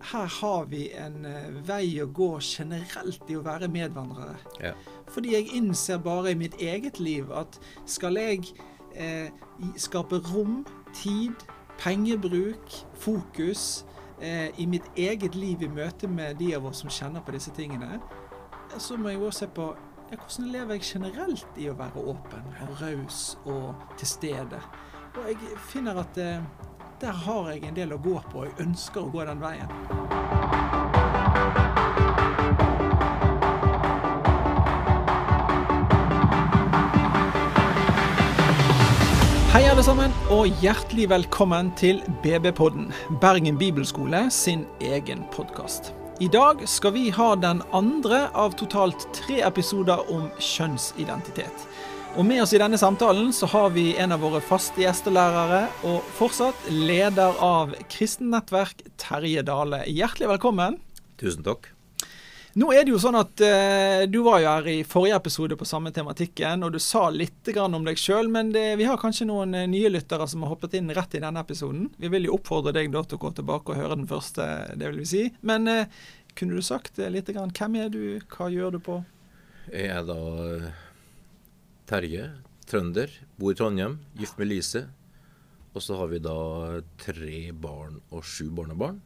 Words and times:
her 0.00 0.26
har 0.40 0.64
vi 0.70 0.88
en 0.94 1.24
eh, 1.26 1.50
vei 1.66 1.98
å 2.02 2.06
gå 2.06 2.30
generelt 2.44 3.30
i 3.30 3.36
å 3.36 3.44
være 3.44 3.68
medvandrere. 3.72 4.36
Ja. 4.62 4.72
Fordi 5.10 5.34
jeg 5.34 5.52
innser 5.58 5.98
bare 6.02 6.32
i 6.32 6.38
mitt 6.38 6.54
eget 6.62 7.00
liv 7.02 7.32
at 7.34 7.58
skal 7.88 8.18
jeg 8.20 8.52
eh, 8.94 9.32
skape 9.76 10.20
rom, 10.30 10.62
tid, 10.94 11.34
pengebruk, 11.78 12.72
fokus 12.98 13.84
eh, 14.22 14.48
i 14.58 14.66
mitt 14.66 14.86
eget 14.96 15.34
liv 15.34 15.62
i 15.62 15.70
møte 15.70 16.08
med 16.10 16.38
de 16.42 16.54
av 16.56 16.66
oss 16.70 16.82
som 16.84 16.92
kjenner 16.92 17.24
på 17.24 17.34
disse 17.34 17.52
tingene, 17.56 18.00
så 18.78 18.96
må 18.96 19.12
jeg 19.12 19.22
også 19.22 19.46
se 19.46 19.52
på 19.56 19.68
ja, 20.08 20.16
hvordan 20.16 20.52
lever 20.52 20.78
jeg 20.78 20.86
generelt 20.94 21.60
i 21.60 21.68
å 21.68 21.76
være 21.76 22.04
åpen 22.14 22.46
og 22.64 22.80
raus 22.80 23.36
og 23.44 23.74
til 23.98 24.08
stede. 24.08 24.60
Og 25.18 25.26
jeg 25.26 25.58
finner 25.68 26.00
at 26.00 26.18
eh, 26.22 26.44
der 27.00 27.12
har 27.12 27.50
jeg 27.52 27.62
en 27.68 27.76
del 27.76 27.92
å 27.94 27.98
gå 28.02 28.16
på, 28.30 28.42
og 28.42 28.48
jeg 28.48 28.66
ønsker 28.66 29.04
å 29.04 29.10
gå 29.12 29.24
den 29.28 29.42
veien. 29.42 29.70
Hei 39.52 39.62
alle 39.66 39.84
sammen, 39.86 40.14
og 40.34 40.50
hjertelig 40.62 41.08
velkommen 41.14 41.70
til 41.78 42.02
BB-podden, 42.24 42.90
Bergen 43.22 43.58
bibelskole 43.58 44.26
sin 44.34 44.66
egen 44.82 45.22
podkast. 45.34 45.92
I 46.18 46.26
dag 46.26 46.64
skal 46.66 46.96
vi 46.96 47.08
ha 47.14 47.34
den 47.38 47.62
andre 47.70 48.24
av 48.34 48.56
totalt 48.58 49.06
tre 49.14 49.38
episoder 49.46 50.02
om 50.10 50.24
kjønnsidentitet. 50.42 51.68
Og 52.16 52.24
med 52.26 52.42
oss 52.42 52.52
i 52.56 52.58
denne 52.58 52.78
samtalen 52.80 53.32
så 53.36 53.46
har 53.52 53.70
vi 53.74 53.92
en 54.00 54.12
av 54.14 54.22
våre 54.24 54.40
faste 54.42 54.80
gjestelærere, 54.82 55.66
og 55.86 56.06
fortsatt 56.18 56.70
leder 56.72 57.36
av 57.44 57.74
Kristennettverk, 57.92 58.80
Terje 58.98 59.44
Dale. 59.46 59.84
Hjertelig 59.86 60.30
velkommen. 60.32 60.80
Tusen 61.20 61.44
takk. 61.46 61.68
Nå 62.58 62.72
er 62.74 62.82
det 62.82 62.90
jo 62.90 62.98
sånn 62.98 63.18
at 63.20 63.38
eh, 63.44 64.02
du 64.10 64.18
var 64.24 64.40
jo 64.42 64.48
her 64.50 64.68
i 64.72 64.78
forrige 64.88 65.18
episode 65.20 65.54
på 65.60 65.68
samme 65.68 65.92
tematikken, 65.94 66.64
og 66.66 66.72
du 66.74 66.80
sa 66.82 67.04
litt 67.12 67.46
grann 67.54 67.76
om 67.76 67.84
deg 67.86 68.00
sjøl, 68.00 68.26
men 68.34 68.50
det, 68.56 68.64
vi 68.80 68.88
har 68.88 68.98
kanskje 68.98 69.28
noen 69.28 69.54
eh, 69.54 69.68
nye 69.70 69.92
lyttere 69.92 70.26
som 70.26 70.42
har 70.42 70.54
hoppet 70.56 70.74
inn 70.80 70.90
rett 70.96 71.14
i 71.14 71.22
denne 71.22 71.44
episoden. 71.44 71.86
Vi 72.00 72.10
vil 72.10 72.26
jo 72.26 72.38
oppfordre 72.38 72.74
deg 72.74 72.90
da 72.90 73.04
til 73.04 73.20
å 73.20 73.22
gå 73.28 73.34
tilbake 73.36 73.74
og 73.74 73.78
høre 73.78 74.00
den 74.00 74.08
første, 74.10 74.48
det 74.74 74.90
vil 74.90 75.04
vi 75.04 75.06
si. 75.12 75.22
Men 75.46 75.70
eh, 75.70 76.00
kunne 76.34 76.58
du 76.58 76.64
sagt 76.66 76.98
eh, 76.98 77.12
litt 77.14 77.30
grann, 77.30 77.54
hvem 77.54 77.78
er 77.84 77.94
du, 77.94 78.02
hva 78.32 78.50
gjør 78.50 78.74
du 78.74 78.82
på? 78.90 78.98
Jeg 79.68 79.92
er 79.92 80.04
da 80.08 80.18
eh, 80.48 80.68
Terje, 81.88 82.24
trønder, 82.68 83.12
bor 83.40 83.54
i 83.54 83.56
Trondheim, 83.58 83.98
gift 84.18 84.38
med 84.40 84.50
Lise. 84.50 84.84
Og 85.76 85.84
så 85.84 85.96
har 86.00 86.10
vi 86.10 86.18
da 86.24 86.34
tre 87.00 87.40
barn 87.56 88.00
og 88.10 88.24
sju 88.26 88.48
barnebarn. 88.56 88.98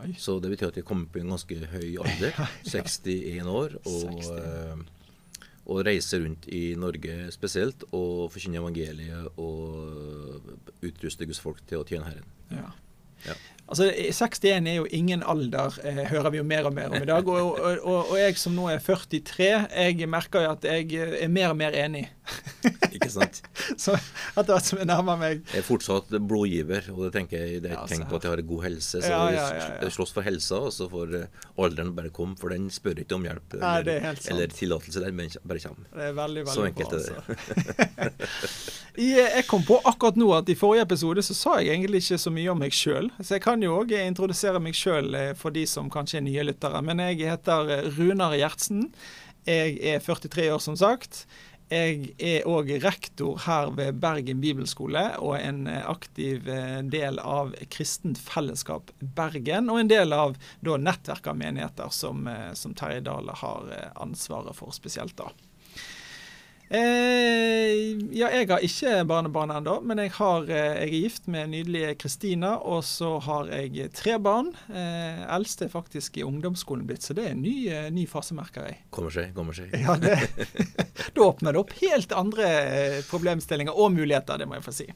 Oi. 0.00 0.12
Så 0.20 0.38
det 0.40 0.50
betyr 0.52 0.70
at 0.70 0.78
jeg 0.80 0.86
kommer 0.88 1.08
på 1.12 1.20
en 1.20 1.32
ganske 1.34 1.56
høy 1.72 1.96
alder, 2.00 2.36
61 2.68 3.48
år, 3.50 3.76
og, 3.84 4.20
60. 4.20 4.30
eh, 4.36 5.48
og 5.70 5.82
reiser 5.86 6.22
rundt 6.24 6.46
i 6.52 6.62
Norge 6.78 7.16
spesielt 7.34 7.84
og 7.90 8.30
forkynner 8.34 8.62
evangeliet 8.62 9.40
og 9.40 10.86
utruster 10.86 11.28
Guds 11.28 11.40
folk 11.42 11.60
til 11.68 11.82
å 11.82 11.86
tjene 11.88 12.08
Herren. 12.08 12.30
Ja. 12.50 12.70
Altså, 13.70 13.86
61 13.94 14.66
er 14.66 14.74
jo 14.74 14.86
ingen 14.90 15.22
alder, 15.22 15.76
eh, 15.86 16.00
hører 16.10 16.30
vi 16.34 16.40
jo 16.40 16.44
mer 16.44 16.66
og 16.66 16.74
mer 16.74 16.90
om 16.90 17.02
i 17.02 17.06
dag. 17.06 17.28
Og, 17.28 17.52
og, 17.60 17.76
og, 17.82 18.10
og 18.10 18.16
jeg 18.18 18.38
som 18.40 18.56
nå 18.56 18.66
er 18.72 18.80
43, 18.82 19.50
jeg 19.70 20.08
merker 20.10 20.42
jo 20.42 20.54
at 20.56 20.66
jeg 20.66 21.20
er 21.22 21.30
mer 21.30 21.52
og 21.52 21.60
mer 21.60 21.76
enig. 21.78 22.08
Ikke 22.96 23.08
sant? 23.12 23.40
Så 23.80 23.94
etter 23.96 24.50
hvert 24.52 24.66
som 24.66 24.78
jeg 24.80 24.88
nærmer 24.90 25.18
meg 25.20 25.40
Jeg 25.52 25.62
er 25.62 25.66
fortsatt 25.66 26.10
blodgiver, 26.28 26.88
og 26.94 27.04
det 27.06 27.12
tenker 27.16 27.42
jeg, 27.44 27.62
det 27.64 27.70
er 27.72 27.76
et 27.78 27.90
tegn 27.92 28.04
på 28.10 28.18
at 28.20 28.26
jeg 28.26 28.34
har 28.34 28.42
god 28.50 28.64
helse. 28.66 29.00
Så 29.02 29.10
Ja, 29.10 29.20
ja, 29.34 29.46
ja, 29.56 29.68
jeg 29.84 29.94
slåss 29.96 30.12
for 30.16 30.26
helsa, 30.26 30.60
og 30.68 30.74
så 30.76 30.88
får 30.92 31.14
eh, 31.20 31.40
alderen 31.60 31.94
bare 31.96 32.12
komme, 32.14 32.36
for 32.40 32.52
den 32.54 32.68
spør 32.74 33.00
ikke 33.04 33.16
om 33.18 33.26
hjelp 33.28 33.56
Nei, 33.60 33.72
er 33.80 33.90
eller, 33.94 34.20
eller 34.34 34.54
tillatelse, 34.54 35.02
den 35.06 35.16
bare- 35.20 35.64
kommer. 35.64 35.88
Det 35.94 36.06
er 36.10 36.14
veldig, 36.20 36.44
veldig 36.46 36.54
Så 36.54 36.66
enkelt 36.70 36.90
bra. 36.90 36.98
er 36.98 37.02
det. 37.04 38.10
altså. 38.10 38.76
Eh, 39.00 39.16
jeg 39.16 39.44
kom 39.48 39.62
på 39.64 39.76
akkurat 39.86 40.16
nå 40.18 40.26
at 40.34 40.48
i 40.50 40.56
forrige 40.58 40.82
episode 40.82 41.22
så 41.24 41.34
sa 41.38 41.52
jeg 41.62 41.76
egentlig 41.76 42.00
ikke 42.02 42.18
så 42.20 42.32
mye 42.34 42.50
om 42.52 42.58
meg 42.60 42.74
sjøl. 42.74 43.06
Så 43.22 43.36
jeg 43.36 43.44
kan 43.44 43.62
jo 43.62 43.76
òg 43.78 43.92
introdusere 43.96 44.60
meg 44.60 44.74
sjøl 44.76 45.14
for 45.38 45.54
de 45.54 45.62
som 45.70 45.88
kanskje 45.92 46.18
er 46.18 46.24
nye 46.26 46.44
lyttere. 46.50 46.82
Men 46.84 46.98
jeg 47.06 47.22
heter 47.30 47.70
eh, 47.78 47.86
Runar 47.96 48.34
Gjertsen. 48.36 48.88
Jeg 49.46 49.78
er 49.94 50.02
43 50.04 50.50
år, 50.52 50.60
som 50.60 50.76
sagt. 50.76 51.22
Jeg 51.70 52.16
er 52.18 52.46
òg 52.50 52.72
rektor 52.82 53.36
her 53.44 53.68
ved 53.78 54.00
Bergen 54.02 54.40
bibelskole 54.42 55.04
og 55.22 55.36
en 55.38 55.68
eh, 55.70 55.84
aktiv 55.86 56.48
eh, 56.50 56.80
del 56.82 57.20
av 57.22 57.52
Kristent 57.70 58.18
Fellesskap 58.18 58.90
Bergen. 58.98 59.70
Og 59.70 59.78
en 59.78 59.92
del 59.92 60.10
av 60.16 60.34
da 60.66 60.74
nettverk 60.82 61.30
av 61.30 61.38
menigheter 61.38 61.92
som, 61.94 62.26
eh, 62.26 62.50
som 62.58 62.74
Terje 62.74 63.04
Dale 63.06 63.38
har 63.38 63.70
ansvaret 64.02 64.58
for 64.58 64.74
spesielt. 64.74 65.14
da. 65.20 65.30
Eh, 66.70 67.98
ja, 68.14 68.28
jeg 68.30 68.46
har 68.46 68.62
ikke 68.62 68.92
barnebarn 69.10 69.50
ennå, 69.56 69.80
men 69.82 69.98
jeg, 70.04 70.12
har, 70.20 70.44
eh, 70.46 70.76
jeg 70.78 70.84
er 70.84 70.92
gift 71.02 71.26
med 71.26 71.50
nydelige 71.50 71.96
Kristina, 71.98 72.52
og 72.62 72.84
så 72.86 73.16
har 73.26 73.50
jeg 73.50 73.88
tre 73.98 74.14
barn. 74.22 74.52
Eh, 74.70 75.24
eldste 75.34 75.66
er 75.66 75.72
faktisk 75.72 76.20
i 76.20 76.26
ungdomsskolen 76.26 76.86
blitt, 76.86 77.02
så 77.02 77.16
det 77.18 77.26
er 77.26 77.34
en 77.34 77.42
ny, 77.42 77.56
eh, 77.74 77.90
ny 77.90 78.06
fase, 78.06 78.38
merker 78.38 78.68
jeg. 78.68 78.78
Kommer 78.94 79.10
seg, 79.10 79.34
kommer 79.34 79.56
seg. 79.58 79.74
Ja, 79.74 79.98
det, 79.98 80.14
Da 81.16 81.26
åpner 81.26 81.56
det 81.56 81.64
opp 81.64 81.74
helt 81.80 82.14
andre 82.14 82.46
eh, 82.46 82.98
problemstillinger 83.10 83.74
og 83.74 83.90
muligheter, 83.96 84.38
det 84.38 84.46
må 84.46 84.60
jeg 84.60 84.68
få 84.68 84.76
si. 84.78 84.86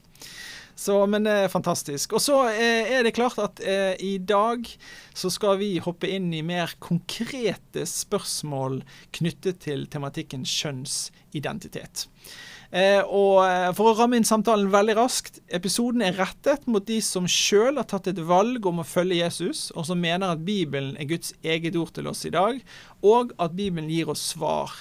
Så, 0.75 0.97
men 1.07 1.27
det 1.27 1.35
er 1.45 1.53
fantastisk. 1.53 2.17
Og 2.17 2.23
så 2.23 2.41
eh, 2.51 2.91
er 2.97 3.05
det 3.07 3.15
klart 3.15 3.39
at 3.39 3.61
eh, 3.62 3.95
i 4.03 4.17
dag 4.19 4.67
så 5.15 5.31
skal 5.31 5.61
vi 5.61 5.77
hoppe 5.83 6.11
inn 6.11 6.33
i 6.35 6.43
mer 6.43 6.75
konkrete 6.83 7.87
spørsmål 7.87 8.81
knyttet 9.15 9.62
til 9.69 9.87
tematikken 9.93 10.43
kjønnsidentitet. 10.49 12.09
Eh, 12.75 13.03
og 13.07 13.45
eh, 13.47 13.69
For 13.77 13.93
å 13.93 13.95
ramme 13.95 14.19
inn 14.19 14.27
samtalen 14.27 14.73
veldig 14.73 14.97
raskt. 14.99 15.39
Episoden 15.47 16.03
er 16.03 16.19
rettet 16.19 16.67
mot 16.67 16.83
de 16.87 16.99
som 17.06 17.29
sjøl 17.31 17.79
har 17.79 17.87
tatt 17.91 18.11
et 18.11 18.19
valg 18.27 18.67
om 18.67 18.83
å 18.83 18.89
følge 18.89 19.21
Jesus, 19.21 19.69
og 19.79 19.87
som 19.87 20.03
mener 20.03 20.35
at 20.35 20.43
Bibelen 20.43 20.97
er 20.99 21.06
Guds 21.12 21.37
eget 21.47 21.79
ord 21.79 21.95
til 21.95 22.11
oss 22.11 22.25
i 22.27 22.35
dag, 22.35 22.59
og 23.06 23.31
at 23.39 23.55
Bibelen 23.55 23.93
gir 23.93 24.11
oss 24.11 24.27
svar 24.35 24.75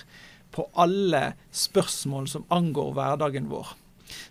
på 0.53 0.65
alle 0.73 1.35
spørsmål 1.53 2.27
som 2.33 2.49
angår 2.53 2.93
hverdagen 2.97 3.53
vår. 3.53 3.75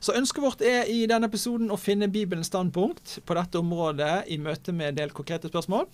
Så 0.00 0.14
ønsket 0.18 0.44
vårt 0.44 0.64
er 0.66 0.88
i 0.90 1.04
denne 1.10 1.28
episoden 1.30 1.72
å 1.72 1.80
finne 1.80 2.10
Bibelens 2.12 2.50
standpunkt 2.52 3.18
på 3.26 3.36
dette 3.38 3.60
området 3.60 4.14
i 4.32 4.40
møte 4.42 4.74
med 4.74 4.92
en 4.92 5.02
del 5.02 5.14
konkrete 5.16 5.50
spørsmål. 5.52 5.86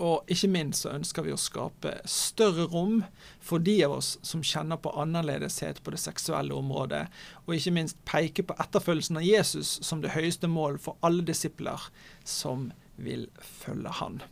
Og 0.00 0.30
ikke 0.32 0.48
minst 0.48 0.86
så 0.86 0.94
ønsker 0.96 1.26
vi 1.26 1.34
å 1.34 1.40
skape 1.40 1.92
større 2.08 2.64
rom 2.72 3.02
for 3.44 3.60
de 3.60 3.74
av 3.84 3.98
oss 3.98 4.14
som 4.24 4.44
kjenner 4.46 4.80
på 4.80 4.92
annerledeshet 4.98 5.82
på 5.84 5.92
det 5.92 6.00
seksuelle 6.00 6.56
området, 6.56 7.04
og 7.44 7.54
ikke 7.54 7.74
minst 7.76 8.00
peke 8.08 8.46
på 8.46 8.56
etterfølgelsen 8.62 9.20
av 9.20 9.26
Jesus 9.26 9.76
som 9.84 10.00
det 10.02 10.14
høyeste 10.16 10.48
mål 10.48 10.80
for 10.80 10.96
alle 11.04 11.24
disipler 11.28 11.90
som 12.24 12.70
vil 12.96 13.28
følge 13.36 13.92
han. 14.00 14.22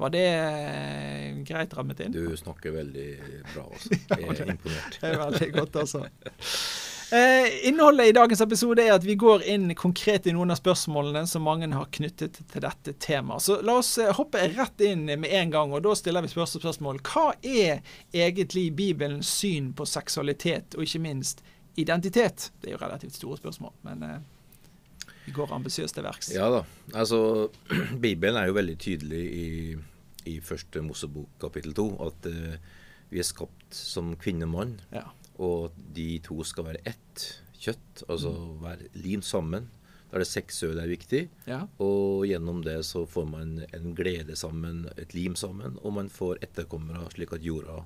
Var 0.00 0.12
det 0.14 0.26
eh, 0.30 1.40
greit 1.44 1.74
rammet 1.76 2.00
inn? 2.00 2.14
Du 2.14 2.36
snakker 2.38 2.72
veldig 2.72 3.08
bra, 3.50 3.66
altså. 3.66 3.98
Jeg 4.14 4.30
er 4.30 4.54
imponert. 4.54 4.96
Det 4.96 5.10
er 5.10 5.18
veldig 5.20 5.50
godt, 5.58 5.76
altså. 5.82 6.06
Eh, 7.12 7.68
innholdet 7.68 8.06
i 8.06 8.12
dagens 8.14 8.40
episode 8.44 8.82
er 8.84 8.92
at 8.94 9.02
vi 9.04 9.16
går 9.18 9.42
inn 9.50 9.72
konkret 9.74 10.28
i 10.30 10.34
noen 10.36 10.52
av 10.54 10.60
spørsmålene 10.60 11.24
som 11.26 11.42
mange 11.42 11.66
har 11.74 11.88
knyttet 11.96 12.38
til 12.52 12.62
dette 12.62 12.92
temaet. 13.02 13.42
Så 13.42 13.56
la 13.66 13.78
oss 13.80 13.96
eh, 13.98 14.12
hoppe 14.14 14.44
rett 14.54 14.84
inn 14.86 15.08
med 15.10 15.26
en 15.26 15.50
gang, 15.50 15.72
og 15.74 15.82
da 15.82 15.94
stiller 15.98 16.22
vi 16.22 16.30
spørs- 16.30 16.54
spørsmål. 16.60 17.00
Hva 17.02 17.32
er 17.42 17.80
egentlig 18.14 18.68
Bibelens 18.78 19.30
syn 19.40 19.72
på 19.74 19.86
seksualitet, 19.90 20.76
og 20.78 20.86
ikke 20.86 21.02
minst 21.02 21.42
identitet? 21.80 22.50
Det 22.62 22.70
er 22.70 22.76
jo 22.76 22.82
relativt 22.84 23.18
store 23.18 23.40
spørsmål, 23.42 23.74
men 23.88 24.06
eh, 24.06 24.18
vi 25.26 25.34
går 25.34 25.50
ambisiøst 25.58 25.98
til 25.98 26.06
verks. 26.06 26.30
Ja 26.34 26.46
da. 26.60 26.62
Altså, 26.94 27.48
Bibelen 28.06 28.38
er 28.38 28.52
jo 28.52 28.58
veldig 28.60 28.78
tydelig 28.86 29.24
i, 29.34 29.48
i 30.30 30.38
første 30.44 30.82
Mosebok 30.86 31.34
kapittel 31.42 31.74
to 31.74 31.90
at 32.06 32.30
eh, 32.30 32.54
vi 33.10 33.18
er 33.18 33.26
skapt 33.26 33.74
som 33.74 34.14
kvinne 34.20 34.46
og 34.46 34.54
mann, 34.54 34.76
Ja. 34.94 35.08
Og 35.40 35.76
de 35.96 36.18
to 36.24 36.42
skal 36.46 36.68
være 36.70 36.82
ett 36.88 37.26
kjøtt, 37.60 38.04
altså 38.08 38.32
være 38.62 38.90
limt 39.00 39.26
sammen. 39.28 39.68
Da 40.10 40.18
er 40.18 40.24
det 40.24 40.30
seksuelle 40.32 40.82
er 40.82 40.90
viktig, 40.90 41.20
Ja. 41.46 41.60
og 41.78 42.24
gjennom 42.26 42.64
det 42.66 42.80
så 42.88 43.04
får 43.06 43.28
man 43.30 43.60
en 43.72 43.92
glede 43.94 44.34
sammen, 44.36 44.88
et 44.98 45.14
lim 45.14 45.36
sammen, 45.38 45.78
og 45.84 45.94
man 46.00 46.08
får 46.10 46.40
etterkommere 46.42 47.04
slik 47.14 47.32
at 47.36 47.44
jorda 47.46 47.84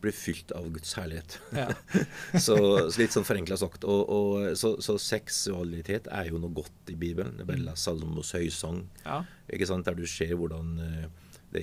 blir 0.00 0.12
fylt 0.12 0.52
av 0.56 0.70
Guds 0.72 0.94
herlighet. 0.96 1.38
Ja. 1.56 1.68
så, 2.46 2.56
så 2.88 3.00
litt 3.00 3.14
sånn 3.16 3.26
forenkla 3.28 3.56
sagt. 3.60 3.84
Og, 3.88 4.02
og, 4.12 4.56
så, 4.60 4.74
så 4.84 4.96
seksualitet 5.00 6.08
er 6.12 6.30
jo 6.30 6.40
noe 6.40 6.52
godt 6.56 6.92
i 6.92 6.96
Bibelen. 7.00 7.36
Det 7.36 7.46
er 7.46 7.50
bare 7.52 7.76
Salomos 7.80 8.32
høysang, 8.36 8.82
ja. 9.04 9.22
ikke 9.52 9.68
sant? 9.68 9.88
der 9.88 9.96
du 9.96 10.04
ser 10.08 10.34
hvordan 10.36 10.74
eh, 10.84 11.06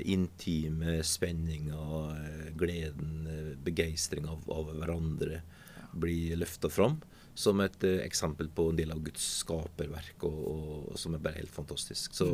intime, 0.02 1.02
spenninga, 1.04 1.88
eh, 2.18 2.52
gleden, 2.58 3.28
eh, 3.28 3.58
begeistring 3.64 4.28
av, 4.30 4.46
av 4.52 4.72
hverandre 4.74 5.42
blir 5.94 6.38
løfta 6.38 6.70
fram. 6.70 7.02
som 7.36 7.60
et 7.64 7.84
eh, 7.84 8.04
eksempel 8.06 8.50
på 8.54 8.68
en 8.70 8.78
del 8.78 8.92
av 8.94 9.00
Guds 9.02 9.24
skaperverk, 9.40 10.22
og, 10.28 10.42
og, 10.52 11.00
som 11.02 11.16
er 11.16 11.22
bare 11.24 11.40
helt 11.40 11.54
fantastisk. 11.54 12.14
Så, 12.14 12.28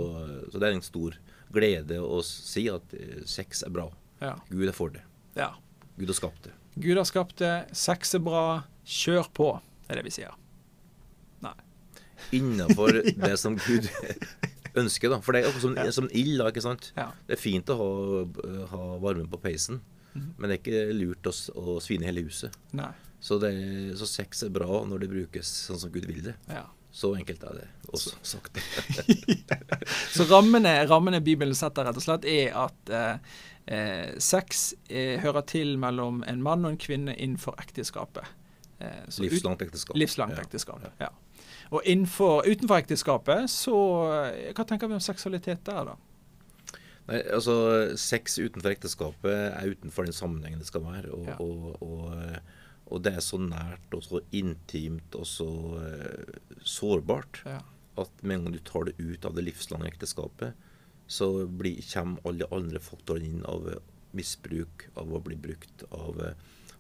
så, 0.52 0.60
det 0.60 0.68
er 0.68 0.76
en 0.76 0.84
stor 0.84 1.16
glede 1.56 2.02
å 2.04 2.20
si 2.26 2.66
at 2.72 2.94
eh, 2.98 3.22
sex 3.24 3.64
er 3.64 3.72
bra. 3.72 3.88
Ja. 4.20 4.36
Gud 4.50 4.68
er 4.68 4.76
for 4.76 4.92
det. 4.92 5.06
ja. 5.40 5.54
Gud 6.00 6.08
har 6.08 6.16
skapt 6.16 6.46
det. 6.48 6.54
Gud 6.80 6.96
har 6.96 7.08
skapt 7.08 7.40
det, 7.42 7.54
sex 7.76 8.14
er 8.16 8.22
bra, 8.24 8.44
kjør 8.88 9.32
på, 9.36 9.48
er 9.88 10.00
det 10.00 10.06
vi 10.06 10.14
sier. 10.16 10.36
Nei. 11.44 11.56
Innenfor 12.36 13.02
det 13.04 13.36
som 13.40 13.58
Gud 13.60 13.88
ønsker, 14.76 15.10
da. 15.10 15.20
For 15.22 15.32
det 15.34 15.46
er 15.46 15.52
jo 15.52 15.60
som, 15.60 15.76
Ja. 15.76 15.92
som 15.92 16.10
ild, 16.12 16.38
da, 16.38 16.50
ikke 16.52 16.62
sant. 16.62 16.92
Ja. 16.98 17.12
Det 17.28 17.38
er 17.38 17.42
fint 17.42 17.66
å 17.66 17.78
ha, 17.78 18.68
ha 18.68 18.98
varme 19.00 19.28
på 19.30 19.40
peisen, 19.42 19.82
Mhm. 20.16 20.34
men 20.38 20.50
det 20.50 20.60
er 20.60 20.64
ikke 20.64 20.94
lurt 21.00 21.24
å, 21.24 21.34
å 21.56 21.80
svine 21.82 22.04
hele 22.06 22.22
huset. 22.24 22.52
Så, 23.22 23.38
det, 23.40 23.52
så 24.00 24.08
sex 24.08 24.44
er 24.44 24.50
bra 24.50 24.86
når 24.86 25.00
det 25.02 25.10
brukes 25.10 25.46
sånn 25.68 25.78
som 25.80 25.92
Gud 25.92 26.06
vil 26.06 26.22
det. 26.24 26.36
Ja. 26.48 26.66
Så 26.92 27.12
enkelt 27.16 27.44
er 27.44 27.54
det 27.54 27.68
også 27.94 28.16
sagt. 28.24 28.58
Så 30.16 30.26
rammene, 30.30 30.72
rammene 30.90 31.20
Bibelen 31.22 31.54
setter, 31.58 31.86
rett 31.86 31.98
og 32.00 32.02
slett, 32.04 32.26
er 32.26 32.56
at 32.58 32.90
eh, 32.90 33.18
eh, 33.68 34.12
sex 34.18 34.74
eh, 34.90 35.20
hører 35.22 35.46
til 35.46 35.76
mellom 35.78 36.24
en 36.28 36.42
mann 36.42 36.66
og 36.66 36.72
en 36.74 36.78
kvinne 36.82 37.14
innenfor 37.16 37.56
ekteskapet. 37.62 38.26
Eh, 38.82 39.04
Livslangt 39.22 39.62
ekteskap. 39.62 39.96
Livslangt 40.00 40.38
Ja. 40.38 40.42
ekteskap. 40.48 40.82
Ja. 41.00 41.10
Og 41.72 41.84
innenfor, 41.86 42.48
utenfor 42.50 42.80
ekteskapet, 42.82 43.50
så 43.54 43.76
eh, 44.26 44.54
Hva 44.58 44.66
tenker 44.66 44.90
vi 44.90 44.98
om 44.98 45.04
seksualitet 45.04 45.62
der, 45.68 45.92
da? 45.92 45.98
Nei, 47.10 47.20
altså 47.34 47.56
Sex 47.98 48.38
utenfor 48.42 48.74
ekteskapet 48.74 49.34
er 49.54 49.72
utenfor 49.76 50.06
den 50.06 50.14
sammenhengen 50.18 50.60
det 50.62 50.68
skal 50.70 50.84
være. 50.86 51.12
Og, 51.14 51.28
Ja. 51.30 51.36
og, 51.40 51.82
og, 51.82 52.14
eh, 52.18 52.40
og 52.90 53.04
det 53.06 53.14
er 53.20 53.22
så 53.22 53.38
nært 53.38 53.94
og 53.94 54.02
så 54.06 54.22
intimt 54.34 55.14
og 55.18 55.26
så 55.30 55.50
eh, 55.84 56.40
sårbart 56.66 57.44
Ja. 57.46 57.60
at 58.02 58.24
med 58.24 58.38
en 58.40 58.44
gang 58.46 58.54
du 58.58 58.60
tar 58.66 58.86
det 58.90 58.96
ut 59.00 59.26
av 59.26 59.36
det 59.36 59.44
livslange 59.46 59.90
ekteskapet, 59.92 60.54
så 61.10 61.46
blir, 61.48 61.82
kommer 61.94 62.22
alle 62.30 62.46
andre 62.54 62.80
faktorene 62.80 63.26
inn 63.26 63.46
av 63.50 63.66
misbruk, 64.14 64.88
av 64.98 65.10
å 65.14 65.22
bli 65.22 65.36
brukt, 65.36 65.84
av, 65.92 66.20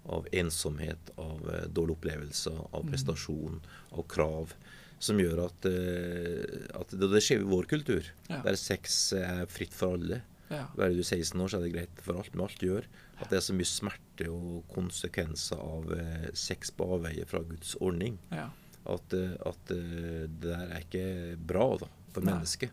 av 0.10 0.26
ensomhet, 0.34 1.12
av 1.18 1.42
dårlige 1.74 1.98
opplevelser, 1.98 2.60
av 2.74 2.84
Mm. 2.86 2.92
prestasjon, 2.92 3.60
av 3.92 4.04
krav. 4.08 4.54
Som 5.00 5.19
gjør 5.22 5.46
at, 5.46 5.66
eh, 5.69 6.66
at 6.75 6.92
det, 6.92 7.07
det 7.13 7.22
skjer 7.24 7.44
i 7.46 7.48
vår 7.48 7.68
kultur, 7.72 8.04
Ja. 8.30 8.42
der 8.44 8.57
sex 8.60 9.13
er 9.16 9.46
fritt 9.48 9.74
for 9.74 9.96
alle. 9.96 10.22
Ja. 10.50 10.66
Være 10.75 10.96
du 10.98 11.04
16 11.06 11.40
år, 11.40 11.48
så 11.51 11.60
er 11.60 11.68
det 11.68 11.74
greit 11.75 12.01
for 12.01 12.18
alt, 12.19 12.31
men 12.34 12.42
alt 12.48 12.63
gjør 12.66 12.88
at 13.22 13.30
det 13.30 13.38
er 13.38 13.44
så 13.46 13.54
mye 13.54 13.68
smerte 13.69 14.25
og 14.34 14.63
konsekvenser 14.74 15.60
av 15.62 15.92
eh, 15.94 16.30
sex 16.34 16.72
på 16.74 16.88
avveie 16.98 17.25
fra 17.30 17.44
Guds 17.46 17.75
ordning 17.80 18.16
ja. 18.34 18.48
at, 18.90 19.13
eh, 19.13 19.36
at 19.46 19.62
det 19.69 20.42
der 20.42 20.63
er 20.74 20.81
ikke 20.84 21.38
bra 21.38 21.68
da, 21.84 21.90
for 22.16 22.25
mennesket. 22.25 22.72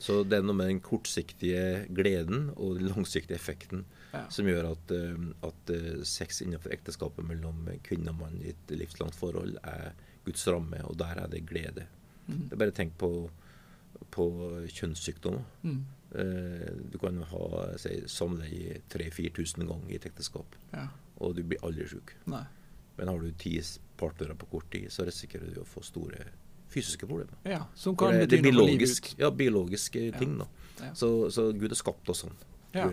Så 0.00 0.22
det 0.28 0.38
er 0.38 0.44
noe 0.44 0.56
med 0.56 0.68
den 0.68 0.80
kortsiktige 0.84 1.86
gleden 1.96 2.50
og 2.56 2.78
den 2.80 2.90
langsiktige 2.92 3.36
effekten 3.38 3.84
Ja. 4.14 4.22
som 4.32 4.46
gjør 4.48 4.70
at, 4.70 4.92
at 5.44 5.70
sex 6.08 6.38
innenfor 6.40 6.72
ekteskapet 6.72 7.26
mellom 7.26 7.66
kvinne 7.84 8.14
og 8.14 8.20
mann 8.22 8.38
i 8.40 8.52
et 8.54 8.70
livslangt 8.72 9.16
forhold 9.18 9.58
er 9.66 9.90
Guds 10.26 10.46
ramme, 10.50 10.80
og 10.84 10.96
der 11.00 11.22
er 11.22 11.28
det 11.32 11.44
glede. 11.48 11.86
Mm. 12.26 12.40
Det 12.48 12.56
er 12.56 12.60
bare 12.64 12.74
tenk 12.74 12.96
på, 12.98 13.10
på 14.10 14.26
kjønnssykdommer. 14.68 15.44
Mm. 15.62 15.84
Eh, 16.16 16.72
Du 16.92 16.98
kan 17.02 17.22
ha 17.30 17.76
si, 17.80 18.00
samleie 18.10 18.80
3000-4000 18.92 19.66
ganger 19.68 19.90
i 19.92 19.98
et 20.00 20.06
ekteskap, 20.10 20.56
Ja. 20.74 20.88
og 21.20 21.36
du 21.36 21.42
blir 21.42 21.62
aldri 21.64 21.86
sjuk. 21.88 22.12
Nei. 22.26 22.44
Men 22.98 23.08
har 23.08 23.18
du 23.20 23.30
ti 23.32 23.60
partnere 23.96 24.34
på 24.36 24.46
kort 24.50 24.70
tid, 24.72 24.88
så 24.90 25.04
risikerer 25.06 25.54
du 25.54 25.60
å 25.60 25.66
få 25.68 25.82
store 25.84 26.26
fysiske 26.72 27.06
problemer. 27.06 27.36
Ja, 27.44 27.66
som 27.74 27.94
kan 27.96 28.12
det, 28.12 28.26
bety 28.28 28.42
det 28.42 28.52
noe 28.52 28.64
for 28.66 28.70
livet 28.72 28.90
ut. 28.98 29.14
ja, 29.18 29.30
biologiske 29.30 30.18
ting. 30.18 30.38
Ja. 30.80 30.92
Så, 30.94 31.30
så 31.30 31.52
Gud 31.52 31.70
har 31.70 31.76
skapt 31.78 32.08
oss 32.12 32.24
sånn. 32.24 32.34
Ja. 32.74 32.88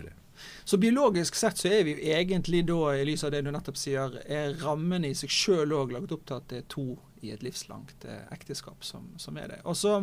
Så 0.66 0.78
biologisk 0.82 1.36
sett 1.36 1.62
så 1.62 1.72
er 1.72 1.88
vi 1.88 1.96
jo 1.96 2.12
egentlig 2.14 2.64
da, 2.70 2.80
i 2.96 3.06
lys 3.08 3.24
av 3.24 3.34
det 3.34 3.44
du 3.46 3.52
nettopp 3.54 3.80
sier, 3.80 4.20
er 4.26 4.56
rammene 4.64 5.12
i 5.12 5.18
seg 5.18 5.32
sjøl 5.34 5.76
òg 5.78 5.96
laget 5.96 6.16
opp 6.16 6.28
til 6.30 6.40
at 6.40 6.48
det 6.52 6.62
er 6.64 6.70
to 6.74 6.88
i 7.24 7.32
et 7.32 7.44
livslangt 7.44 8.04
eh, 8.10 8.24
ekteskap 8.36 8.84
som, 8.84 9.06
som 9.18 9.38
er 9.40 9.54
det. 9.54 9.60
Og 9.70 9.78
så 9.80 10.00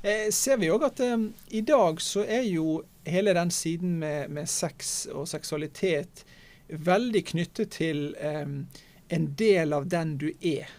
eh, 0.00 0.30
ser 0.32 0.60
vi 0.62 0.70
òg 0.72 0.86
at 0.88 1.02
eh, 1.04 1.26
i 1.52 1.60
dag 1.68 2.00
så 2.00 2.24
er 2.24 2.46
jo 2.48 2.80
hele 3.04 3.34
den 3.36 3.52
siden 3.52 3.98
med, 4.00 4.30
med 4.32 4.48
sex 4.48 5.02
og 5.12 5.28
seksualitet 5.28 6.24
veldig 6.72 7.24
knyttet 7.32 7.74
til 7.76 8.14
eh, 8.16 8.46
en 9.12 9.28
del 9.36 9.76
av 9.76 9.88
den 9.92 10.16
du 10.22 10.30
er. 10.40 10.70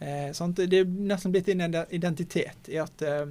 Eh? 0.00 0.30
Det 0.58 0.80
er 0.80 0.88
nesten 0.88 1.34
blitt 1.34 1.50
en 1.54 1.82
identitet 1.90 2.70
i 2.72 2.80
at, 2.82 3.02
eh, 3.02 3.30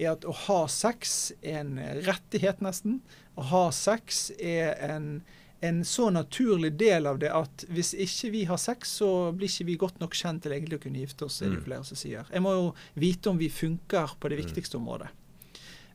i 0.00 0.06
at 0.08 0.24
å 0.24 0.34
ha 0.46 0.60
sex 0.70 1.32
er 1.42 1.64
en 1.64 1.74
rettighet, 2.06 2.62
nesten. 2.64 3.00
Å 3.36 3.42
ha 3.42 3.70
sex 3.70 4.30
er 4.38 4.74
en, 4.90 5.22
en 5.62 5.82
så 5.84 6.10
naturlig 6.10 6.72
del 6.80 7.06
av 7.06 7.18
det 7.18 7.30
at 7.32 7.64
hvis 7.68 7.94
ikke 7.94 8.30
vi 8.32 8.44
har 8.44 8.56
sex, 8.58 8.96
så 9.00 9.32
blir 9.32 9.48
ikke 9.48 9.66
vi 9.66 9.76
godt 9.76 10.00
nok 10.00 10.14
kjent 10.14 10.42
til 10.42 10.52
egentlig 10.52 10.78
å 10.80 10.82
kunne 10.82 10.98
gifte 11.04 11.24
oss, 11.24 11.40
er 11.42 11.50
det 11.50 11.58
Mm. 11.60 11.64
flere 11.64 11.84
som 11.84 11.96
sier. 11.96 12.24
Jeg 12.32 12.42
må 12.42 12.52
jo 12.56 12.74
vite 12.96 13.30
om 13.30 13.38
vi 13.38 13.48
funker 13.48 14.16
på 14.20 14.28
det 14.28 14.38
Mm. 14.38 14.44
viktigste 14.46 14.76
området. 14.78 15.08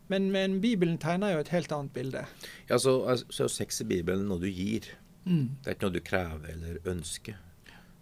Men, 0.08 0.32
men 0.32 0.60
Bibelen 0.62 0.98
tegner 1.00 1.34
jo 1.34 1.40
et 1.40 1.48
helt 1.50 1.72
annet 1.72 1.92
bilde. 1.94 2.26
Ja, 2.70 2.78
så, 2.78 3.08
er- 3.10 3.26
så 3.34 3.48
sex 3.50 3.82
i 3.82 3.86
Bibelen 3.86 4.28
noe 4.28 4.40
du 4.40 4.48
gir. 4.52 4.82
Mm. 5.26 5.50
Det 5.64 5.68
er 5.72 5.76
ikke 5.76 5.88
noe 5.90 5.94
du 5.94 6.00
krever 6.02 6.50
eller 6.54 6.78
ønsker. 6.86 7.36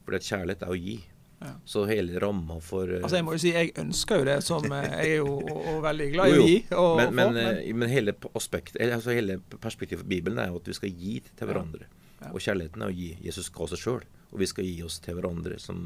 For 0.05 0.11
kjærlighet 0.19 0.61
er 0.63 0.67
å 0.67 0.75
gi. 0.77 0.97
Ja. 1.43 1.49
Så 1.67 1.81
hele 1.89 2.19
ramma 2.23 2.55
for 2.63 2.87
eh, 2.87 3.01
Altså 3.03 3.17
Jeg 3.19 3.25
må 3.27 3.33
jo 3.35 3.41
si 3.43 3.51
jeg 3.51 3.73
ønsker 3.81 4.21
jo 4.21 4.27
det, 4.29 4.37
som 4.47 4.63
eh, 4.71 4.85
jeg 4.87 5.09
er 5.09 5.17
jo 5.17 5.33
og, 5.41 5.57
og 5.73 5.81
veldig 5.83 6.07
glad 6.13 6.31
i 6.31 6.37
å 6.39 6.45
gi. 6.47 6.57
Og, 6.79 6.91
men, 7.01 7.13
men, 7.17 7.33
men, 7.35 7.57
eh, 7.59 7.73
men 7.75 7.91
hele 7.91 8.13
aspekt, 8.39 8.77
altså 8.79 9.11
hele 9.17 9.39
perspektivet 9.59 10.05
for 10.05 10.09
Bibelen 10.13 10.39
er 10.39 10.53
jo 10.53 10.61
at 10.61 10.69
vi 10.71 10.77
skal 10.77 10.93
gi 11.03 11.17
til 11.27 11.49
hverandre. 11.49 11.89
Ja. 12.21 12.31
Og 12.31 12.39
kjærligheten 12.45 12.85
er 12.85 12.93
å 12.93 12.95
gi. 12.95 13.09
Jesus 13.25 13.49
ga 13.51 13.67
seg 13.73 13.81
sjøl. 13.81 14.05
Og 14.31 14.39
vi 14.41 14.47
skal 14.49 14.65
gi 14.65 14.77
oss 14.87 15.01
til 15.03 15.17
hverandre 15.19 15.59
som 15.61 15.83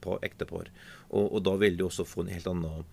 par, 0.00 0.20
ektepar. 0.24 0.70
Og, 1.10 1.26
og 1.26 1.42
da 1.44 1.56
vil 1.60 1.74
du 1.76 1.82
også 1.88 2.06
få 2.08 2.22
en 2.24 2.30
helt 2.32 2.46
annen 2.48 2.86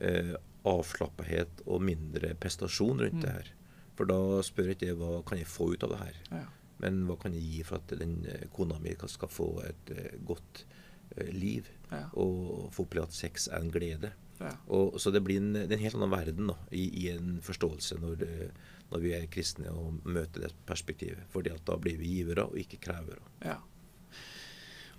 eh, 0.00 0.30
avslappethet 0.70 1.64
og 1.66 1.82
mindre 1.84 2.34
prestasjon 2.40 3.02
rundt 3.02 3.18
Mm. 3.18 3.24
det 3.26 3.34
her. 3.34 3.50
For 3.98 4.08
da 4.08 4.16
spør 4.46 4.70
ikke 4.72 4.86
jeg 4.92 4.96
hva 4.96 5.18
kan 5.28 5.38
jeg 5.42 5.50
få 5.50 5.72
ut 5.74 5.82
av 5.84 5.90
det 5.92 5.98
her, 6.00 6.20
ja. 6.30 6.44
men 6.80 7.02
hva 7.08 7.18
kan 7.20 7.34
jeg 7.36 7.42
gi 7.42 7.62
for 7.68 7.82
at 7.82 7.92
den 8.00 8.14
kona 8.54 8.78
mi 8.80 8.94
skal 9.12 9.28
få 9.28 9.48
et 9.66 9.90
godt 10.24 10.62
liv. 11.32 11.68
Ja. 11.90 12.06
Og 12.12 12.68
få 12.74 12.86
oppleve 12.86 13.10
at 13.10 13.16
sex 13.16 13.48
er 13.50 13.64
en 13.64 13.72
glede. 13.74 14.12
Ja. 14.40 14.54
Og, 14.72 15.00
så 15.00 15.12
det 15.12 15.22
blir 15.24 15.40
en, 15.40 15.52
det 15.52 15.68
er 15.68 15.76
en 15.76 15.84
helt 15.84 15.98
annen 15.98 16.14
verden 16.14 16.52
da, 16.52 16.56
i, 16.72 16.86
i 17.02 17.08
en 17.12 17.40
forståelse 17.44 17.98
når, 18.00 18.14
det, 18.22 18.50
når 18.92 19.02
vi 19.02 19.16
er 19.16 19.26
kristne 19.32 19.72
og 19.74 20.00
møter 20.08 20.46
det 20.46 20.54
perspektivet. 20.68 21.26
Fordi 21.32 21.52
at 21.52 21.66
da 21.68 21.76
blir 21.80 21.98
vi 22.00 22.20
givere 22.20 22.48
og 22.48 22.56
ikke 22.60 22.80
krevere. 22.88 23.20
Ja. 23.44 23.58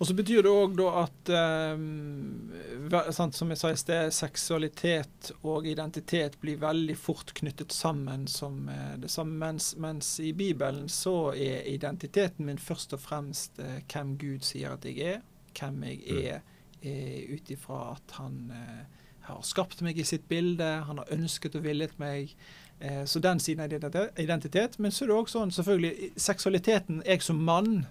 Og 0.02 0.08
så 0.08 0.16
betyr 0.18 0.42
det 0.42 0.50
òg 0.50 0.80
at 0.98 1.30
eh, 1.30 3.10
sant, 3.14 3.36
Som 3.38 3.52
jeg 3.52 3.60
sa 3.60 3.70
i 3.70 3.78
sted, 3.78 4.08
seksualitet 4.10 5.30
og 5.46 5.68
identitet 5.70 6.40
blir 6.42 6.58
veldig 6.58 6.96
fort 6.98 7.30
knyttet 7.38 7.70
sammen 7.70 8.26
som 8.26 8.66
eh, 8.66 8.96
det 8.98 9.12
samme. 9.14 9.38
Mens, 9.38 9.76
mens 9.78 10.16
i 10.18 10.32
Bibelen 10.34 10.88
så 10.90 11.30
er 11.36 11.68
identiteten 11.70 12.48
min 12.50 12.58
først 12.58 12.96
og 12.96 13.04
fremst 13.04 13.62
eh, 13.62 13.78
hvem 13.86 14.16
Gud 14.18 14.42
sier 14.48 14.74
at 14.74 14.88
jeg 14.90 15.06
er. 15.06 15.22
Hvem 15.58 15.82
jeg 15.84 16.02
Mm. 16.08 16.18
er 16.24 16.40
eh, 16.82 17.34
ut 17.34 17.50
ifra 17.50 17.92
at 17.92 18.16
han 18.18 18.50
eh, 18.50 18.84
har 19.28 19.42
skapt 19.42 19.82
meg 19.82 19.98
i 19.98 20.04
sitt 20.04 20.28
bilde, 20.28 20.82
han 20.86 20.98
har 20.98 21.12
ønsket 21.14 21.54
og 21.54 21.62
villet 21.62 21.98
meg. 21.98 22.34
Eh, 22.80 23.04
så 23.04 23.20
den 23.22 23.38
siden 23.40 23.60
av 23.62 24.08
identitet. 24.18 24.78
Men 24.78 24.90
så 24.90 25.04
er 25.04 25.08
det 25.12 25.14
òg 25.16 25.28
sånn, 25.30 25.52
selvfølgelig, 25.54 26.12
seksualiteten, 26.16 27.02
jeg 27.06 27.22
som 27.22 27.38
mann, 27.44 27.86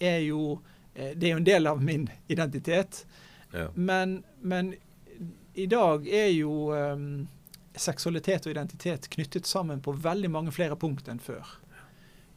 er 0.00 0.20
jo 0.24 0.60
eh, 0.94 1.12
Det 1.14 1.28
er 1.28 1.30
jo 1.34 1.36
en 1.36 1.44
del 1.44 1.66
av 1.66 1.82
min 1.82 2.08
identitet. 2.28 3.04
Ja. 3.52 3.68
Men, 3.74 4.24
men 4.40 4.74
i 5.54 5.66
dag 5.66 6.06
er 6.08 6.30
jo 6.32 6.72
um, 6.72 7.28
seksualitet 7.76 8.46
og 8.46 8.52
identitet 8.54 9.08
knyttet 9.10 9.46
sammen 9.46 9.80
på 9.80 9.92
veldig 9.92 10.30
mange 10.30 10.52
flere 10.52 10.76
punkt 10.76 11.08
enn 11.08 11.20
før. 11.20 11.46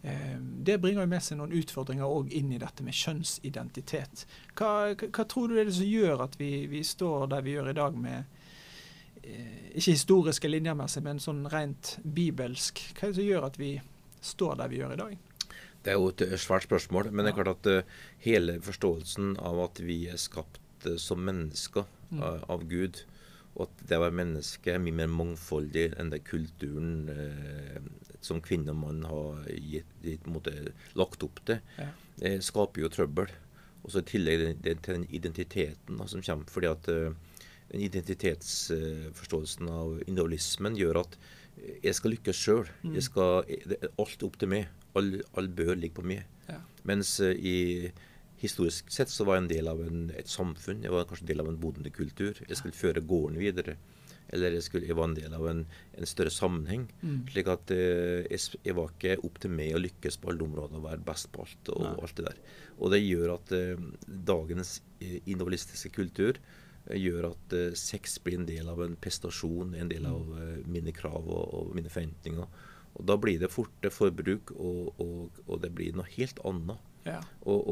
Um, 0.03 0.47
det 0.67 0.81
bringer 0.83 1.05
jo 1.05 1.11
med 1.13 1.23
seg 1.23 1.39
noen 1.39 1.55
utfordringer 1.55 2.03
òg 2.11 2.33
inn 2.35 2.51
i 2.51 2.59
dette 2.59 2.83
med 2.83 2.95
kjønnsidentitet. 2.97 4.25
Hva, 4.51 4.91
hva, 4.99 5.23
tror 5.23 5.47
du 5.47 5.57
er 5.57 5.69
det 5.69 5.77
som 5.77 5.87
gjør 5.87 6.25
at 6.25 6.35
vi, 6.39 6.65
vi 6.71 6.83
står 6.83 7.29
der 7.31 7.45
vi 7.45 7.55
gjør 7.55 7.71
i 7.71 7.77
dag 7.77 7.95
med 7.95 8.23
eh, 9.23 9.69
Ikke 9.73 9.95
historiske 9.95 10.51
linjer 10.51 10.75
med 10.75 10.91
seg, 10.91 11.07
men 11.07 11.23
sånn 11.23 11.45
rent 11.51 11.97
bibelsk. 12.03 12.83
Hva 12.97 13.07
er 13.07 13.13
det 13.13 13.21
som 13.21 13.29
gjør 13.29 13.47
at 13.47 13.61
vi 13.61 13.71
står 14.23 14.59
der 14.59 14.73
vi 14.73 14.83
gjør 14.83 14.97
i 14.97 15.01
dag? 15.05 15.15
Det 15.83 15.91
er 15.91 15.99
jo 15.99 16.11
et 16.11 16.39
svært 16.39 16.67
spørsmål, 16.67 17.09
men 17.11 17.25
det 17.25 17.33
er 17.33 17.39
klart 17.39 17.55
at 17.57 17.71
eh, 17.71 17.97
hele 18.27 18.59
forståelsen 18.63 19.37
av 19.39 19.63
at 19.69 19.83
vi 19.83 20.03
er 20.11 20.19
skapt 20.19 20.87
eh, 20.87 20.99
som 20.99 21.23
mennesker 21.23 21.87
Mm. 22.13 22.23
av, 22.23 22.43
av 22.49 22.63
Gud, 22.69 23.03
og 23.53 23.67
at 23.67 23.83
det 23.89 23.97
å 23.97 24.03
være 24.05 24.17
menneske 24.17 24.73
er 24.73 24.81
mye 24.81 24.97
mer 25.03 25.11
mangfoldig 25.11 25.87
enn 25.99 26.11
det 26.13 26.23
kulturen 26.27 27.09
eh, 27.13 27.79
som 28.23 28.41
kvinne 28.43 28.73
og 28.73 28.79
mann 28.79 29.03
har 29.07 29.47
gitt, 29.51 29.89
gitt, 30.03 30.27
lagt 30.99 31.23
opp 31.25 31.41
til, 31.45 31.59
Ja. 31.77 31.89
det 32.19 32.43
skaper 32.43 32.81
jo 32.81 32.89
trøbbel. 32.89 33.31
Og 33.83 33.91
så 33.91 33.99
i 33.99 34.07
tillegg 34.07 34.39
det 34.39 34.51
den, 34.63 34.81
til 34.81 34.93
den 34.95 35.07
identiteten 35.11 35.97
da, 35.99 36.07
som 36.07 36.21
kommer. 36.23 36.45
fordi 36.47 36.67
at 36.67 36.87
uh, 36.87 37.13
den 37.71 37.81
identitetsforståelsen 37.81 39.67
uh, 39.67 39.79
av 39.81 39.97
individualismen 40.07 40.77
gjør 40.79 41.01
at 41.03 41.17
jeg 41.83 41.95
skal 41.95 42.15
lykkes 42.15 42.39
sjøl. 42.39 42.69
Mm. 42.83 42.95
Alt 42.95 44.23
er 44.23 44.25
opp 44.25 44.39
til 44.39 44.49
meg. 44.49 44.67
All, 44.95 45.21
all 45.35 45.47
bør 45.47 45.75
ligge 45.75 45.99
på 45.99 46.07
meg. 46.07 46.23
Ja. 46.47 46.61
Mens 46.87 47.19
uh, 47.19 47.33
i 47.35 47.91
historisk 48.43 48.91
sett 48.91 49.11
så 49.11 49.25
var 49.27 49.37
jeg 49.37 49.43
en 49.43 49.51
del 49.51 49.71
av 49.71 49.81
en, 49.83 50.05
et 50.15 50.31
samfunn. 50.31 50.83
Jeg 50.83 50.91
var 50.91 51.05
kanskje 51.07 51.27
en 51.27 51.31
del 51.33 51.43
av 51.43 51.51
en 51.51 51.59
bondekultur. 51.59 52.39
Jeg 52.47 52.59
skulle 52.59 52.75
føre 52.75 53.03
gården 53.03 53.39
videre. 53.39 53.77
Eller 54.33 54.57
jeg, 54.57 54.65
skulle, 54.65 54.87
jeg 54.89 54.97
var 54.97 55.09
en 55.09 55.15
del 55.17 55.35
av 55.37 55.45
en, 55.49 55.61
en 55.93 56.09
større 56.09 56.33
sammenheng. 56.33 56.87
Mm. 57.03 57.21
slik 57.29 57.51
at 57.53 57.73
eh, 57.75 58.25
jeg, 58.31 58.59
jeg, 58.65 58.75
var 58.77 58.91
ikke 58.93 59.19
opp 59.27 59.39
til 59.43 59.53
meg 59.53 59.75
å 59.75 59.81
lykkes 59.83 60.19
på 60.21 60.31
alle 60.33 60.47
områder 60.47 60.79
og 60.79 60.87
være 60.87 61.05
best 61.05 61.29
på 61.33 61.45
alt. 61.45 61.71
og 61.75 61.85
Nei. 61.85 61.93
alt 62.07 62.17
det 62.19 62.27
der. 62.29 62.43
Og 62.79 62.93
det 62.93 63.01
gjør 63.03 63.35
at 63.37 63.55
eh, 63.57 63.87
dagens 64.33 64.75
eh, 64.99 65.19
individualistiske 65.21 65.93
kultur 65.95 66.39
eh, 66.39 66.97
gjør 66.99 67.29
at 67.33 67.57
eh, 67.59 67.75
sex 67.79 68.17
blir 68.25 68.41
en 68.41 68.49
del 68.49 68.71
av 68.73 68.81
en 68.85 68.97
prestasjon, 68.99 69.75
en 69.77 69.91
del 69.91 70.07
av 70.09 70.33
eh, 70.39 70.55
mine 70.65 70.95
krav 70.95 71.21
og, 71.21 71.43
og, 71.43 71.75
mine 71.77 71.93
forventninger. 71.93 72.71
Og 72.93 73.05
Da 73.09 73.17
blir 73.17 73.39
det 73.41 73.53
forte 73.53 73.89
forbruk, 73.89 74.53
og, 74.53 74.99
og, 75.01 75.43
og 75.47 75.61
det 75.63 75.71
blir 75.73 75.95
noe 75.97 76.09
helt 76.13 76.41
annet. 76.45 76.89
Ja. 77.03 77.19
Og, 77.51 77.67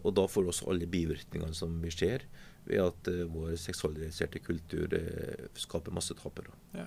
og, 0.00 0.12
da 0.16 0.22
får 0.30 0.44
vi 0.46 0.52
også 0.52 0.68
alle 0.72 0.86
bivirkningene 0.88 1.56
som 1.56 1.74
vi 1.82 1.90
ser 1.92 2.24
ved 2.66 2.82
at 2.82 3.10
uh, 3.12 3.24
vår 3.30 3.56
seksualiserte 3.60 4.42
kultur 4.44 4.92
uh, 4.92 5.46
skaper 5.58 5.94
masse 5.94 6.14
tapere. 6.18 6.54
Ja. 6.76 6.86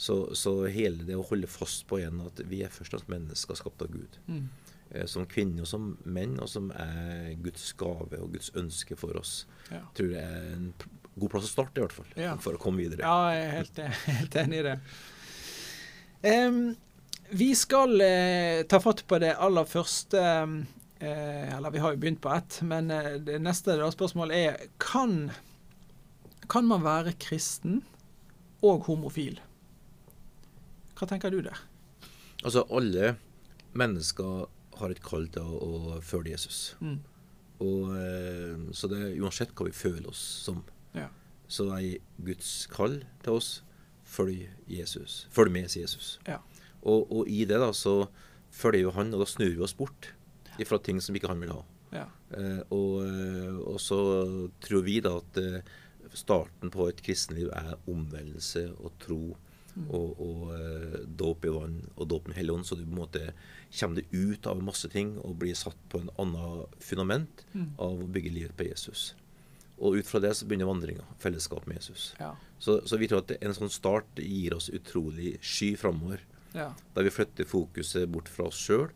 Så, 0.00 0.34
så, 0.38 0.54
hele 0.72 1.04
det 1.04 1.18
å 1.18 1.26
holde 1.28 1.50
fast 1.50 1.84
på 1.88 1.98
igjen 2.00 2.22
at 2.24 2.40
vi 2.48 2.62
er 2.64 2.72
først 2.72 2.94
og 2.94 3.02
fremst 3.02 3.12
mennesker 3.12 3.58
skapt 3.58 3.84
av 3.84 3.92
Gud. 3.92 4.18
Mm. 4.30 4.46
Uh, 4.94 5.04
som 5.10 5.28
kvinner 5.30 5.66
og 5.66 5.70
som 5.70 5.92
menn, 6.04 6.38
og 6.40 6.50
som 6.50 6.70
er 6.74 7.34
Guds 7.44 7.70
gave 7.78 8.20
og 8.20 8.34
Guds 8.34 8.52
ønske 8.58 8.98
for 8.98 9.18
oss. 9.20 9.44
Ja. 9.70 9.84
tror 9.94 10.14
jeg 10.16 10.24
er 10.24 10.52
en 10.56 10.70
god 11.14 11.32
plass 11.32 11.50
å 11.50 11.54
starte, 11.54 11.78
i 11.78 11.84
hvert 11.84 11.96
fall. 11.96 12.12
Ja. 12.18 12.36
For 12.42 12.56
å 12.56 12.62
komme 12.62 12.82
videre. 12.82 13.06
Ja, 13.06 13.34
jeg 13.34 13.46
er 13.46 13.56
helt, 13.58 13.82
helt 14.20 14.38
enig 14.44 14.62
i 14.62 14.68
det. 14.70 14.76
Um, 16.20 16.62
vi 17.30 17.52
skal 17.54 18.02
ta 18.68 18.80
fatt 18.82 19.04
på 19.08 19.20
det 19.22 19.36
aller 19.38 19.68
første 19.68 20.20
um, 20.42 20.56
Eh, 21.00 21.56
eller 21.56 21.72
vi 21.72 21.80
har 21.80 21.94
jo 21.94 22.00
begynt 22.00 22.20
på 22.20 22.32
ett, 22.34 22.58
men 22.62 22.90
eh, 22.92 23.14
det 23.24 23.38
neste 23.40 23.78
da, 23.80 23.88
spørsmålet 23.88 24.36
er 24.36 24.66
kan, 24.82 25.30
kan 26.44 26.68
man 26.68 26.84
være 26.84 27.16
kristen 27.16 27.80
og 28.60 28.84
homofil? 28.84 29.40
Hva 30.98 31.08
tenker 31.08 31.32
du 31.32 31.40
der? 31.46 31.62
Altså, 32.44 32.66
alle 32.68 33.14
mennesker 33.72 34.44
har 34.80 34.92
et 34.92 35.00
kall 35.04 35.24
til 35.32 35.48
å, 35.48 35.56
å 35.96 35.96
følge 36.04 36.34
Jesus. 36.34 36.60
Mm. 36.84 37.00
Og, 37.64 37.96
eh, 37.96 38.68
så 38.76 38.92
det 38.92 39.00
er 39.00 39.18
uansett 39.24 39.56
hva 39.56 39.70
vi 39.70 39.76
føler 39.76 40.12
oss 40.12 40.20
som, 40.44 40.60
ja. 40.92 41.08
så 41.48 41.70
er 41.78 41.96
Guds 42.28 42.54
kall 42.72 43.00
til 43.24 43.40
oss 43.40 43.52
følg 44.10 44.48
Jesus. 44.68 45.26
Følg 45.32 45.52
med 45.54 45.72
Jesus. 45.72 46.18
Ja. 46.28 46.42
Og, 46.82 47.08
og, 47.08 47.28
i 47.28 47.44
det 47.48 47.60
da 47.60 47.72
så 47.76 48.10
følger 48.52 48.88
jo 48.88 48.96
han, 48.96 49.14
og 49.14 49.24
da 49.24 49.28
snur 49.28 49.52
vi 49.54 49.64
oss 49.64 49.76
bort 49.76 50.12
fra 50.68 50.80
ting 50.82 51.00
som 51.00 51.16
ikke 51.16 51.30
han 51.30 51.42
vil 51.42 51.54
ha. 51.54 51.60
Ja. 51.94 52.06
Eh, 52.36 52.62
og, 52.74 52.96
eh, 53.06 53.60
og, 53.64 53.78
så 53.82 54.00
tror 54.62 54.84
vi 54.86 54.98
da 55.04 55.16
at 55.18 55.38
eh, 55.40 55.70
starten 56.16 56.72
på 56.72 56.88
et 56.90 57.02
kristenliv 57.04 57.50
er 57.54 57.76
omvendelse 57.90 58.68
og 58.78 58.94
tro 59.02 59.22
mm. 59.74 59.86
og, 59.88 60.20
og 60.22 60.44
eh, 60.56 60.98
dåp 61.22 61.46
i 61.46 61.54
vann 61.54 61.78
og 61.96 62.10
dåp 62.10 62.30
med 62.30 62.38
Hellig 62.38 62.54
Ånd. 62.58 62.68
Så 62.68 62.78
du 62.78 62.84
på 62.84 62.92
en 62.92 63.00
måte 63.02 63.32
kommer 63.78 64.00
deg 64.00 64.14
ut 64.14 64.46
av 64.50 64.62
masse 64.64 64.90
ting 64.92 65.16
og 65.22 65.38
blir 65.42 65.58
satt 65.58 65.78
på 65.92 66.02
en 66.02 66.12
annen 66.20 66.78
fundament 66.82 67.44
mm. 67.52 67.72
av 67.78 68.04
å 68.04 68.10
bygge 68.10 68.34
livet 68.36 68.56
på 68.58 68.68
Jesus. 68.70 69.10
Og 69.80 69.96
ut 69.96 70.08
fra 70.08 70.20
det 70.20 70.34
så 70.36 70.46
begynner 70.46 70.68
vandringa, 70.68 71.06
fellesskap 71.22 71.64
med 71.68 71.78
Jesus. 71.80 72.10
Ja. 72.18 72.34
Så, 72.60 72.82
så, 72.84 72.98
vi 73.00 73.08
tror 73.08 73.22
at 73.22 73.32
en 73.38 73.56
sånn 73.56 73.72
start 73.72 74.20
gir 74.20 74.52
oss 74.52 74.68
utrolig 74.68 75.38
sky 75.40 75.72
framover. 75.80 76.20
Ja. 76.52 76.72
Der 76.96 77.06
vi 77.06 77.12
flytter 77.14 77.48
fokuset 77.48 78.10
bort 78.12 78.28
fra 78.28 78.50
oss 78.50 78.58
sjøl 78.60 78.90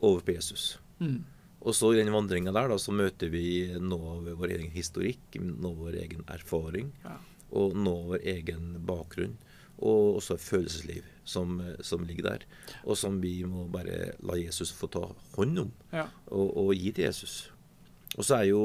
over 0.00 0.24
på 0.24 0.38
Jesus. 0.38 0.78
Mm. 1.02 1.20
Og 1.62 1.76
så 1.78 1.92
i 1.92 2.00
den 2.00 2.10
vandringa 2.14 2.52
der 2.54 2.72
da, 2.72 2.78
så 2.80 2.94
møter 2.94 3.30
vi 3.30 3.44
noe 3.78 4.16
av 4.16 4.30
vår 4.40 4.56
egen 4.56 4.72
historikk, 4.74 5.38
noe 5.38 5.70
av 5.70 5.82
vår 5.86 5.98
egen 6.02 6.24
erfaring, 6.34 6.90
ja. 7.04 7.16
og 7.54 7.76
noe 7.78 8.00
av 8.00 8.14
vår 8.14 8.26
egen 8.34 8.72
bakgrunn. 8.88 9.36
Og 9.82 10.18
også 10.18 10.36
et 10.36 10.44
følelsesliv 10.44 11.06
som, 11.26 11.56
som, 11.82 12.02
ligger 12.06 12.26
der, 12.28 12.44
og 12.82 12.98
som 12.98 13.16
vi 13.22 13.40
må 13.48 13.64
bare 13.72 14.12
la 14.22 14.36
Jesus 14.38 14.70
få 14.74 14.88
ta 14.94 15.08
hånd 15.36 15.62
om 15.64 15.72
ja. 15.94 16.04
og, 16.28 16.50
og, 16.50 16.74
gi 16.76 16.92
til 16.94 17.08
Jesus. 17.08 17.36
Og 18.14 18.26
så 18.28 18.42
er 18.42 18.50
jo 18.50 18.62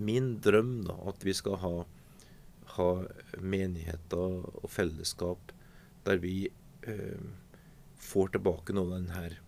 min 0.00 0.36
drøm 0.42 0.80
da, 0.86 0.96
at 1.10 1.26
vi 1.26 1.34
skal 1.36 1.58
ha, 1.62 1.74
ha 2.78 2.88
menigheter 3.42 4.46
og 4.48 4.70
fellesskap 4.72 5.52
der 6.06 6.22
vi 6.22 6.48
øh, 6.86 7.26
får 7.98 8.34
tilbake 8.36 8.74
noe 8.74 8.88
av 8.88 8.96
den 8.96 9.12
her 9.14 9.38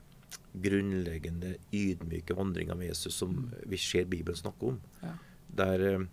grunnleggende 0.62 1.56
ydmyke 1.74 2.36
vandringa 2.36 2.76
med 2.78 2.92
Jesus 2.92 3.18
som 3.20 3.34
mm. 3.34 3.50
vi 3.72 3.80
ser 3.80 4.08
Bibelen 4.10 4.38
snakke 4.38 4.72
om. 4.72 4.80
Ja. 5.02 5.14
Der, 5.60 5.84
eh, 5.88 6.06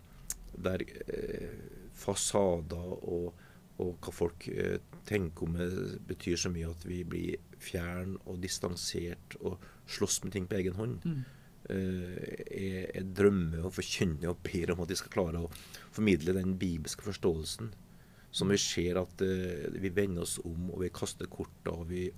der 0.65 0.85
eh, 1.07 1.57
fasader 1.95 2.95
og, 2.95 3.33
og, 3.77 3.95
hva 3.99 4.13
folk 4.15 4.47
eh, 4.51 4.79
tenker 5.07 5.47
om 5.47 5.57
det, 5.59 5.69
betyr 6.07 6.39
så 6.39 6.51
mye 6.53 6.71
at 6.71 6.85
vi 6.87 7.03
blir 7.07 7.55
fjern 7.61 8.17
og 8.25 8.41
distansert 8.43 9.37
og 9.41 9.63
slåss 9.87 10.23
med 10.23 10.35
ting 10.35 10.49
på 10.49 10.59
egen 10.59 10.77
hånd. 10.79 10.99
Mm. 11.05 11.23
Eh, 11.65 12.17
jeg, 12.45 12.85
jeg, 12.93 13.07
drømmer 13.17 13.65
og 13.65 13.73
forkynner 13.73 14.29
og 14.31 14.43
ber 14.45 14.75
om 14.75 14.83
at 14.83 14.91
de 14.91 14.99
skal 14.99 15.13
klare 15.13 15.41
å 15.41 15.51
formidle 15.95 16.35
den 16.37 16.55
bibelske 16.61 17.05
forståelsen. 17.07 17.71
Som 18.35 18.51
vi 18.51 18.59
ser 18.61 18.99
at 19.01 19.21
eh, 19.25 19.71
vi 19.79 19.93
vender 19.95 20.25
oss 20.25 20.37
om 20.43 20.69
og 20.73 20.83
vi 20.83 20.93
kaster 20.93 21.29
korta 21.31 21.73
og 21.73 21.89
vi 21.89 22.09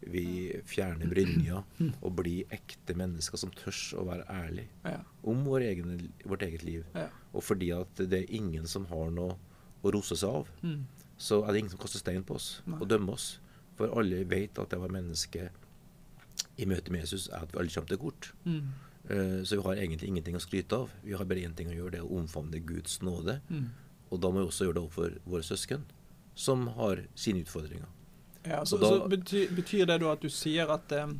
vi 0.00 0.26
fjerner 0.68 1.08
brynja 1.10 1.62
og 2.04 2.12
blir 2.18 2.52
ekte 2.54 2.96
mennesker 2.98 3.40
som 3.40 3.52
tør 3.56 3.78
å 4.00 4.06
være 4.10 4.26
ærlig 4.32 4.66
ja. 4.84 5.00
om 5.26 5.44
vår 5.46 5.66
egen, 5.70 5.96
vårt 6.24 6.44
eget 6.46 6.64
liv. 6.66 6.84
Ja. 6.94 7.08
Og 7.32 7.44
fordi 7.44 7.72
at 7.76 8.02
det 8.02 8.22
er 8.22 8.36
ingen 8.38 8.68
som 8.70 8.86
har 8.90 9.10
noe 9.14 9.36
å 9.82 9.92
rose 9.94 10.18
seg 10.18 10.42
av, 10.42 10.50
mm. 10.62 10.80
så 11.18 11.42
er 11.44 11.52
det 11.52 11.62
ingen 11.62 11.74
som 11.74 11.82
kaster 11.82 12.02
stein 12.02 12.24
på 12.26 12.36
oss 12.38 12.60
Nei. 12.66 12.80
og 12.80 12.88
dømmer 12.90 13.16
oss. 13.16 13.36
For 13.76 13.92
alle 13.92 14.22
vet 14.28 14.58
at 14.60 14.72
det 14.72 14.80
var 14.80 14.92
menneske 14.92 15.50
i 16.56 16.68
møte 16.68 16.92
med 16.92 17.04
Jesus 17.04 17.28
er 17.28 17.44
at 17.44 17.52
vi 17.52 17.60
alle 17.60 17.72
kommer 17.72 17.92
til 17.92 18.00
kort. 18.00 18.30
Mm. 18.44 18.68
Uh, 19.06 19.40
så 19.46 19.58
vi 19.58 19.66
har 19.66 19.82
egentlig 19.82 20.08
ingenting 20.10 20.38
å 20.38 20.42
skryte 20.42 20.80
av. 20.84 20.94
Vi 21.04 21.16
har 21.16 21.28
bare 21.28 21.44
én 21.46 21.54
ting 21.56 21.68
å 21.70 21.76
gjøre, 21.76 21.96
det 21.96 22.00
er 22.00 22.08
å 22.08 22.20
omfavne 22.20 22.62
Guds 22.66 23.00
nåde. 23.04 23.38
Mm. 23.48 23.68
Og 24.10 24.22
da 24.22 24.30
må 24.32 24.42
vi 24.42 24.50
også 24.50 24.66
gjøre 24.66 24.78
det 24.78 24.84
overfor 24.86 25.18
våre 25.26 25.46
søsken, 25.46 25.84
som 26.36 26.66
har 26.78 27.04
sine 27.18 27.42
utfordringer. 27.44 27.90
Ja, 28.46 28.62
så, 28.66 28.78
da, 28.78 28.88
så 28.88 29.10
betyr, 29.10 29.52
betyr, 29.56 29.84
det 29.86 30.00
da 30.02 30.14
at 30.14 30.22
du 30.22 30.30
sier 30.32 30.70
at 30.70 30.92
eh, 30.94 31.12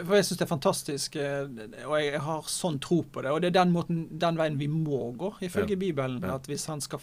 For 0.00 0.16
jeg 0.18 0.26
syns 0.28 0.40
det 0.40 0.44
er 0.46 0.50
fantastisk, 0.50 1.18
eh, 1.22 1.48
og 1.86 1.96
jeg 2.00 2.22
har 2.24 2.52
sånn 2.52 2.78
tro 2.82 3.00
på 3.06 3.24
det. 3.24 3.32
Og 3.32 3.42
det 3.42 3.52
er 3.52 3.58
den, 3.60 3.74
måten, 3.74 4.04
den 4.20 4.38
veien 4.38 4.60
vi 4.60 4.68
må 4.70 5.08
gå, 5.18 5.32
ifølge 5.48 5.76
ja. 5.76 5.82
Bibelen. 5.86 6.22
Ja. 6.22 6.36
At 6.38 6.50
hvis 6.50 6.68
skal, 6.84 7.02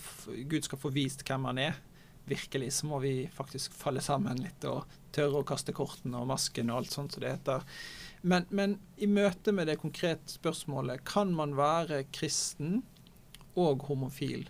Gud 0.50 0.68
skal 0.68 0.82
få 0.82 0.94
vist 0.96 1.26
hvem 1.28 1.48
han 1.50 1.62
er, 1.70 1.82
virkelig, 2.26 2.72
så 2.74 2.88
må 2.90 3.00
vi 3.00 3.30
faktisk 3.34 3.74
falle 3.78 4.02
sammen 4.02 4.40
litt 4.42 4.66
og 4.66 4.90
tørre 5.16 5.44
å 5.44 5.48
kaste 5.48 5.76
kortene 5.76 6.20
og 6.22 6.30
masken 6.32 6.72
og 6.72 6.82
alt 6.82 6.96
sånt 6.96 7.16
som 7.16 7.24
det 7.24 7.36
heter. 7.36 7.66
Men, 8.26 8.48
men 8.50 8.80
i 8.98 9.08
møte 9.08 9.54
med 9.54 9.70
det 9.70 9.78
konkrete 9.82 10.34
spørsmålet, 10.34 11.04
kan 11.06 11.34
man 11.38 11.54
være 11.58 12.06
kristen 12.16 12.82
og 13.54 13.86
homofil? 13.86 14.48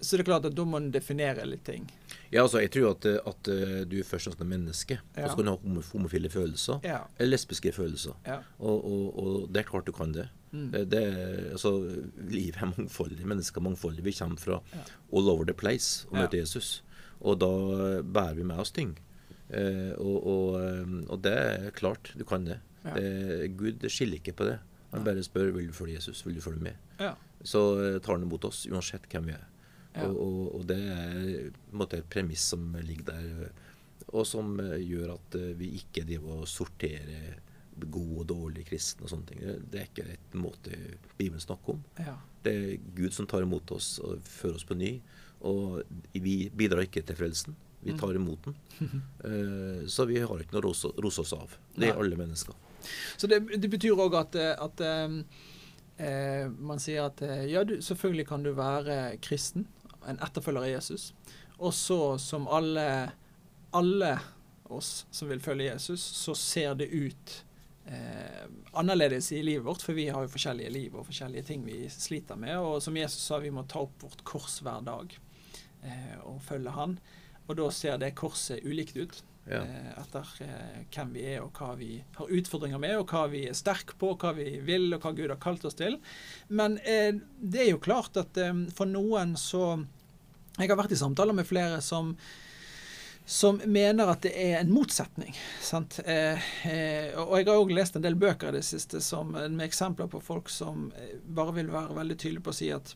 Så 0.00 0.16
det 0.16 0.22
er 0.22 0.28
klart 0.28 0.46
at 0.46 0.54
da 0.54 0.64
må 0.68 0.78
en 0.78 0.92
definere 0.94 1.44
litt 1.48 1.64
ting. 1.66 1.88
Ja, 2.30 2.44
altså 2.44 2.60
jeg 2.62 2.70
tror 2.74 2.92
at, 2.92 3.06
at 3.08 3.50
eh, 3.50 3.80
du 3.88 3.96
er 3.98 4.06
først 4.06 4.28
og 4.28 4.34
fremst 4.34 4.44
er 4.44 4.50
menneske. 4.52 4.98
Ja. 5.16 5.24
Og 5.24 5.32
så 5.32 5.38
kan 5.38 5.48
du 5.48 5.52
ha 5.54 5.86
homofile 5.92 6.30
følelser. 6.30 6.78
Ja. 6.86 7.00
Eller 7.16 7.34
lesbiske 7.34 7.72
følelser. 7.74 8.14
Ja. 8.26 8.38
Og, 8.58 8.84
og, 8.84 9.18
og, 9.18 9.48
det 9.54 9.64
er 9.64 9.70
klart 9.70 9.88
du 9.88 9.94
kan 9.96 10.14
det. 10.14 10.28
Mm. 10.52 10.70
det, 10.88 11.02
altså, 11.52 11.74
livet 12.30 12.60
er 12.62 12.70
mangfoldig. 12.70 13.26
Mennesker 13.26 13.60
er 13.60 13.66
mangfoldige. 13.66 14.06
Vi 14.06 14.14
kommer 14.20 14.40
fra 14.40 14.60
all 14.78 15.34
over 15.34 15.48
the 15.48 15.56
place 15.56 16.06
og 16.08 16.20
møter 16.20 16.44
Jesus. 16.44 16.78
Og 17.18 17.40
da 17.42 17.50
bærer 18.06 18.38
vi 18.38 18.46
med 18.46 18.62
oss 18.62 18.72
ting. 18.72 18.94
Eh, 19.48 19.92
og, 19.98 20.60
eh, 20.62 20.96
og, 21.08 21.18
det 21.24 21.34
er 21.34 21.70
klart, 21.76 22.12
du 22.14 22.24
kan 22.28 22.46
det. 22.46 22.60
det 22.94 23.50
Gud 23.58 23.82
skiller 23.90 24.22
ikke 24.22 24.36
på 24.38 24.52
det. 24.52 24.58
Han 24.92 25.04
bare 25.04 25.24
spør 25.24 25.50
vil 25.56 25.68
du 25.68 25.76
følge 25.76 25.98
Jesus, 25.98 26.22
vil 26.24 26.38
du 26.38 26.44
følge 26.44 26.70
med. 26.70 27.08
Så 27.44 27.60
tar 28.02 28.16
han 28.16 28.24
imot 28.24 28.46
oss 28.48 28.66
uansett 28.70 29.04
hvem 29.10 29.32
vi 29.32 29.36
er. 29.36 29.46
Ja. 29.94 30.06
Og, 30.06 30.18
og, 30.22 30.54
og, 30.58 30.64
det 30.68 30.78
er 30.78 31.50
måte, 31.72 32.02
et 32.02 32.10
premiss 32.10 32.44
som 32.52 32.64
ligger 32.84 33.12
der, 33.12 33.52
og 34.08 34.26
som 34.28 34.58
eh, 34.62 34.78
gjør 34.84 35.14
at 35.16 35.38
eh, 35.38 35.54
vi 35.58 35.72
ikke 35.80 36.04
driver 36.08 36.42
og 36.42 36.50
sorterer 36.50 37.38
gode 37.78 38.22
og 38.22 38.26
dårlige 38.26 38.72
kristne 38.72 39.06
og 39.06 39.12
sånne 39.12 39.28
ting. 39.30 39.42
Det 39.70 39.80
er 39.80 39.86
ikke 39.86 40.06
et 40.16 40.36
måte 40.38 40.74
Bibelen 41.18 41.42
snakker 41.42 41.76
om. 41.76 41.82
Ja. 42.02 42.16
Det 42.42 42.54
er 42.54 42.88
Gud 42.96 43.14
som 43.14 43.28
tar 43.30 43.44
imot 43.46 43.70
oss 43.74 43.96
og 44.02 44.24
fører 44.26 44.58
oss 44.58 44.66
på 44.66 44.76
ny. 44.78 44.96
Og 45.46 45.84
vi 46.10 46.48
bidrar 46.50 46.88
ikke 46.88 47.04
til 47.06 47.18
frelsen. 47.18 47.54
Vi 47.84 47.94
tar 47.94 48.10
mm. 48.10 48.18
imot 48.18 48.48
den. 48.48 48.56
uh, 49.22 49.86
så 49.94 50.08
vi 50.10 50.18
har 50.18 50.42
ikke 50.42 50.56
noe 50.56 50.72
å 50.72 50.90
rose 51.04 51.22
oss 51.22 51.36
av. 51.36 51.54
Det 51.76 51.92
er 51.92 52.00
alle 52.02 52.18
mennesker. 52.18 52.56
Så 53.14 53.30
det, 53.30 53.44
det 53.62 53.70
betyr 53.70 54.02
òg 54.02 54.16
at, 54.18 54.34
at 54.58 54.82
eh, 55.98 56.46
man 56.58 56.80
sier 56.82 57.08
at 57.08 57.22
eh, 57.26 57.46
ja, 57.52 57.64
du, 57.66 57.78
selvfølgelig 57.82 58.26
kan 58.30 58.46
du 58.46 58.52
være 58.56 59.18
kristen, 59.24 59.66
en 60.08 60.20
etterfølger 60.24 60.66
av 60.66 60.72
Jesus. 60.72 61.12
Og 61.58 61.74
så, 61.74 62.18
som 62.22 62.46
alle, 62.48 62.88
alle 63.76 64.12
oss 64.72 65.06
som 65.10 65.28
vil 65.28 65.42
følge 65.42 65.72
Jesus, 65.72 66.02
så 66.02 66.34
ser 66.38 66.74
det 66.78 66.86
ut 66.92 67.34
eh, 67.86 68.44
annerledes 68.72 69.32
i 69.32 69.42
livet 69.42 69.66
vårt, 69.66 69.82
for 69.82 69.96
vi 69.98 70.08
har 70.08 70.24
jo 70.24 70.32
forskjellige 70.32 70.74
liv 70.74 70.96
og 70.96 71.08
forskjellige 71.08 71.48
ting 71.50 71.64
vi 71.66 71.86
sliter 71.92 72.38
med. 72.38 72.58
Og 72.58 72.82
som 72.84 72.96
Jesus 72.96 73.24
sa, 73.24 73.40
vi 73.42 73.54
må 73.54 73.66
ta 73.68 73.82
opp 73.86 74.04
vårt 74.04 74.24
kors 74.28 74.60
hver 74.64 74.84
dag 74.86 75.16
eh, 75.82 76.14
og 76.24 76.42
følge 76.46 76.76
Han. 76.76 76.98
Og 77.48 77.56
da 77.56 77.70
ser 77.72 77.98
det 78.00 78.16
korset 78.18 78.64
ulikt 78.64 78.96
ut. 78.96 79.22
Ja. 79.48 79.62
Eh, 79.64 79.92
etter 80.02 80.30
eh, 80.44 80.80
hvem 80.92 81.14
vi 81.14 81.22
er 81.32 81.40
og 81.40 81.56
hva 81.56 81.72
vi 81.78 81.94
har 82.18 82.32
utfordringer 82.38 82.80
med, 82.82 82.98
og 83.00 83.08
hva 83.08 83.24
vi 83.32 83.46
er 83.48 83.56
sterke 83.56 83.96
på, 83.96 84.12
hva 84.20 84.34
vi 84.36 84.58
vil 84.60 84.92
og 84.92 85.00
hva 85.00 85.14
Gud 85.16 85.32
har 85.32 85.40
kalt 85.40 85.64
oss 85.64 85.78
til. 85.78 85.96
Men 86.52 86.76
eh, 86.84 87.14
det 87.40 87.64
er 87.64 87.70
jo 87.72 87.80
klart 87.80 88.20
at 88.20 88.36
eh, 88.36 88.66
for 88.76 88.90
noen 88.90 89.32
så 89.40 89.78
Jeg 90.58 90.70
har 90.70 90.78
vært 90.78 90.94
i 90.94 91.00
samtaler 91.00 91.36
med 91.36 91.48
flere 91.48 91.80
som 91.84 92.14
som 93.28 93.58
mener 93.68 94.08
at 94.08 94.22
det 94.24 94.30
er 94.40 94.54
en 94.56 94.70
motsetning. 94.72 95.34
Sant? 95.60 95.98
Eh, 96.08 96.46
eh, 96.64 97.10
og 97.12 97.34
jeg 97.36 97.44
har 97.50 97.58
òg 97.60 97.74
lest 97.76 97.98
en 97.98 98.04
del 98.06 98.16
bøker 98.16 98.48
i 98.48 98.56
det 98.56 98.62
siste 98.64 99.02
som, 99.04 99.34
med 99.34 99.66
eksempler 99.66 100.08
på 100.08 100.22
folk 100.24 100.48
som 100.48 100.86
bare 101.36 101.52
vil 101.58 101.68
være 101.68 101.98
veldig 101.98 102.16
tydelige 102.16 102.46
på 102.46 102.54
å 102.54 102.56
si 102.56 102.70
at 102.72 102.94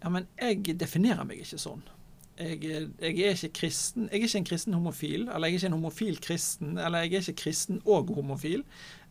ja, 0.00 0.08
men 0.14 0.24
jeg 0.40 0.78
definerer 0.80 1.28
meg 1.28 1.44
ikke 1.44 1.60
sånn. 1.60 1.84
Jeg, 2.40 2.62
jeg, 2.64 2.88
er 3.20 3.36
ikke 3.36 3.52
kristen. 3.60 4.08
Jeg 4.08 4.22
er 4.22 4.26
ikke 4.30 4.40
en 4.40 4.48
kristen 4.48 4.78
homofil, 4.78 5.28
eller 5.28 5.52
jeg 5.52 5.58
er 5.58 5.60
ikke 5.60 5.70
en 5.70 5.76
homofil 5.76 6.18
kristen, 6.24 6.74
eller 6.80 7.04
jeg 7.04 7.12
er 7.12 7.26
ikke 7.26 7.42
kristen 7.44 7.84
og 7.84 8.16
homofil. 8.16 8.64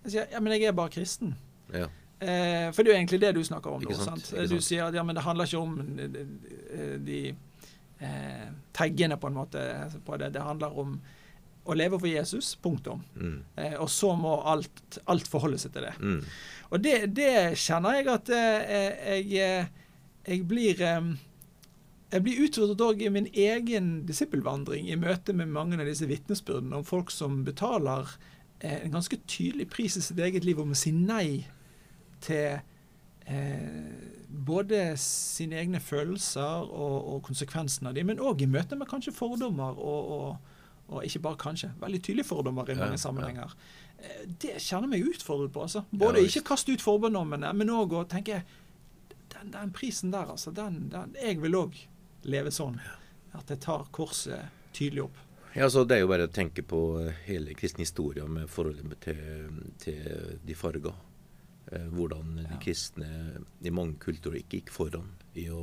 Jeg 0.04 0.16
sier 0.16 0.34
ja, 0.34 0.42
men 0.42 0.58
jeg 0.58 0.70
er 0.70 0.78
bare 0.78 0.94
kristen. 0.98 1.38
Ja. 1.74 1.92
Eh, 2.26 2.74
for 2.74 2.82
det 2.82 2.90
er 2.90 2.96
jo 2.96 3.00
egentlig 3.04 3.22
det 3.22 3.36
du 3.38 3.44
snakker 3.46 3.78
om 3.78 3.86
nå. 3.86 3.98
Du 4.50 4.58
sier 4.66 4.88
at 4.88 4.98
ja, 4.98 5.06
men 5.06 5.18
det 5.18 5.26
handler 5.26 5.46
ikke 5.46 5.62
om 5.62 5.78
de, 6.10 6.26
de 7.06 7.20
eh, 8.00 8.50
taggene, 8.76 9.18
på 9.18 9.28
en 9.28 9.38
måte. 9.38 9.62
på 10.06 10.18
det. 10.18 10.34
Det 10.36 10.44
handler 10.44 10.80
om 10.80 10.98
å 11.66 11.74
leve 11.74 12.00
for 12.00 12.10
Jesus. 12.10 12.56
Punktum. 12.56 13.04
Mm. 13.16 13.40
Eh, 13.56 13.78
og 13.82 13.90
så 13.90 14.14
må 14.16 14.38
alt, 14.42 15.00
alt 15.06 15.30
forholde 15.30 15.60
seg 15.62 15.74
til 15.74 15.88
det. 15.88 15.96
Mm. 16.00 16.20
Og 16.72 16.84
det, 16.84 16.98
det 17.16 17.32
kjenner 17.62 18.00
jeg 18.00 18.12
at 18.14 18.34
eh, 18.34 18.76
jeg, 19.16 19.32
eh, 19.42 19.72
jeg 20.26 20.46
blir 20.50 20.82
eh, 20.82 21.16
jeg 22.14 22.24
blir 22.24 22.46
utfordret 22.46 22.84
òg 22.86 23.02
i 23.04 23.12
min 23.12 23.26
egen 23.34 23.90
disippelvandring 24.08 24.88
i 24.88 24.98
møte 25.00 25.34
med 25.36 25.52
mange 25.52 25.80
av 25.80 25.90
disse 25.90 26.08
vitnesbyrdene 26.08 26.78
om 26.80 26.86
folk 26.88 27.10
som 27.12 27.42
betaler 27.48 28.08
eh, 28.62 28.86
en 28.86 28.94
ganske 28.94 29.18
tydelig 29.28 29.68
pris 29.74 29.98
i 29.98 30.04
sitt 30.06 30.22
eget 30.22 30.46
liv 30.48 30.62
om 30.62 30.72
å 30.72 30.80
si 30.80 30.94
nei 30.96 31.44
til 32.24 32.62
eh, 33.26 34.26
både 34.46 34.82
sine 35.02 35.60
egne 35.62 35.80
følelser 35.84 36.66
og, 36.66 36.98
og 37.14 37.24
konsekvensene 37.26 37.92
av 37.92 37.98
dem, 37.98 38.12
men 38.12 38.22
òg 38.22 38.44
i 38.46 38.50
møte 38.50 38.78
med 38.78 38.90
kanskje 38.92 39.16
fordommer 39.16 39.78
og, 39.80 40.12
og, 40.18 40.52
og 40.92 41.08
ikke 41.08 41.24
bare 41.24 41.42
kanskje, 41.42 41.72
veldig 41.82 42.02
tydelige 42.04 42.30
fordommer 42.30 42.70
i 42.70 42.78
mange 42.78 43.00
ja. 43.00 43.04
sammenhenger. 43.06 43.56
Ja. 43.56 43.82
Det 44.42 44.60
kjenner 44.62 44.92
meg 44.92 45.08
utfordret 45.08 45.54
på. 45.56 45.66
altså. 45.66 45.86
Både 45.92 46.22
Ja, 46.22 46.30
ikke 46.30 46.50
kaste 46.52 46.76
ut 46.76 46.84
fordommene, 46.84 47.54
men 47.56 47.74
òg 47.74 47.96
å 47.96 48.04
tenke 48.10 48.44
den, 49.34 49.52
den 49.54 49.72
prisen 49.76 50.12
der, 50.14 50.30
altså. 50.36 50.52
Den, 50.56 50.90
den, 50.92 51.16
jeg 51.22 51.40
vil 51.42 51.58
òg 51.58 51.80
leve 52.30 52.52
sånn. 52.54 52.78
At 53.36 53.50
jeg 53.52 53.64
tar 53.66 53.88
korset 53.96 54.52
tydelig 54.76 55.08
opp. 55.08 55.18
Ja, 55.56 55.70
så 55.72 55.86
Det 55.88 55.96
er 55.98 56.04
jo 56.04 56.12
bare 56.12 56.28
å 56.28 56.32
tenke 56.32 56.66
på 56.68 56.80
eh, 57.00 57.16
hele 57.30 57.56
kristen 57.56 57.84
historie 57.84 58.26
med 58.28 58.50
forholdet 58.52 58.98
til, 59.06 59.62
til 59.80 60.40
de 60.44 60.56
farga. 60.58 60.92
Eh, 61.76 61.88
hvordan 61.92 62.36
de 62.42 62.58
kristne 62.64 63.08
i 63.66 63.72
mange 63.74 63.98
kulturer 64.00 64.40
ikke 64.42 64.62
gikk 64.62 64.72
foran 64.76 65.10
i 65.36 65.48
å 65.52 65.62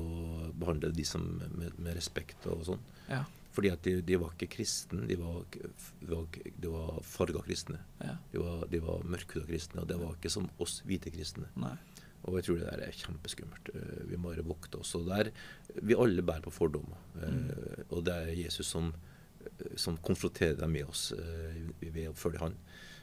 behandle 0.59 0.90
de 0.92 1.04
som 1.09 1.23
med, 1.40 1.78
med 1.78 1.95
respekt 1.97 2.45
og 2.52 2.64
sånn. 2.69 2.83
Ja. 3.09 3.23
Fordi 3.52 3.69
at 3.73 3.83
de, 3.85 3.99
de 4.04 4.16
var 4.16 4.33
ikke 4.33 4.49
kristne, 4.54 5.04
de 5.09 5.16
var, 5.21 5.42
de 5.52 6.09
var, 6.09 6.28
var 6.73 7.00
farga 7.04 7.42
kristne. 7.45 7.81
ja. 8.00 8.14
De 8.33 8.40
var, 8.40 8.62
de 8.73 8.81
var 8.81 9.02
mørkhuda 9.04 9.45
kristne, 9.49 9.83
og 9.83 9.88
det 9.90 9.99
var 10.00 10.14
ikke 10.16 10.33
som 10.33 10.47
oss 10.62 10.78
hvite 10.88 11.12
kristne. 11.12 11.51
Nei. 11.61 11.75
Og 12.22 12.37
jeg 12.38 12.46
tror 12.46 12.61
det 12.61 12.68
der 12.70 12.85
er 12.87 12.94
kjempeskummelt. 12.96 13.68
Eh, 13.75 14.05
Vi 14.12 14.16
må 14.20 14.31
bare 14.31 14.44
vokte 14.46 14.79
oss. 14.81 14.94
Og 14.94 15.09
der, 15.09 15.33
vi 15.83 15.96
alle 15.98 16.22
bærer 16.22 16.44
på 16.46 16.53
fordommer. 16.55 17.01
Eh, 17.18 17.83
Og 17.90 18.05
det 18.07 18.14
er 18.14 18.31
Jesus 18.44 18.68
som, 18.72 18.92
som 19.77 19.96
konfronterer 19.98 20.57
dem 20.61 20.70
med 20.72 20.87
oss 20.88 21.09
ved 21.83 22.07
å 22.09 22.14
følge 22.16 22.38
han. 22.44 22.55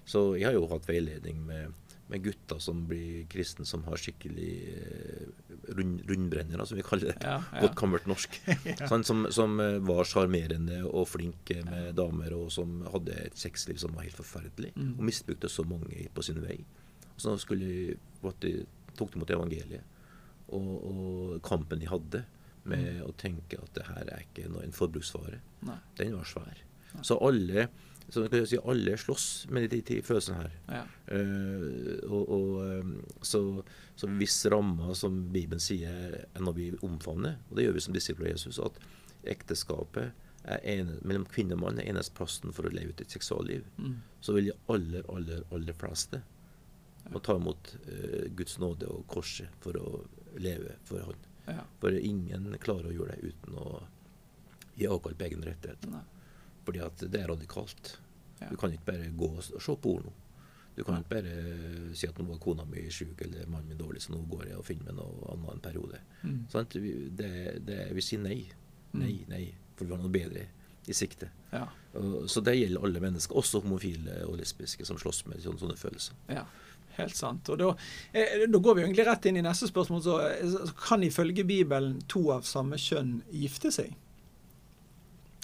Så 0.09 0.31
jeg 0.39 0.47
har 0.47 0.55
jo 0.55 0.69
hatt 0.71 0.87
veiledning 0.89 1.43
med, 1.45 1.75
med 2.09 2.23
gutter 2.25 2.59
som 2.59 2.81
blir 2.89 3.25
kristne, 3.29 3.65
som 3.69 3.83
har 3.85 3.99
skikkelig 4.01 4.53
eh, 4.73 5.49
rund, 5.77 6.01
rundbrennere, 6.09 6.65
som 6.65 6.79
vi 6.79 6.85
kaller 6.85 7.11
det. 7.13 7.17
Ja, 7.21 7.37
ja. 7.53 7.61
Godt 7.61 7.77
gammelt 7.77 8.07
norsk. 8.09 8.39
Sånn, 8.89 9.05
som 9.05 9.27
som 9.33 9.59
eh, 9.61 9.77
var 9.85 10.09
sjarmerende 10.09 10.81
og 10.89 11.05
flink 11.11 11.51
eh, 11.53 11.61
med 11.67 11.93
damer, 11.99 12.33
og 12.33 12.49
som 12.53 12.81
hadde 12.89 13.13
et 13.27 13.37
sexliv 13.37 13.77
som 13.81 13.93
var 13.93 14.07
helt 14.07 14.17
forferdelig. 14.17 14.73
Mm. 14.73 14.95
Og 14.97 15.05
misbrukte 15.11 15.51
så 15.53 15.65
mange 15.69 16.07
på 16.15 16.25
sin 16.25 16.41
vei. 16.41 16.57
Så 17.19 17.35
skulle 17.41 17.69
de, 18.41 18.55
tok 18.97 19.13
de 19.13 19.21
mot 19.21 19.35
evangeliet. 19.37 19.97
Og, 20.57 20.69
og 20.89 21.35
kampen 21.45 21.81
de 21.81 21.91
hadde 21.91 22.23
med 22.69 23.03
å 23.05 23.13
tenke 23.21 23.59
at 23.61 23.75
det 23.77 23.85
her 23.85 24.09
er 24.15 24.25
ikke 24.25 24.49
noe, 24.49 24.65
en 24.65 24.73
forbruksvare, 24.75 25.43
Nei. 25.67 25.77
den 26.01 26.17
var 26.17 26.27
svær. 26.27 26.65
Så 27.05 27.19
alle 27.21 27.67
så 28.09 28.23
kan 28.29 28.47
si, 28.47 28.57
alle 28.57 28.95
slåss 28.97 29.25
med 29.53 29.69
de, 29.69 29.81
de 29.85 29.99
følelsene 30.05 30.39
her. 30.41 30.55
Ja. 30.69 30.83
Uh, 31.11 31.99
og, 32.09 32.31
og, 32.35 32.55
eh, 32.65 33.19
så, 33.21 33.41
så 33.99 34.09
hvis 34.19 34.39
ramma, 34.49 34.95
som 34.97 35.19
Bibelen 35.33 35.61
sier, 35.61 36.15
er 36.33 36.41
noe 36.41 36.57
vi 36.57 36.71
omfavner, 36.85 37.37
og 37.49 37.57
det 37.57 37.67
gjør 37.67 37.77
vi 37.77 37.85
som 37.85 37.95
disipler 37.97 38.29
av 38.31 38.33
Jesus, 38.37 38.59
at 38.63 38.81
ekteskapet 39.29 40.25
er 40.49 40.65
ene, 40.73 40.97
mellom 41.03 41.27
kvinne 41.29 41.57
og 41.57 41.63
mann 41.65 41.81
er 41.81 41.89
eneste 41.91 42.15
plassen 42.17 42.55
for 42.55 42.65
å 42.65 42.73
leve 42.73 42.95
ut 42.95 43.01
et 43.03 43.13
seksualliv, 43.13 43.65
Mm. 43.77 44.01
så 44.21 44.33
vil 44.33 44.49
de 44.49 44.57
aller, 44.73 45.03
aller, 45.11 45.43
aller 45.51 45.73
fleste 45.77 46.23
må 47.09 47.19
ta 47.25 47.35
imot 47.37 47.75
uh, 47.87 48.25
Guds 48.37 48.57
nåde 48.61 48.87
og 48.89 49.05
korset 49.09 49.49
for 49.63 49.77
å 49.77 50.03
leve 50.37 50.75
for 50.85 51.01
Han. 51.05 51.25
Ja. 51.49 51.63
For 51.81 51.95
ingen 51.95 52.51
klarer 52.61 52.91
å 52.91 52.93
gjøre 52.93 53.15
det 53.17 53.31
uten 53.33 53.55
å 53.57 53.81
gi 54.77 54.87
avkall 54.87 55.15
på 55.17 55.25
egen 55.25 55.45
rettighet. 55.45 55.87
Nei. 55.89 56.03
Fordi 56.69 56.81
at 56.85 57.05
det 57.09 57.23
er 57.23 57.31
radikalt. 57.31 57.95
Ja. 58.39 58.51
Du 58.51 58.57
kan 58.61 58.73
ikke 58.73 58.91
bare 58.91 59.07
gå 59.17 59.29
og 59.33 59.43
se 59.43 59.75
porno. 59.81 60.13
Du 60.77 60.83
kan 60.87 61.01
ikke 61.01 61.17
bare 61.17 61.95
si 61.97 62.07
at 62.07 62.19
nå 62.21 62.23
var 62.29 62.37
kona 62.39 62.63
mi 62.69 62.85
syk 62.93 63.19
eller 63.25 63.49
mannen 63.51 63.73
min 63.73 63.79
dårlig, 63.79 64.03
så 64.05 64.13
nå 64.13 64.21
går 64.31 64.45
jeg 64.51 64.59
og 64.61 64.67
finner 64.67 64.93
meg 64.93 64.99
noe 65.01 65.33
annet 65.33 65.49
en 65.57 65.63
periode. 65.65 65.99
Mm. 66.21 66.37
Sånn, 66.53 66.69
Vi, 66.79 66.93
det, 67.19 67.31
det, 67.67 67.79
vi 67.97 68.05
sier 68.05 68.21
nei. 68.23 68.37
Mm. 68.93 69.01
Nei, 69.01 69.15
nei. 69.27 69.41
For 69.75 69.89
vi 69.89 69.95
har 69.95 69.99
noe 69.99 70.13
bedre 70.13 70.45
i 70.87 70.95
sikte. 70.95 71.31
Ja. 71.51 71.65
Og, 71.99 72.29
så 72.31 72.43
det 72.45 72.55
gjelder 72.55 72.85
alle 72.85 73.01
mennesker, 73.03 73.35
også 73.41 73.63
homofile 73.65 74.21
og 74.29 74.37
lesbiske, 74.39 74.85
som 74.87 75.01
slåss 75.01 75.25
med 75.27 75.41
sånne, 75.43 75.65
sånne 75.65 75.79
følelser. 75.79 76.21
ja. 76.31 76.47
Helt 76.99 77.15
sant. 77.15 77.47
Og 77.53 77.55
da, 77.61 77.67
eh, 78.11 78.41
da 78.51 78.59
går 78.59 78.75
vi 78.75 78.81
egentlig 78.83 79.05
rett 79.07 79.27
inn 79.29 79.37
i 79.39 79.43
neste 79.45 79.69
spørsmål. 79.69 80.01
Så, 80.03 80.15
så 80.51 80.73
kan 80.81 81.03
ifølge 81.05 81.45
Bibelen 81.47 82.01
to 82.11 82.25
av 82.35 82.43
samme 82.49 82.75
kjønn 82.81 83.21
gifte 83.31 83.71
seg? 83.71 83.93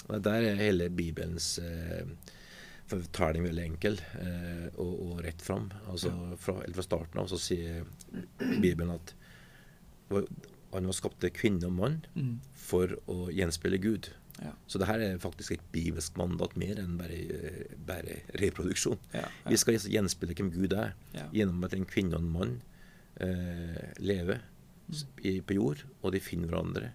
Og 0.10 0.22
Der 0.24 0.44
er 0.52 0.56
hele 0.60 0.90
Bibelens 0.94 1.58
eh, 1.60 2.06
fortelling 2.88 3.44
veldig 3.48 3.64
enkel 3.66 3.96
eh, 4.22 4.68
og, 4.78 4.92
og 5.08 5.24
rett 5.26 5.42
fram. 5.42 5.72
Altså, 5.90 6.12
fra, 6.38 6.60
fra 6.76 6.86
starten 6.86 7.20
av 7.24 7.28
så 7.32 7.40
sier 7.42 7.86
Bibelen 8.62 8.92
at 8.94 9.16
han 10.12 10.86
var 10.90 10.94
skapt 10.94 11.26
kvinne 11.34 11.66
og 11.70 11.74
mann 11.80 11.98
Mm. 12.16 12.36
for 12.54 12.94
å 13.10 13.30
gjenspeile 13.34 13.80
Gud. 13.82 14.10
Ja. 14.44 14.52
Så 14.68 14.78
det 14.82 14.88
her 14.90 15.00
er 15.00 15.18
faktisk 15.24 15.54
et 15.56 15.64
bibelsk 15.72 16.18
mandat 16.20 16.58
mer 16.60 16.76
enn 16.82 16.98
bare, 17.00 17.16
eh, 17.16 17.76
bare 17.88 18.18
reproduksjon. 18.42 19.00
Ja, 19.14 19.22
ja. 19.24 19.50
Vi 19.50 19.58
skal 19.58 19.78
gjenspeile 19.80 20.36
hvem 20.36 20.52
Gud 20.52 20.74
er, 20.76 20.94
gjennom 21.34 21.64
at 21.64 21.74
en 21.74 21.86
kvinne 21.88 22.18
og 22.18 22.22
en 22.26 22.34
mann 22.34 22.56
eh, 23.24 23.94
lever 24.04 24.42
s- 24.92 25.06
i, 25.24 25.40
på 25.40 25.56
jord, 25.56 25.86
og 26.04 26.12
de 26.12 26.20
finner 26.20 26.52
hverandre 26.52 26.92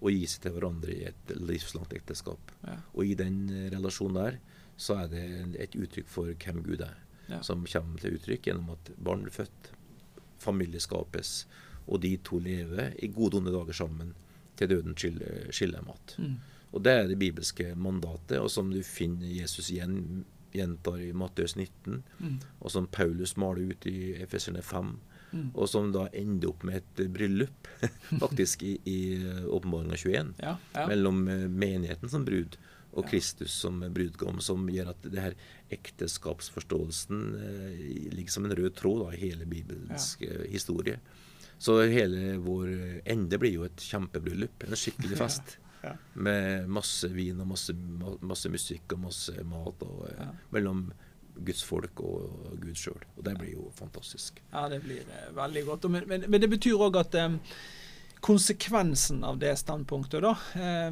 og 0.00 0.10
gi 0.14 0.26
seg 0.30 0.42
til 0.44 0.52
hverandre 0.54 0.94
i 0.94 1.04
et 1.08 1.32
livslangt 1.36 1.92
ekteskap. 1.96 2.52
Ja. 2.64 2.76
Og 2.94 3.04
i 3.06 3.14
den 3.18 3.48
eh, 3.50 3.68
relasjonen 3.74 4.14
der 4.20 4.38
så 4.78 4.94
er 5.02 5.08
det 5.10 5.24
et 5.58 5.74
uttrykk 5.74 6.06
for 6.06 6.30
hvem 6.34 6.62
Gud 6.62 6.80
er, 6.86 6.96
Ja. 7.28 7.42
som 7.42 7.66
kommer 7.66 7.98
til 8.00 8.14
uttrykk 8.16 8.46
gjennom 8.46 8.70
at 8.72 8.92
barn 8.96 9.24
blir 9.26 9.34
født, 9.34 9.72
familie 10.40 10.80
skapes, 10.80 11.46
og 11.88 12.00
de 12.00 12.14
to 12.24 12.38
lever 12.38 12.94
i 13.02 13.08
gode 13.08 13.34
og 13.36 13.42
onde 13.42 13.52
dager 13.52 13.72
sammen 13.76 14.14
til 14.56 14.68
døden 14.70 14.94
skiller, 14.96 15.50
skiller 15.52 15.82
dem. 15.82 16.24
Mm. 16.24 16.36
Og 16.72 16.82
det 16.84 16.92
er 16.92 17.06
det 17.08 17.18
bibelske 17.18 17.74
mandatet, 17.76 18.38
og 18.40 18.50
som 18.50 18.70
du 18.70 18.80
finner 18.82 19.26
Jesus 19.26 19.70
igjen 19.70 20.24
gjentar 20.54 21.00
i 21.04 21.12
Matteus 21.12 21.56
19, 21.56 22.02
Mm. 22.18 22.38
og 22.60 22.70
som 22.70 22.86
Paulus 22.86 23.36
maler 23.36 23.70
ut 23.72 23.86
i 23.86 24.14
Efeserne 24.22 24.62
5, 24.62 24.98
Mm. 25.32 25.50
og 25.54 25.68
som 25.68 25.90
da 25.92 26.06
ender 26.16 26.48
opp 26.48 26.62
med 26.64 26.78
et 26.80 27.00
eh, 27.04 27.08
bryllup, 27.12 27.68
faktisk, 28.22 28.62
i, 28.64 28.78
i 28.88 28.98
Åpenbaringa 29.44 29.96
21 30.00 30.34
Ja, 30.40 30.54
ja. 30.74 30.86
mellom 30.88 31.28
eh, 31.28 31.46
menigheten 31.52 32.08
som 32.08 32.24
brud 32.24 32.56
og 32.96 33.04
Ja. 33.04 33.10
Kristus 33.12 33.52
som 33.52 33.82
brudgom, 33.92 34.40
som 34.40 34.64
gjør 34.72 34.88
at 34.94 35.02
det 35.04 35.20
her 35.20 35.34
ekteskapsforståelsen 36.18 37.20
eh, 37.34 38.12
ligger 38.16 38.30
som 38.32 38.44
en 38.48 38.54
rød 38.56 38.74
tråd 38.74 39.04
da, 39.04 39.12
i 39.14 39.20
hele 39.28 39.46
Bibelens 39.46 40.16
eh, 40.20 40.46
historie. 40.50 40.98
Så 41.58 41.80
hele 41.90 42.36
vår 42.42 42.68
ende 43.04 43.38
blir 43.38 43.52
jo 43.58 43.64
et 43.66 43.82
kjempebryllup. 43.82 44.62
En 44.68 44.78
skikkelig 44.78 45.18
fest. 45.18 45.56
Med 46.18 46.68
masse 46.70 47.08
vin 47.14 47.38
og 47.42 47.48
masse, 47.52 47.74
masse 48.26 48.50
musikk 48.50 48.94
og 48.96 49.04
masse 49.08 49.34
mat 49.46 49.82
og, 49.86 50.04
eh, 50.10 50.32
mellom 50.54 50.88
Guds 51.44 51.64
folk 51.64 52.00
og 52.04 52.54
Gud 52.60 52.74
sjøl. 52.78 53.02
Og 53.16 53.24
det 53.26 53.34
blir 53.38 53.52
jo 53.54 53.68
fantastisk. 53.76 54.42
Ja, 54.52 54.68
det 54.68 54.80
blir 54.84 55.02
eh, 55.02 55.28
veldig 55.36 55.64
godt. 55.66 55.90
Men, 55.90 56.08
men, 56.10 56.26
men 56.28 56.42
det 56.42 56.50
betyr 56.50 56.80
òg 56.88 56.98
at 57.00 57.14
eh, 57.18 57.36
konsekvensen 58.24 59.22
av 59.24 59.38
det 59.42 59.54
standpunktet 59.60 60.24
da, 60.24 60.34
eh, 60.58 60.90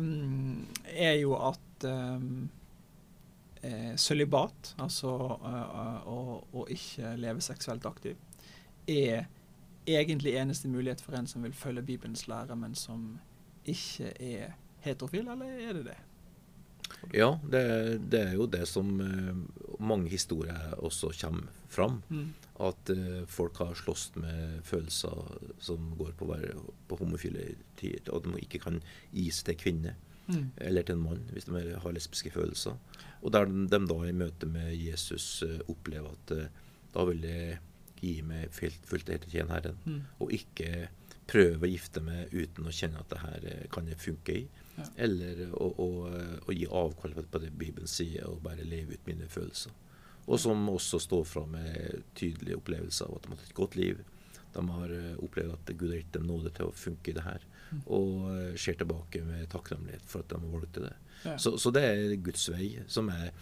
er 0.95 1.17
jo 1.21 1.35
at 1.39 1.89
eh, 1.91 2.21
sølibat, 3.99 4.75
altså 4.79 5.11
å, 5.11 6.19
å 6.55 6.67
ikke 6.71 7.17
leve 7.19 7.43
seksuelt 7.43 7.87
aktiv, 7.89 8.21
er 8.87 9.27
egentlig 9.87 10.37
eneste 10.39 10.69
mulighet 10.71 11.03
for 11.03 11.19
en 11.19 11.27
som 11.27 11.43
vil 11.43 11.55
følge 11.55 11.83
Bibelens 11.83 12.27
lære, 12.31 12.57
men 12.59 12.75
som 12.79 13.17
ikke 13.67 14.13
er 14.23 14.55
heterofil, 14.87 15.27
eller 15.29 15.59
er 15.67 15.73
det 15.79 15.85
det? 15.91 15.97
Ja, 17.14 17.37
det, 17.51 17.62
det 18.11 18.22
er 18.29 18.35
jo 18.38 18.46
det 18.51 18.64
som 18.68 18.96
eh, 19.01 19.35
mange 19.83 20.11
historier 20.12 20.75
også 20.79 21.12
kommer 21.20 21.51
fram. 21.72 22.01
Mm. 22.09 22.33
At 22.66 22.90
eh, 22.90 23.22
folk 23.31 23.61
har 23.62 23.77
slåss 23.79 24.09
med 24.16 24.61
følelser 24.66 25.37
som 25.62 25.92
går 25.99 26.14
på, 26.18 26.31
på 26.88 26.99
homofile 27.01 27.55
tider. 27.79 28.12
At 28.14 28.27
de 28.27 28.42
ikke 28.42 28.62
kan 28.64 28.81
gi 29.12 29.31
seg 29.31 29.53
til 29.53 29.62
kvinne 29.66 29.96
Mm. 30.27 30.49
eller 30.59 30.83
til 30.83 30.96
en 30.96 31.03
mann 31.05 31.20
hvis 31.31 31.44
de 31.46 31.61
har 31.79 31.92
lesbiske 31.94 32.33
følelser. 32.35 32.72
Og 33.22 33.31
der 33.31 33.44
de, 33.46 33.61
de 33.70 33.79
da 33.87 33.99
i 34.03 34.11
møte 34.11 34.49
med 34.51 34.72
Jesus 34.75 35.44
eh, 35.46 35.61
opplever 35.70 36.16
at 36.16 36.33
da 36.96 37.05
vil 37.07 37.22
jeg 37.22 37.61
gi 38.01 38.16
meg 38.27 38.51
fullt, 38.51 38.81
fullt 38.90 39.07
og 39.07 39.14
helt 39.14 39.29
til 39.31 39.53
Herren. 39.53 39.79
Mm. 39.85 40.01
Og 40.18 40.33
ikke 40.35 40.88
prøve 41.27 41.67
å 41.67 41.71
gifte 41.71 42.01
meg 42.01 42.31
uten 42.33 42.67
å 42.69 42.73
kjenne 42.75 43.01
at 43.01 43.09
det 43.11 43.19
her 43.19 43.47
eh, 43.51 43.67
kan 43.73 43.87
jeg 43.91 43.99
funke 43.99 44.35
i. 44.37 44.45
Ja. 44.77 44.85
Eller 45.07 45.47
å, 45.57 45.71
å, 45.83 45.89
eh, 46.15 46.37
å 46.47 46.55
gi 46.55 46.67
avkall 46.67 47.15
på- 47.17 47.41
det 47.43 47.51
Bibelen 47.59 47.89
sier, 47.91 48.27
og 48.29 48.43
bare 48.45 48.65
leve 48.65 48.95
ut 48.95 49.07
mine 49.07 49.27
følelser. 49.29 49.73
Og 50.29 50.39
som 50.43 50.69
også 50.69 50.99
står 51.01 51.25
fram 51.27 51.51
med 51.55 52.03
tydelige 52.19 52.57
opplevelser 52.59 53.07
av 53.09 53.17
at 53.17 53.23
de 53.23 53.29
har 53.29 53.37
hatt 53.41 53.49
et 53.51 53.55
godt 53.59 53.77
liv. 53.77 54.01
De 54.55 54.62
har 54.69 54.91
eh, 54.95 55.17
opplevd 55.23 55.53
at 55.53 55.75
Gud 55.77 55.91
har 55.91 55.99
gitt 56.01 56.12
dem 56.12 56.27
nåde 56.27 56.51
til 56.55 56.67
å 56.71 56.75
funke 56.75 57.11
i 57.11 57.17
det 57.19 57.25
her. 57.27 57.43
Mm. 57.73 57.83
Og 57.91 58.59
ser 58.62 58.75
tilbake 58.79 59.25
med 59.27 59.49
takknemlighet 59.51 60.03
for 60.07 60.23
at 60.23 60.29
de 60.31 60.39
har 60.39 60.53
valgt 60.53 60.79
det. 60.79 60.93
Ja. 61.25 61.37
Så, 61.43 61.57
så 61.59 61.73
det 61.75 61.83
er 61.83 62.15
Guds 62.23 62.47
vei, 62.53 62.69
som 62.87 63.09
er 63.11 63.33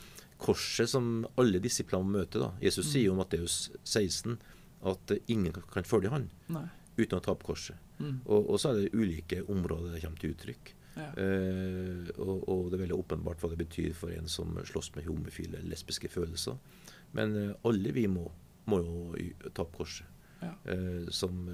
korset 0.40 0.88
som 0.90 1.26
alle 1.40 1.60
disiplene 1.62 2.08
møter. 2.16 2.40
da. 2.46 2.50
Jesus 2.64 2.86
Mm. 2.86 2.92
sier 2.92 3.04
jo 3.10 3.14
Matteus 3.18 3.58
16 3.84 4.38
at 4.84 5.12
ingen 5.28 5.52
kan 5.52 5.84
følge 5.84 6.10
han 6.12 6.30
Nei. 6.48 6.64
Uten 6.96 7.18
å 7.18 7.22
ta 7.24 7.32
opp 7.34 7.44
korset. 7.46 7.76
Mm. 7.98 8.20
Og, 8.24 8.50
og 8.54 8.58
så 8.60 8.70
er 8.70 8.80
det 8.82 8.94
ulike 8.94 9.42
områder 9.50 9.94
det 9.94 10.02
kommer 10.04 10.20
til 10.22 10.34
uttrykk. 10.34 10.72
Ja. 10.94 11.08
Uh, 11.18 12.10
og, 12.22 12.44
og 12.48 12.68
det 12.70 12.78
er 12.78 12.84
veldig 12.84 12.98
åpenbart 13.00 13.40
hva 13.42 13.50
det 13.50 13.58
betyr 13.64 13.96
for 13.98 14.14
en 14.14 14.28
som 14.30 14.54
slåss 14.62 14.92
med 14.94 15.08
homofile 15.08 15.62
lesbiske 15.66 16.10
følelser. 16.12 16.58
Men 17.18 17.34
uh, 17.34 17.54
alle 17.66 17.94
vi 17.96 18.06
må, 18.10 18.28
må 18.70 18.78
jo 18.82 19.00
y- 19.18 19.32
ta 19.50 19.66
opp 19.66 19.74
korset. 19.80 20.06
Ja. 20.44 20.52
Uh, 20.68 21.10
som, 21.10 21.46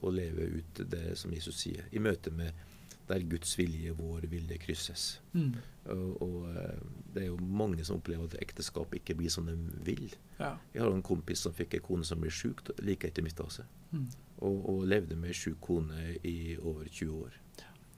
og 0.00 0.10
leve 0.12 0.48
ut 0.58 0.84
det 0.92 1.16
som 1.20 1.32
Jesus 1.32 1.60
sier, 1.62 1.86
i 1.92 2.02
møte 2.02 2.32
med 2.34 2.52
der 3.08 3.24
Guds 3.28 3.56
vilje, 3.58 3.92
vår 3.98 4.26
vilje, 4.30 4.58
krysses. 4.62 5.04
Mm. 5.34 5.54
Og, 5.92 6.22
og 6.22 6.48
eh, 6.52 6.82
det 7.14 7.24
er 7.24 7.28
jo 7.32 7.38
mange 7.42 7.84
som 7.84 7.98
opplever 7.98 8.28
at 8.30 8.36
ekteskap 8.42 8.94
ikke 8.94 9.16
blir 9.18 9.32
som 9.34 9.46
de 9.50 9.56
vil. 9.86 10.12
Ja. 10.38 10.54
Jeg 10.74 10.84
har 10.84 10.92
en 10.94 11.02
kompis 11.06 11.42
som 11.44 11.54
fikk 11.56 11.74
en 11.78 11.84
kone 11.88 12.06
som 12.08 12.20
ble 12.22 12.30
sjuk 12.32 12.62
like 12.82 13.08
etter 13.10 13.24
midtfase, 13.26 13.66
Mm. 13.92 14.06
og, 14.40 14.68
og 14.70 14.84
levde 14.88 15.16
med 15.20 15.34
sjuk 15.36 15.58
kone 15.60 16.14
i 16.24 16.56
over 16.56 16.86
20 16.88 17.10
år. 17.26 17.34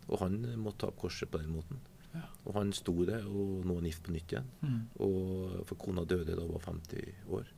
Og 0.08 0.18
han 0.24 0.40
måtte 0.58 0.80
ta 0.82 0.88
opp 0.90 0.96
korset 1.04 1.30
på 1.30 1.38
den 1.38 1.52
måten. 1.54 1.78
Ja. 2.14 2.24
Og 2.46 2.56
han 2.58 2.72
sto 2.74 2.96
det, 3.06 3.20
og 3.26 3.62
nå 3.66 3.76
gift 3.86 4.02
på 4.02 4.10
nytt 4.14 4.32
igjen. 4.34 4.48
Mm. 4.62 4.80
Og, 5.06 5.60
for 5.68 5.78
kona 5.78 6.02
døde 6.04 6.34
da 6.34 6.42
hun 6.42 6.56
var 6.56 6.64
50 6.66 7.30
år. 7.30 7.52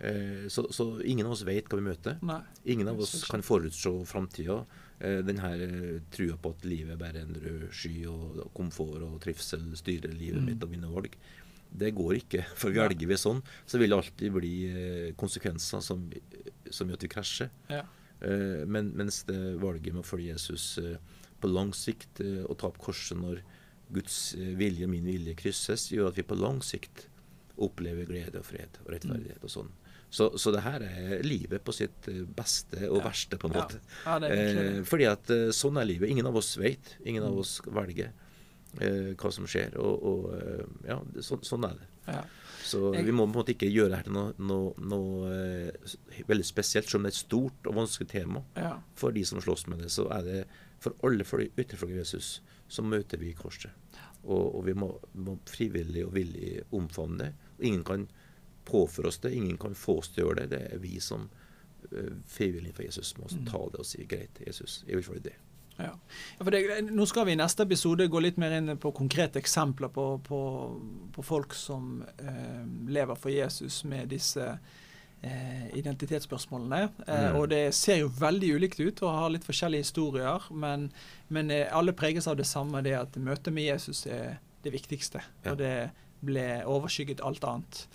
Eh, 0.00 0.46
så, 0.48 0.64
så 0.72 0.86
ingen 1.04 1.26
av 1.28 1.32
oss 1.36 1.44
vet 1.46 1.68
hva 1.68 1.78
vi 1.78 1.84
møter. 1.86 2.16
Nei. 2.24 2.40
Ingen 2.72 2.88
av 2.90 2.98
oss 3.04 3.22
kan 3.30 3.44
forutse 3.44 3.92
framtida. 4.08 4.62
Eh, 5.00 5.22
den 5.26 5.38
her 5.42 5.60
eh, 5.60 6.00
trua 6.14 6.36
på 6.40 6.52
at 6.54 6.64
livet 6.64 6.98
bare 7.00 7.18
er 7.18 7.26
en 7.26 7.34
rød 7.42 7.64
sky, 7.74 8.04
og 8.06 8.50
komfort 8.54 9.02
og 9.02 9.16
trivsel 9.24 9.64
styrer 9.76 10.12
livet 10.14 10.40
Mm. 10.42 10.46
mitt 10.52 10.62
og 10.62 10.70
mine 10.70 10.90
valg. 10.92 11.16
Det 11.76 11.90
går 11.94 12.14
ikke. 12.20 12.44
For 12.54 12.70
velger 12.70 13.06
vi 13.10 13.14
sånn, 13.18 13.42
så 13.66 13.78
vil 13.78 13.90
det 13.90 13.98
alltid 13.98 14.32
bli 14.32 14.52
eh, 14.70 15.12
konsekvenser 15.18 15.80
som, 15.82 16.04
som 16.70 16.88
gjør 16.88 16.94
at 17.00 17.02
vi 17.02 17.08
krasjer. 17.08 17.50
Ja. 17.70 17.82
Men, 18.66 18.92
mens 18.96 19.24
det 19.28 19.36
valget 19.60 19.92
med 19.92 20.00
å 20.00 20.06
følge 20.06 20.30
Jesus 20.32 20.78
på 21.42 21.48
lang 21.50 21.74
sikt 21.76 22.22
og 22.48 22.54
ta 22.56 22.68
opp 22.70 22.78
korset 22.80 23.18
når 23.20 23.42
Guds 23.92 24.34
vilje 24.56 24.86
og 24.86 24.92
min 24.94 25.04
vilje 25.04 25.34
krysses, 25.36 25.90
gjør 25.92 26.08
at 26.08 26.16
vi 26.16 26.22
på 26.24 26.38
lang 26.38 26.62
sikt 26.64 27.08
opplever 27.60 28.06
glede 28.08 28.38
og 28.40 28.46
fred 28.48 28.78
og 28.86 28.94
rettferdighet 28.94 29.44
og 29.44 29.50
sånn. 29.52 29.68
Så, 30.14 30.28
så 30.38 30.52
det 30.54 30.60
her 30.62 30.82
er 30.86 31.24
livet 31.26 31.64
på 31.66 31.72
sitt 31.74 32.06
eh, 32.12 32.20
beste 32.38 32.84
og 32.86 33.00
Ja. 33.00 33.08
verste, 33.08 33.38
på 33.40 33.48
en 33.50 33.56
måte. 33.56 33.80
ja, 34.04 34.18
er 34.22 34.36
Eh, 34.78 34.82
fordi 34.86 35.08
at 35.10 35.30
eh, 35.34 35.48
sånn 35.50 35.80
er 35.80 35.88
livet. 35.90 36.08
Ingen 36.12 36.28
av 36.30 36.36
oss 36.38 36.52
vet. 36.60 36.92
Ingen 37.04 37.24
av 37.26 37.32
Mm. 37.34 37.40
oss 37.42 37.56
velger 37.66 38.12
eh, 38.80 39.10
hva 39.18 39.32
som 39.34 39.46
skjer. 39.50 39.74
Og, 39.82 40.06
og 40.12 40.34
eh, 40.38 40.64
ja, 40.92 41.00
så, 41.20 41.40
sånn 41.42 41.66
er 41.66 41.74
det. 41.80 41.88
Ja. 42.06 42.22
Så 42.64 42.92
vi 42.94 43.12
må 43.12 43.26
på 43.26 43.32
en 43.32 43.38
måte 43.42 43.52
ikke 43.56 43.68
gjøre 43.68 43.90
det 43.92 43.96
her 43.98 44.06
til 44.06 44.14
noe, 44.16 44.32
noe, 44.38 44.72
noe 44.78 45.72
veldig 46.28 46.46
spesielt. 46.46 46.88
Selv 46.88 47.00
om 47.02 47.06
det 47.08 47.12
er 47.12 47.16
et 47.16 47.20
stort 47.26 47.68
og 47.70 47.74
vanskelig 47.76 48.08
tema 48.14 48.42
Ja. 48.56 48.76
for 48.94 49.12
de 49.12 49.24
som 49.24 49.40
slåss 49.42 49.66
med 49.68 49.82
det, 49.84 49.90
så 49.92 50.06
er 50.14 50.22
det 50.22 50.44
for 50.80 50.94
alle 51.04 51.24
for 51.24 51.40
etterfølgere 51.44 52.02
Jesus, 52.04 52.40
så 52.68 52.82
møter 52.86 53.18
vi 53.20 53.34
korset. 53.34 53.70
Og, 54.24 54.54
og 54.56 54.64
vi 54.66 54.72
må, 54.74 54.88
må 55.14 55.38
frivillig 55.50 56.06
og 56.06 56.14
villig 56.16 56.62
omfavne 56.72 57.18
det. 57.18 57.32
Og 57.58 57.64
ingen 57.68 57.84
kan 57.84 58.06
påføre 58.64 59.06
oss 59.10 59.18
det, 59.22 59.32
ingen 59.36 59.58
kan 59.58 59.74
få 59.74 59.98
oss 59.98 60.08
til 60.14 60.24
å 60.24 60.28
gjøre 60.28 60.44
det. 60.46 60.50
Det 60.58 60.74
er 60.74 60.78
vi 60.82 61.00
som 61.00 61.28
eh, 61.92 62.12
frivillig 62.26 62.74
for 62.74 62.82
Jesus 62.86 63.16
må 63.18 63.26
Mm. 63.30 63.46
ta 63.50 63.58
det 63.72 63.78
og 63.80 63.86
si 63.86 64.04
greit, 64.08 64.40
Jesus, 64.46 64.84
jeg 64.86 64.96
vil 64.96 65.04
følge 65.04 65.22
det. 65.30 65.34
Ja. 65.78 65.90
Ja, 66.38 66.44
det, 66.50 66.60
nå 66.94 67.02
skal 67.06 67.26
vi 67.26 67.32
i 67.32 67.36
neste 67.40 67.64
episode 67.66 68.06
gå 68.08 68.20
litt 68.22 68.36
mer 68.38 68.52
inn 68.54 68.76
på 68.78 68.92
konkrete 68.94 69.40
eksempler 69.40 69.88
på, 69.90 70.04
på, 70.22 70.38
på 71.12 71.22
folk 71.26 71.52
som 71.58 72.04
eh, 72.18 72.62
lever 72.94 73.18
for 73.18 73.30
Jesus 73.34 73.80
med 73.84 74.08
disse 74.08 74.46
eh, 75.22 75.66
identitetsspørsmålene. 75.74 76.82
Eh, 77.08 77.24
Mm. 77.32 77.40
Og 77.40 77.48
det 77.50 77.74
ser 77.74 77.96
jo 78.04 78.08
veldig 78.08 78.52
ulikt 78.54 78.80
ut 78.80 79.02
og 79.02 79.10
har 79.18 79.30
litt 79.34 79.44
forskjellige 79.44 79.82
historier, 79.88 80.46
men, 80.52 80.92
men 81.28 81.50
eh, 81.50 81.66
alle 81.74 81.92
preges 81.92 82.28
av 82.30 82.36
det 82.36 82.46
samme, 82.46 82.82
det 82.82 82.94
at 82.94 83.16
møtet 83.18 83.52
med 83.52 83.64
Jesus 83.66 84.06
er 84.06 84.38
det 84.62 84.72
viktigste. 84.72 85.22
Ja. 85.44 85.52
Og 85.52 85.58
det 85.58 85.90
ble 86.24 86.62
overskygget 86.64 87.20
alt 87.20 87.42
annet. 87.44 87.86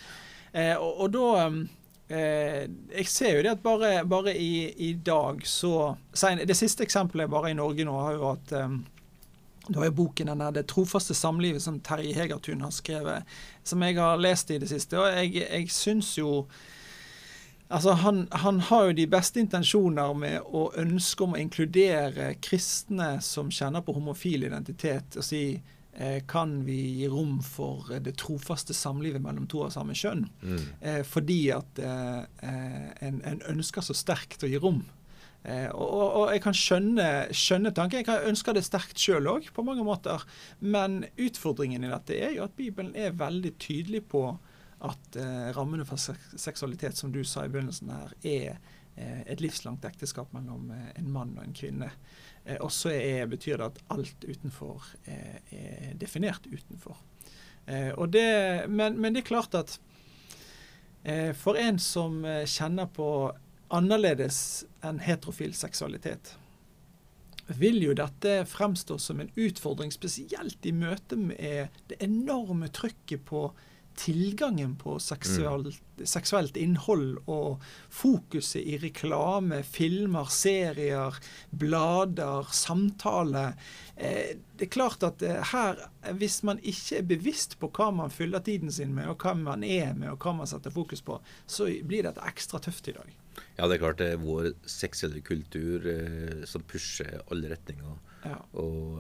Eh, 0.54 0.76
og, 0.76 1.02
og 1.06 1.12
da 1.14 1.26
eh, 2.10 2.64
Jeg 2.96 3.08
ser 3.08 3.36
jo 3.38 3.44
det 3.46 3.52
at 3.52 3.64
bare, 3.64 4.06
bare 4.10 4.34
i, 4.38 4.70
i 4.90 4.94
dag 4.94 5.44
så 5.46 5.96
sen- 6.14 6.42
Det 6.48 6.58
siste 6.58 6.84
eksempelet 6.84 7.30
bare 7.30 7.52
i 7.52 7.58
Norge 7.58 7.86
nå 7.86 8.00
har 8.02 8.14
jo 8.18 8.32
at 8.32 8.56
du 9.70 9.78
har 9.78 9.86
jo 9.86 9.92
boken 9.92 10.26
den 10.32 10.40
der 10.42 10.52
'Det 10.52 10.68
trofaste 10.68 11.14
samlivet' 11.14 11.60
som 11.62 11.80
Terje 11.80 12.14
Hegertun 12.14 12.62
har 12.62 12.72
skrevet, 12.72 13.24
som 13.64 13.82
jeg 13.84 13.96
har 13.96 14.18
lest 14.18 14.50
i 14.52 14.58
det 14.58 14.70
siste. 14.70 14.98
Og 14.98 15.06
jeg, 15.14 15.34
jeg 15.52 15.70
syns 15.70 16.18
jo 16.18 16.48
Altså, 17.72 17.92
han, 17.92 18.28
han 18.32 18.60
har 18.60 18.86
jo 18.88 18.94
de 18.98 19.06
beste 19.08 19.40
intensjoner 19.40 20.14
med 20.18 20.40
å 20.42 20.72
ønske 20.82 21.24
om 21.24 21.36
å 21.36 21.38
inkludere 21.38 22.32
kristne 22.42 23.22
som 23.22 23.52
kjenner 23.54 23.82
på 23.86 23.94
homofil 23.94 24.44
identitet, 24.48 25.18
og 25.18 25.24
si 25.24 25.62
kan 26.30 26.54
vi 26.68 26.78
gi 27.02 27.10
rom 27.12 27.40
for 27.44 27.90
eh, 27.92 28.00
det 28.04 28.16
trofaste 28.22 28.76
samlivet 28.78 29.24
mellom 29.24 29.48
to 29.52 29.66
av 29.66 29.74
samme 29.76 29.98
kjønn? 29.98 30.28
Eh, 30.80 31.02
fordi 31.08 31.42
at 31.56 31.82
eh, 31.84 32.22
eh, 32.46 32.88
en, 33.08 33.20
en 33.28 33.44
ønsker 33.56 33.84
så 33.86 33.98
sterkt 33.98 34.46
å 34.46 34.52
gi 34.52 34.62
rom. 34.62 34.84
Eh, 35.44 35.70
og, 35.72 35.88
og, 35.88 36.08
og 36.20 36.34
jeg 36.34 36.44
kan 36.44 36.58
skjønne, 36.58 37.10
skjønne 37.36 37.72
tanken. 37.76 38.02
Jeg 38.02 38.10
kan 38.10 38.28
ønske 38.28 38.56
det 38.56 38.66
sterkt 38.68 39.00
sjøl 39.00 39.30
òg, 39.32 39.52
på 39.56 39.64
mange 39.68 39.86
måter. 39.88 40.24
Men 40.60 41.04
utfordringen 41.16 41.86
i 41.86 41.92
dette 41.92 42.18
er 42.18 42.36
jo 42.38 42.46
at 42.48 42.58
Bibelen 42.60 42.96
er 42.96 43.16
veldig 43.20 43.56
tydelig 43.62 44.04
på 44.12 44.28
at 44.88 45.16
eh, 45.20 45.50
rammene 45.56 45.86
for 45.88 46.00
seksualitet, 46.00 46.98
som 46.98 47.12
du 47.12 47.24
sa 47.28 47.44
i 47.44 47.52
begynnelsen 47.52 47.92
her, 47.92 48.14
er 48.24 48.60
eh, 48.96 49.22
et 49.28 49.42
livslangt 49.44 49.86
ekteskap 49.88 50.32
mellom 50.36 50.72
eh, 50.76 50.92
en 51.00 51.10
mann 51.12 51.36
og 51.38 51.44
en 51.44 51.56
kvinne. 51.56 51.92
Eh, 52.50 52.58
og 52.66 52.72
så 52.74 52.90
er- 52.90 53.28
betyr 53.30 53.58
det 53.58 53.66
at 53.66 53.80
alt 53.94 54.26
utenfor 54.26 54.84
eh, 55.06 55.38
er 55.54 55.94
definert 56.02 56.48
utenfor. 56.50 56.98
Eh, 57.68 57.94
det, 58.10 58.68
men, 58.70 58.98
men 59.00 59.14
det 59.14 59.24
er 59.24 59.30
klart 59.30 59.56
at 59.56 59.80
for 61.40 61.56
en 61.56 61.78
som 61.80 62.26
kjenner 62.44 62.90
på 62.92 63.06
annerledes 63.72 64.66
enn 64.84 64.98
heterofil 65.00 65.54
seksualitet, 65.56 66.34
vil 67.56 67.80
jo 67.82 67.94
dette 67.96 68.34
fremstå 68.46 68.98
som 69.00 69.22
en 69.24 69.32
utfordring, 69.40 69.94
spesielt 69.96 70.68
i 70.68 70.74
møte 70.76 71.16
med 71.16 71.72
det 71.88 72.02
enorme 72.04 72.68
trykket 72.68 73.24
på 73.32 73.46
tilgangen 74.00 74.76
på 74.80 74.96
seksuelt, 75.04 75.80
seksuelt 76.08 76.58
innhold 76.58 77.18
og 77.28 77.64
fokuset 77.92 78.62
i 78.64 78.78
reklame, 78.80 79.62
filmer, 79.68 80.30
serier, 80.32 81.18
blader, 81.52 82.48
samtale 82.56 83.50
eh, 83.96 84.38
Det 84.56 84.68
er 84.68 84.74
klart 84.74 85.04
at 85.08 85.24
eh, 85.26 85.42
her, 85.52 85.84
hvis 86.20 86.42
man 86.48 86.62
ikke 86.64 87.02
er 87.02 87.10
bevisst 87.10 87.58
på 87.60 87.72
hva 87.76 87.90
man 87.96 88.14
fyller 88.14 88.44
tiden 88.44 88.72
sin 88.72 88.94
med, 88.96 89.10
og 89.12 89.24
hva 89.24 89.36
man 89.36 89.64
er 89.64 89.94
med, 89.96 90.14
og 90.14 90.24
hva 90.24 90.38
man 90.40 90.50
setter 90.50 90.74
fokus 90.74 91.04
på, 91.04 91.20
så 91.48 91.68
blir 91.84 92.08
dette 92.08 92.24
ekstra 92.28 92.62
tøft 92.64 92.92
i 92.92 92.96
dag. 92.96 93.16
Ja, 93.56 93.68
det 93.68 93.78
er 93.78 93.84
klart 93.84 94.00
det 94.00 94.14
er 94.14 94.24
vår 94.24 94.54
seksuelle 94.68 95.22
kultur 95.24 95.84
eh, 95.88 96.46
som 96.48 96.64
pusher 96.68 97.20
alle 97.32 97.52
retninger. 97.52 98.00
Ja. 98.28 98.36
Og, 98.60 99.00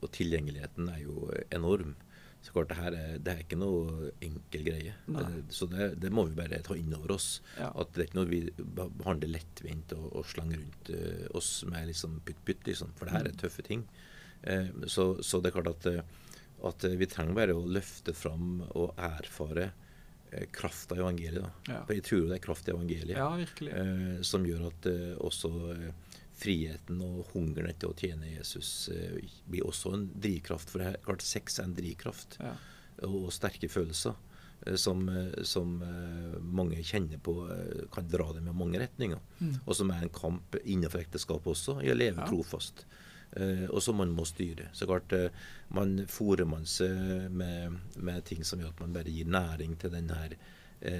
og, 0.00 0.06
tilgjengeligheten 0.10 0.88
er 0.90 1.04
jo 1.04 1.28
enorm. 1.54 1.92
Så 2.40 2.54
klart, 2.54 2.70
det 2.70 2.76
her 2.80 2.94
er, 2.96 3.18
det 3.20 3.32
er 3.34 3.40
ikke 3.42 3.58
noe 3.60 4.10
enkel 4.24 4.62
greie. 4.64 4.94
Det, 5.12 5.24
så 5.52 5.66
det, 5.68 5.90
det 6.00 6.08
må 6.16 6.24
vi 6.30 6.38
bare 6.38 6.62
ta 6.64 6.72
inn 6.78 6.94
over 6.96 7.12
oss. 7.18 7.26
Ja. 7.58 7.68
At 7.76 7.90
det 7.92 8.00
er 8.00 8.08
ikke 8.08 8.18
noe 8.22 8.30
vi 8.30 8.38
behandler 8.78 9.34
lettvint 9.34 9.92
og, 9.98 10.06
og 10.16 10.24
slenger 10.30 10.62
rundt 10.62 10.88
uh, 10.94 11.26
oss 11.36 11.50
med 11.68 11.90
liksom 11.90 12.16
pytt-pytt, 12.24 12.64
liksom. 12.70 12.94
For 12.96 13.04
det 13.10 13.12
her 13.18 13.26
er 13.28 13.34
Mm. 13.36 13.42
tøffe 13.44 13.66
ting. 13.66 13.84
Uh, 14.40 14.70
så, 14.88 15.10
så 15.22 15.42
det 15.44 15.50
er 15.52 15.58
klart 15.58 15.68
at, 15.74 15.86
eh, 15.92 16.00
at 16.64 16.84
eh, 16.88 16.96
vi 16.96 17.06
trenger 17.12 17.36
bare 17.36 17.54
å 17.60 17.66
løfte 17.68 18.14
fram 18.16 18.62
og 18.72 18.94
erfare 18.96 19.66
eh, 20.32 20.46
kraft 20.52 20.92
av 20.96 20.98
evangeliet. 21.04 21.44
Ja. 21.68 21.82
For 21.84 21.92
jeg 21.96 22.06
tror 22.08 22.24
det 22.30 22.38
er 22.38 22.44
kraft 22.48 22.68
i 22.68 22.72
evangeliet 22.72 23.16
Ja, 23.20 23.28
eh, 23.36 24.22
som 24.24 24.48
gjør 24.48 24.66
at 24.72 24.88
eh, 24.88 25.12
også 25.20 25.52
eh, 25.76 25.92
friheten 26.40 27.02
og 27.04 27.26
hungeren 27.34 27.68
etter 27.70 27.90
å 27.90 27.96
tjene 27.98 28.30
Jesus 28.32 28.88
eh, 28.94 29.20
blir 29.50 29.66
også 29.68 29.92
en 29.96 30.08
drivkraft. 30.14 30.70
For 30.72 30.80
det 30.82 30.96
klart 31.04 31.22
sex 31.26 31.58
er 31.60 31.68
en 31.68 31.76
drivkraft, 31.76 32.38
Ja. 32.40 32.54
og, 33.06 33.30
sterke 33.32 33.68
følelser. 33.68 34.16
eh, 34.66 34.74
Som, 34.76 35.08
eh, 35.08 35.42
som 35.44 35.78
mange 36.42 36.76
kjenner 36.84 37.18
på 37.20 37.34
kan 37.92 38.08
dra 38.08 38.32
dem 38.32 38.48
i 38.48 38.52
mange 38.52 38.78
retninger. 38.80 39.20
Mm. 39.40 39.54
Og 39.66 39.74
som 39.76 39.90
er 39.90 40.02
en 40.02 40.08
kamp 40.12 40.56
innenfor 40.64 41.00
ekteskapet 41.04 41.52
også, 41.54 41.78
i 41.84 41.88
å 41.92 41.96
leve 41.96 42.16
Ja. 42.20 42.26
trofast. 42.28 42.84
Eh, 43.32 43.68
og 43.70 43.80
som 43.80 43.96
man 43.96 44.10
må 44.16 44.24
styre. 44.26 44.68
Så 44.74 44.86
klart, 44.86 45.12
eh, 45.12 45.30
man 45.70 45.98
Fôrer 46.06 46.46
man 46.48 46.64
seg 46.66 47.30
med, 47.30 47.78
med 47.96 48.24
ting 48.24 48.42
som 48.44 48.58
gjør 48.58 48.68
at 48.74 48.80
man 48.80 48.92
bare 48.92 49.04
gir 49.12 49.24
næring 49.24 49.78
til 49.78 49.90
den 49.90 50.08
her 50.08 50.34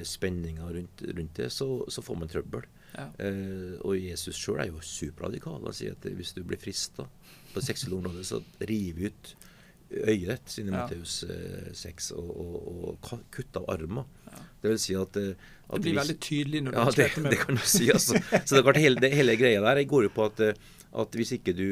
spenninga 0.05 0.67
rundt, 0.73 1.03
rundt 1.17 1.35
det, 1.35 1.47
så, 1.53 1.85
så 1.89 2.03
får 2.05 2.19
man 2.21 2.29
trøbbel. 2.29 2.63
Ja. 2.97 3.07
Eh, 3.19 3.77
og 3.87 3.95
Jesus 3.99 4.37
sjøl 4.41 4.61
er 4.65 4.71
jo 4.73 4.81
superradikal. 4.83 5.61
Han 5.65 5.77
sier 5.77 5.93
at 5.97 6.09
hvis 6.17 6.33
du 6.37 6.43
blir 6.45 6.59
frista 6.61 7.07
på 7.55 7.63
seksuelle 7.63 7.99
områder, 8.01 8.25
så 8.27 8.43
riv 8.67 8.99
ut 9.11 9.35
øyet 9.91 10.29
ditt, 10.31 10.51
siden 10.55 10.73
Ja. 10.75 10.85
Matteus 10.85 11.25
eh, 11.27 11.71
6, 11.75 12.11
og, 12.15 12.29
og, 12.31 12.83
og 13.03 13.25
kutt 13.35 13.57
av 13.59 13.65
armer. 13.75 14.05
Ja. 14.31 14.43
Det 14.63 14.71
vil 14.71 14.79
si 14.79 14.95
at, 14.95 15.17
eh, 15.19 15.33
at 15.69 15.75
Det 15.75 15.83
blir 15.83 15.93
hvis- 15.95 16.03
veldig 16.03 16.19
tydelig 16.21 16.63
når 16.65 16.71
du 16.71 16.79
ja, 16.79 16.91
det, 17.01 17.09
med 17.23 17.31
det 17.35 17.39
kan 17.41 17.55
du 17.59 17.65
si. 17.65 17.89
altså. 17.91 18.21
Så 18.47 18.63
det 18.63 18.77
hele, 18.77 19.01
det, 19.03 19.13
hele 19.15 19.35
greia 19.37 19.61
der 19.67 19.83
går 19.85 20.03
jo 20.07 20.13
på 20.15 20.27
at, 20.31 20.41
eh, 20.41 20.55
at 20.93 21.13
hvis 21.15 21.31
ikke 21.37 21.53
du 21.55 21.67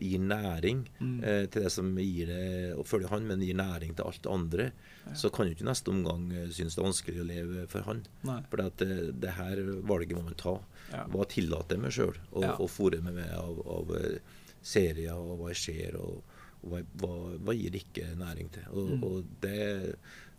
gir 0.00 0.18
næring 0.24 0.86
Mm. 1.00 1.18
eh, 1.24 1.46
til 1.52 1.62
det 1.62 1.72
som 1.72 1.94
gir 1.98 2.26
det, 2.26 2.74
å 2.78 2.84
følge 2.86 3.08
han, 3.10 3.26
men 3.28 3.40
gir 3.40 3.54
næring 3.54 3.94
til 3.96 4.04
alt 4.06 4.22
det 4.22 4.30
andre, 4.32 4.72
så 5.14 5.30
kan 5.30 5.46
du 5.46 5.52
ikke 5.52 5.66
i 5.66 5.68
neste 5.68 5.90
omgang 5.92 6.32
eh, 6.32 6.48
synes 6.48 6.74
det 6.74 6.80
er 6.80 6.88
vanskelig 6.88 7.20
å 7.20 7.26
leve 7.28 7.66
for 7.68 7.82
han. 7.82 8.04
For 8.48 8.56
det, 8.56 8.82
eh, 8.88 9.12
det 9.12 9.30
her 9.36 9.56
valget 9.84 10.16
må 10.16 10.24
man 10.24 10.34
ta. 10.34 10.54
Ja. 10.92 11.04
Hva 11.06 11.26
tillater 11.28 11.76
jeg 11.76 11.82
meg 11.82 11.92
sjøl 11.92 12.16
å 12.32 12.42
Ja. 12.42 12.56
fòre 12.56 13.02
meg 13.02 13.14
med 13.14 13.30
av, 13.36 13.60
av 13.68 13.94
eh, 13.96 14.18
serier, 14.62 15.12
og 15.12 15.38
hva 15.40 15.48
jeg 15.52 15.60
ser, 15.60 15.96
og, 16.00 16.22
og 16.64 16.86
hva, 16.96 17.10
hva, 17.44 17.52
gir 17.54 17.70
ikke 17.76 18.14
næring 18.16 18.48
til. 18.50 18.64
Og, 18.72 18.88
Mm. 18.88 19.02
og 19.04 19.24
det, 19.42 19.96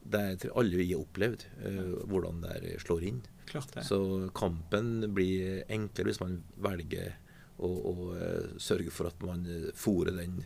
det 0.09 0.19
er 0.19 0.35
til 0.37 0.51
alle 0.55 0.77
vi 0.77 0.91
har 0.93 1.01
opplevd, 1.05 1.45
eh, 1.63 2.05
hvordan 2.09 2.41
det 2.41 2.81
slår 2.81 3.03
inn. 3.03 3.21
Så 3.85 4.31
kampen 4.33 5.13
blir 5.13 5.63
enklere 5.69 6.09
hvis 6.09 6.19
man 6.19 6.43
velger 6.57 7.13
å, 7.57 7.67
å 7.67 7.93
eh, 8.15 8.55
sørge 8.61 8.91
for 8.93 9.09
at 9.09 9.21
man 9.23 9.45
uh, 9.47 9.69
fôrer 9.79 10.17
den, 10.17 10.41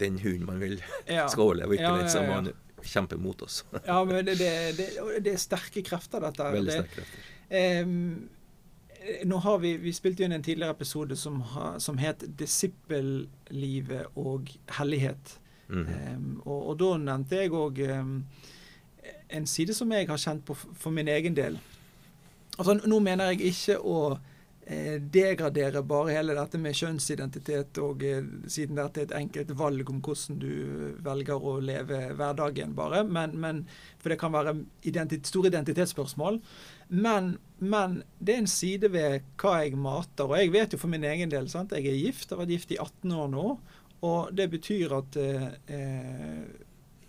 den 0.00 0.20
hunden 0.22 0.46
man 0.48 0.62
vil 0.62 0.78
Ja. 1.06 1.26
skal 1.28 1.50
overleve, 1.50 1.76
ikke 1.76 1.92
den 2.00 2.12
som 2.12 2.28
man 2.30 2.52
kjemper 2.82 3.20
mot 3.20 3.42
oss. 3.42 3.64
Ja, 3.88 4.02
men 4.04 4.24
det, 4.26 4.38
det, 4.38 4.88
det, 5.20 5.32
er 5.32 5.40
sterke 5.40 5.82
krefter, 5.84 6.22
dette. 6.24 6.48
Veldig 6.56 6.78
sterke 6.78 7.00
krefter. 7.00 7.32
Um, 7.86 8.28
nå 9.24 9.38
har 9.38 9.60
vi, 9.62 9.76
vi 9.78 9.92
spilte 9.94 10.24
inn 10.26 10.34
en 10.34 10.42
tidligere 10.42 10.74
episode 10.74 11.16
som, 11.16 11.38
ha, 11.52 11.76
som 11.78 11.98
het 12.02 12.24
'Disippellivet 12.26 14.16
og 14.18 14.50
hellighet'. 14.78 15.38
Mm 15.68 15.86
-hmm. 15.86 16.16
um, 16.16 16.42
og, 16.44 16.68
og 16.68 16.78
da 16.78 16.96
nevnte 16.96 17.36
jeg 17.36 17.50
òg 17.50 17.78
en 19.28 19.46
side 19.46 19.74
som 19.74 19.92
jeg 19.92 20.08
har 20.08 20.18
kjent 20.18 20.44
på 20.44 20.54
for 20.54 20.90
min 20.90 21.08
egen 21.08 21.36
del. 21.36 21.58
Altså, 22.58 22.80
nå 22.86 22.98
mener 22.98 23.24
jeg 23.24 23.40
ikke 23.40 23.78
å 23.78 24.18
eh, 24.66 24.96
degradere 25.00 25.82
bare 25.86 26.16
hele 26.16 26.34
dette 26.36 26.58
med 26.60 26.76
kjønnsidentitet, 26.76 27.78
og 27.82 28.02
eh, 28.06 28.26
siden 28.50 28.78
dette 28.80 29.02
er 29.02 29.08
et 29.08 29.16
enkelt 29.20 29.54
valg 29.58 29.90
om 29.92 30.02
hvordan 30.04 30.40
du 30.42 30.52
velger 31.06 31.46
å 31.50 31.56
leve 31.62 32.00
hverdagen, 32.18 32.74
bare. 32.76 33.04
Men, 33.06 33.36
men, 33.40 33.62
for 34.02 34.12
det 34.12 34.20
kan 34.20 34.34
være 34.34 34.56
identit, 34.88 35.30
store 35.30 35.52
identitetsspørsmål. 35.52 36.40
Men, 36.88 37.36
men 37.58 38.00
det 38.18 38.34
er 38.34 38.44
en 38.44 38.50
side 38.50 38.92
ved 38.94 39.26
hva 39.40 39.56
jeg 39.62 39.78
mater. 39.80 40.28
Og 40.28 40.38
jeg 40.38 40.54
vet 40.54 40.74
jo 40.74 40.82
for 40.82 40.92
min 40.92 41.06
egen 41.06 41.32
del 41.32 41.50
sant? 41.52 41.74
Jeg 41.74 41.88
er 41.90 42.04
gift, 42.04 42.30
har 42.30 42.42
vært 42.42 42.54
gift 42.54 42.76
i 42.76 42.80
18 42.82 43.16
år 43.16 43.34
nå. 43.34 43.48
Og 44.06 44.32
det 44.36 44.50
betyr 44.52 44.92
at 44.98 45.16
eh, 45.20 45.46
eh, 45.72 46.42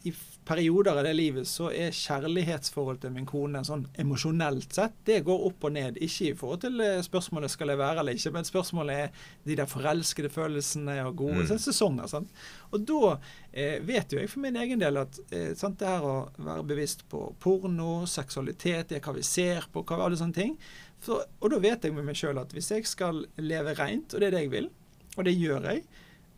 i 0.08 0.13
perioder 0.47 0.95
av 0.97 1.03
det 1.03 1.12
livet 1.17 1.47
så 1.49 1.67
er 1.75 1.91
kjærlighetsforholdet 1.95 3.01
til 3.03 3.12
min 3.15 3.25
kone 3.27 3.60
sånn 3.67 3.83
emosjonelt 3.99 4.71
sett, 4.73 4.95
det 5.07 5.19
går 5.27 5.43
opp 5.49 5.65
og 5.67 5.73
ned. 5.75 5.99
Ikke 6.03 6.29
i 6.29 6.36
forhold 6.39 6.62
til 6.63 6.79
eh, 6.83 7.01
spørsmålet 7.03 7.51
skal 7.51 7.73
jeg 7.73 7.81
være 7.81 7.99
eller 8.03 8.15
ikke, 8.17 8.31
men 8.38 8.47
spørsmålet 8.47 9.01
er 9.03 9.27
de 9.49 9.57
der 9.60 9.67
forelskede 9.71 10.31
følelsene 10.33 10.95
og 11.05 11.15
gode 11.19 11.43
Mm. 11.47 11.60
sesonger. 11.60 12.07
sant? 12.07 12.31
Og 12.71 12.86
da 12.88 13.17
eh, 13.53 13.77
vet 13.83 14.12
jo 14.15 14.19
jeg 14.21 14.29
for 14.31 14.39
min 14.45 14.55
egen 14.55 14.79
del 14.79 14.97
at 15.03 15.19
eh, 15.31 15.51
sant, 15.60 15.79
det 15.79 15.88
her 15.88 16.07
å 16.07 16.15
være 16.38 16.63
bevisst 16.71 17.03
på 17.12 17.25
porno, 17.43 18.05
seksualitet, 18.07 18.89
det 18.89 19.03
hva 19.03 19.13
vi 19.17 19.23
ser 19.27 19.67
på, 19.73 19.83
hva, 19.83 19.99
alle 20.05 20.17
sånne 20.19 20.33
ting. 20.33 20.57
Så, 21.03 21.19
og 21.41 21.51
da 21.53 21.60
vet 21.62 21.83
jeg 21.86 21.93
med 21.93 22.07
meg 22.07 22.15
sjøl 22.17 22.39
at 22.41 22.55
hvis 22.55 22.71
jeg 22.71 22.88
skal 22.89 23.25
leve 23.38 23.75
rent, 23.77 24.13
og 24.13 24.19
det 24.23 24.31
er 24.31 24.38
det 24.38 24.45
jeg 24.47 24.51
vil, 24.55 24.69
og 25.17 25.25
det 25.27 25.36
gjør 25.38 25.71
jeg, 25.73 25.83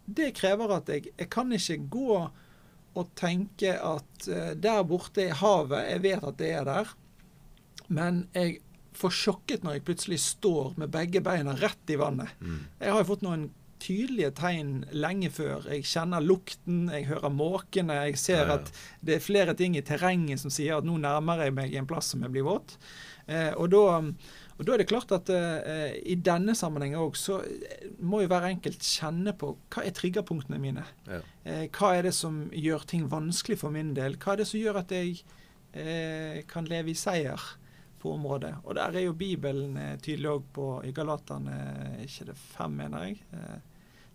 det 0.10 0.34
krever 0.36 0.72
at 0.76 0.90
jeg, 0.90 1.12
jeg 1.18 1.30
kan 1.30 1.52
ikke 1.54 1.78
gå 1.94 2.16
og 2.98 3.12
tenke 3.20 3.76
at 3.76 4.28
eh, 4.32 4.56
der 4.58 4.82
borte 4.88 5.28
er 5.30 5.38
havet, 5.42 5.86
jeg 5.94 6.04
vet 6.08 6.26
at 6.26 6.40
det 6.42 6.50
er 6.58 6.66
der, 6.68 6.92
men 7.90 8.28
jeg 8.36 8.60
får 9.00 9.16
sjokket 9.16 9.64
når 9.64 9.78
jeg 9.78 9.86
plutselig 9.88 10.20
står 10.24 10.74
med 10.82 10.92
begge 10.94 11.22
beina 11.24 11.56
rett 11.58 11.94
i 11.94 11.98
vannet. 12.00 12.34
Mm. 12.42 12.60
Jeg 12.82 12.94
har 12.94 13.04
jo 13.04 13.10
fått 13.14 13.26
noen 13.26 13.48
tydelige 13.80 14.34
tegn 14.36 14.74
lenge 14.92 15.30
før. 15.32 15.64
Jeg 15.72 15.86
kjenner 15.88 16.24
lukten, 16.24 16.90
jeg 16.92 17.08
hører 17.08 17.32
måkene, 17.32 17.96
jeg 18.10 18.20
ser 18.20 18.42
Ja, 18.42 18.48
ja. 18.50 18.58
at 18.60 18.74
det 19.06 19.16
er 19.16 19.24
flere 19.24 19.56
ting 19.56 19.78
i 19.80 19.86
terrenget 19.86 20.42
som 20.42 20.52
sier 20.52 20.82
at 20.82 20.88
nå 20.88 20.98
nærmer 21.00 21.46
jeg 21.46 21.56
meg 21.56 21.78
en 21.80 21.88
plass 21.88 22.12
som 22.12 22.26
jeg 22.26 22.34
blir 22.36 22.48
våt. 22.50 22.76
Eh, 23.30 23.54
og, 23.56 23.70
da, 23.72 24.02
og 24.60 24.68
da 24.68 24.74
er 24.74 24.82
det 24.82 24.90
klart 24.90 25.12
at 25.16 25.30
uh, 25.32 25.94
i 26.04 26.18
denne 26.20 26.52
sammenhengen 26.58 27.00
òg 27.00 27.16
så 27.16 27.38
eh, 27.48 27.86
må 28.04 28.20
jo 28.26 28.30
hver 28.32 28.50
enkelt 28.50 28.84
kjenne 28.84 29.32
på 29.40 29.54
hva 29.72 29.86
er 29.88 29.96
triggerpunktene 29.96 30.60
mine. 30.60 30.84
Ja. 31.08 31.22
Uh, 31.48 31.66
hva 31.72 31.94
er 31.96 32.10
det 32.10 32.14
som 32.18 32.42
gjør 32.52 32.84
ting 32.90 33.06
vanskelig 33.12 33.62
for 33.62 33.72
min 33.72 33.94
del? 33.96 34.18
Hva 34.20 34.36
er 34.36 34.42
det 34.42 34.50
som 34.50 34.60
gjør 34.60 34.82
at 34.82 34.92
jeg 34.92 35.22
uh, 35.24 36.42
kan 36.52 36.68
leve 36.68 36.92
i 36.92 36.98
seier 37.00 37.46
på 38.04 38.12
området? 38.18 38.52
Og 38.66 38.76
der 38.76 39.00
er 39.00 39.08
jo 39.08 39.16
Bibelen 39.16 39.80
tydelig 40.04 40.34
òg 40.34 40.52
på 40.60 40.68
i 40.84 40.92
Galaterne, 40.96 41.56
ikke 42.04 42.28
det 42.34 42.38
fem, 42.44 42.76
mener 42.84 43.08
jeg. 43.08 43.24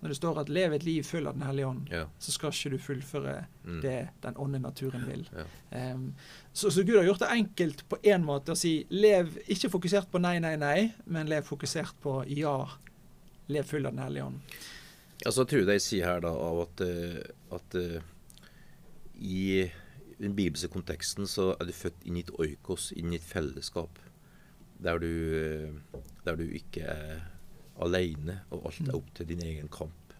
Når 0.04 0.10
det 0.12 0.16
står 0.18 0.38
at 0.42 0.48
'lev 0.52 0.72
et 0.76 0.82
liv 0.84 1.02
full 1.02 1.26
av 1.26 1.32
Den 1.38 1.42
hellige 1.48 1.66
ånd', 1.66 1.88
Ja. 1.90 2.04
så 2.20 2.30
skal 2.30 2.50
ikke 2.52 2.70
du 2.70 2.78
fullføre 2.78 3.46
Mm. 3.64 3.80
det 3.80 4.08
den 4.22 4.34
ånde 4.36 4.58
naturen 4.60 5.06
vil. 5.08 5.28
Ja. 5.72 5.92
Um, 5.94 6.14
så, 6.52 6.68
så 6.70 6.84
Gud 6.84 6.96
har 6.98 7.04
gjort 7.08 7.20
det 7.24 7.30
enkelt 7.32 7.88
på 7.88 7.96
én 8.04 8.22
måte 8.22 8.52
å 8.52 8.56
si 8.56 8.86
lev 8.90 9.38
ikke 9.48 9.70
fokusert 9.70 10.10
på 10.12 10.20
nei, 10.20 10.38
nei, 10.38 10.56
nei, 10.56 10.92
men 11.06 11.26
lev 11.26 11.42
fokusert 11.48 11.94
på 12.02 12.22
ja. 12.28 12.66
Lev 13.48 13.64
full 13.64 13.86
av 13.86 13.92
Den 13.96 14.04
hellige 14.04 14.24
ånd. 14.24 14.40
Altså, 15.26 15.40
jeg 15.40 15.48
tror 15.48 15.58
jeg 15.58 15.66
de 15.66 15.78
sier 15.80 16.04
her 16.04 16.20
da 16.20 16.28
av 16.28 16.60
at, 16.60 16.80
eh, 16.80 17.22
at 17.52 17.74
eh, 17.74 18.00
i 19.20 19.70
den 20.20 20.34
bibelske 20.36 20.68
konteksten 20.68 21.26
så 21.26 21.54
er 21.60 21.64
du 21.64 21.72
født 21.72 22.04
inn 22.04 22.16
i 22.16 22.20
et 22.20 22.30
oikos, 22.38 22.92
inn 22.96 23.12
i 23.12 23.16
et 23.16 23.22
fellesskap. 23.22 23.98
Der 24.82 24.98
du, 24.98 25.06
eh, 25.06 26.00
der 26.26 26.36
du 26.36 26.44
ikke 26.44 26.82
er 26.84 27.22
alene, 27.82 28.40
og 28.50 28.66
alt 28.70 28.88
er 28.88 28.94
opp 28.96 29.08
til 29.14 29.26
din 29.28 29.42
egen 29.42 29.68
kamp. 29.68 30.14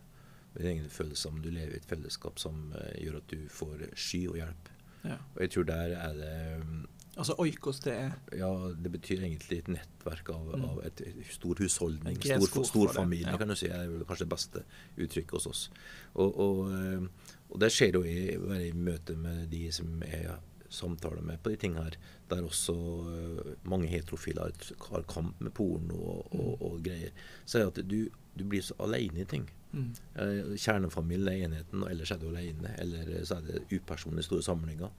Din 0.56 0.66
egen 0.70 0.88
følelse 0.90 1.28
om 1.28 1.40
du 1.42 1.50
lever 1.50 1.74
i 1.74 1.76
et 1.82 1.86
fellesskap 1.90 2.38
som 2.38 2.72
eh, 2.78 3.02
gjør 3.04 3.16
at 3.20 3.30
du 3.30 3.48
får 3.50 3.88
sky 3.98 4.26
og 4.30 4.36
hjelp. 4.38 4.68
Ja. 5.04 5.16
Og 5.34 5.40
jeg 5.42 5.50
tror 5.50 5.64
der 5.68 5.96
er 6.00 6.12
det 6.16 6.64
mm, 6.64 6.84
Altså 7.16 7.34
oikos, 7.38 7.78
det 7.84 7.92
er 7.94 8.14
Ja, 8.34 8.48
det 8.74 8.90
betyr 8.90 9.20
egentlig 9.22 9.58
et 9.58 9.68
nettverk 9.68 10.30
av, 10.34 10.48
Mm. 10.56 10.64
av 10.64 10.80
et, 10.86 11.00
et 11.00 11.26
stor 11.30 11.54
husholdning. 11.62 12.16
En 12.16 12.42
Stor, 12.42 12.64
stor 12.64 12.92
familie, 12.92 13.30
ja. 13.30 13.36
kan 13.38 13.48
du 13.48 13.54
si. 13.54 13.68
Det 13.68 13.76
er 13.76 13.86
vel 13.92 14.02
kanskje 14.08 14.24
det 14.24 14.32
beste 14.32 14.62
uttrykket 14.98 15.30
hos 15.36 15.46
oss. 15.46 15.70
Og, 16.14 16.40
og, 16.40 16.72
eh, 16.74 17.30
og 17.50 17.60
det 17.60 17.70
skjer 17.70 17.94
jo 17.94 18.02
i, 18.02 18.34
i 18.66 18.72
møte 18.74 19.14
med 19.16 19.46
de 19.52 19.70
som 19.72 20.02
er 20.02 20.32
samtaler 20.74 21.24
med 21.24 21.42
på 21.42 21.52
de 21.52 21.58
ting 21.60 21.76
her, 21.78 21.96
der 22.30 22.44
også 22.44 22.74
uh, 22.74 23.52
mange 23.70 23.90
heterofile 23.92 24.48
har, 24.48 25.06
kamp 25.10 25.40
med 25.40 25.54
porno 25.54 25.98
og, 25.98 26.32
og, 26.32 26.50
mm. 26.50 26.64
og, 26.68 26.78
greier, 26.84 27.14
så 27.44 27.58
er 27.58 27.66
det 27.66 27.84
at 27.84 27.90
du, 27.90 27.98
du 28.34 28.44
blir 28.48 28.64
så 28.64 28.76
alene 28.84 29.22
i 29.24 29.28
ting. 29.30 29.46
Mm. 29.72 29.92
Uh, 30.18 30.54
kjernefamilien 30.54 31.30
er 31.30 31.46
enheten, 31.48 31.82
og 31.82 31.90
ellers 31.90 32.14
er 32.14 32.22
du 32.22 32.28
alene. 32.30 32.74
Eller 32.82 33.14
så 33.26 33.38
er 33.38 33.48
det 33.48 33.64
upersonlige 33.72 34.28
store 34.28 34.46
samlinger. 34.46 34.92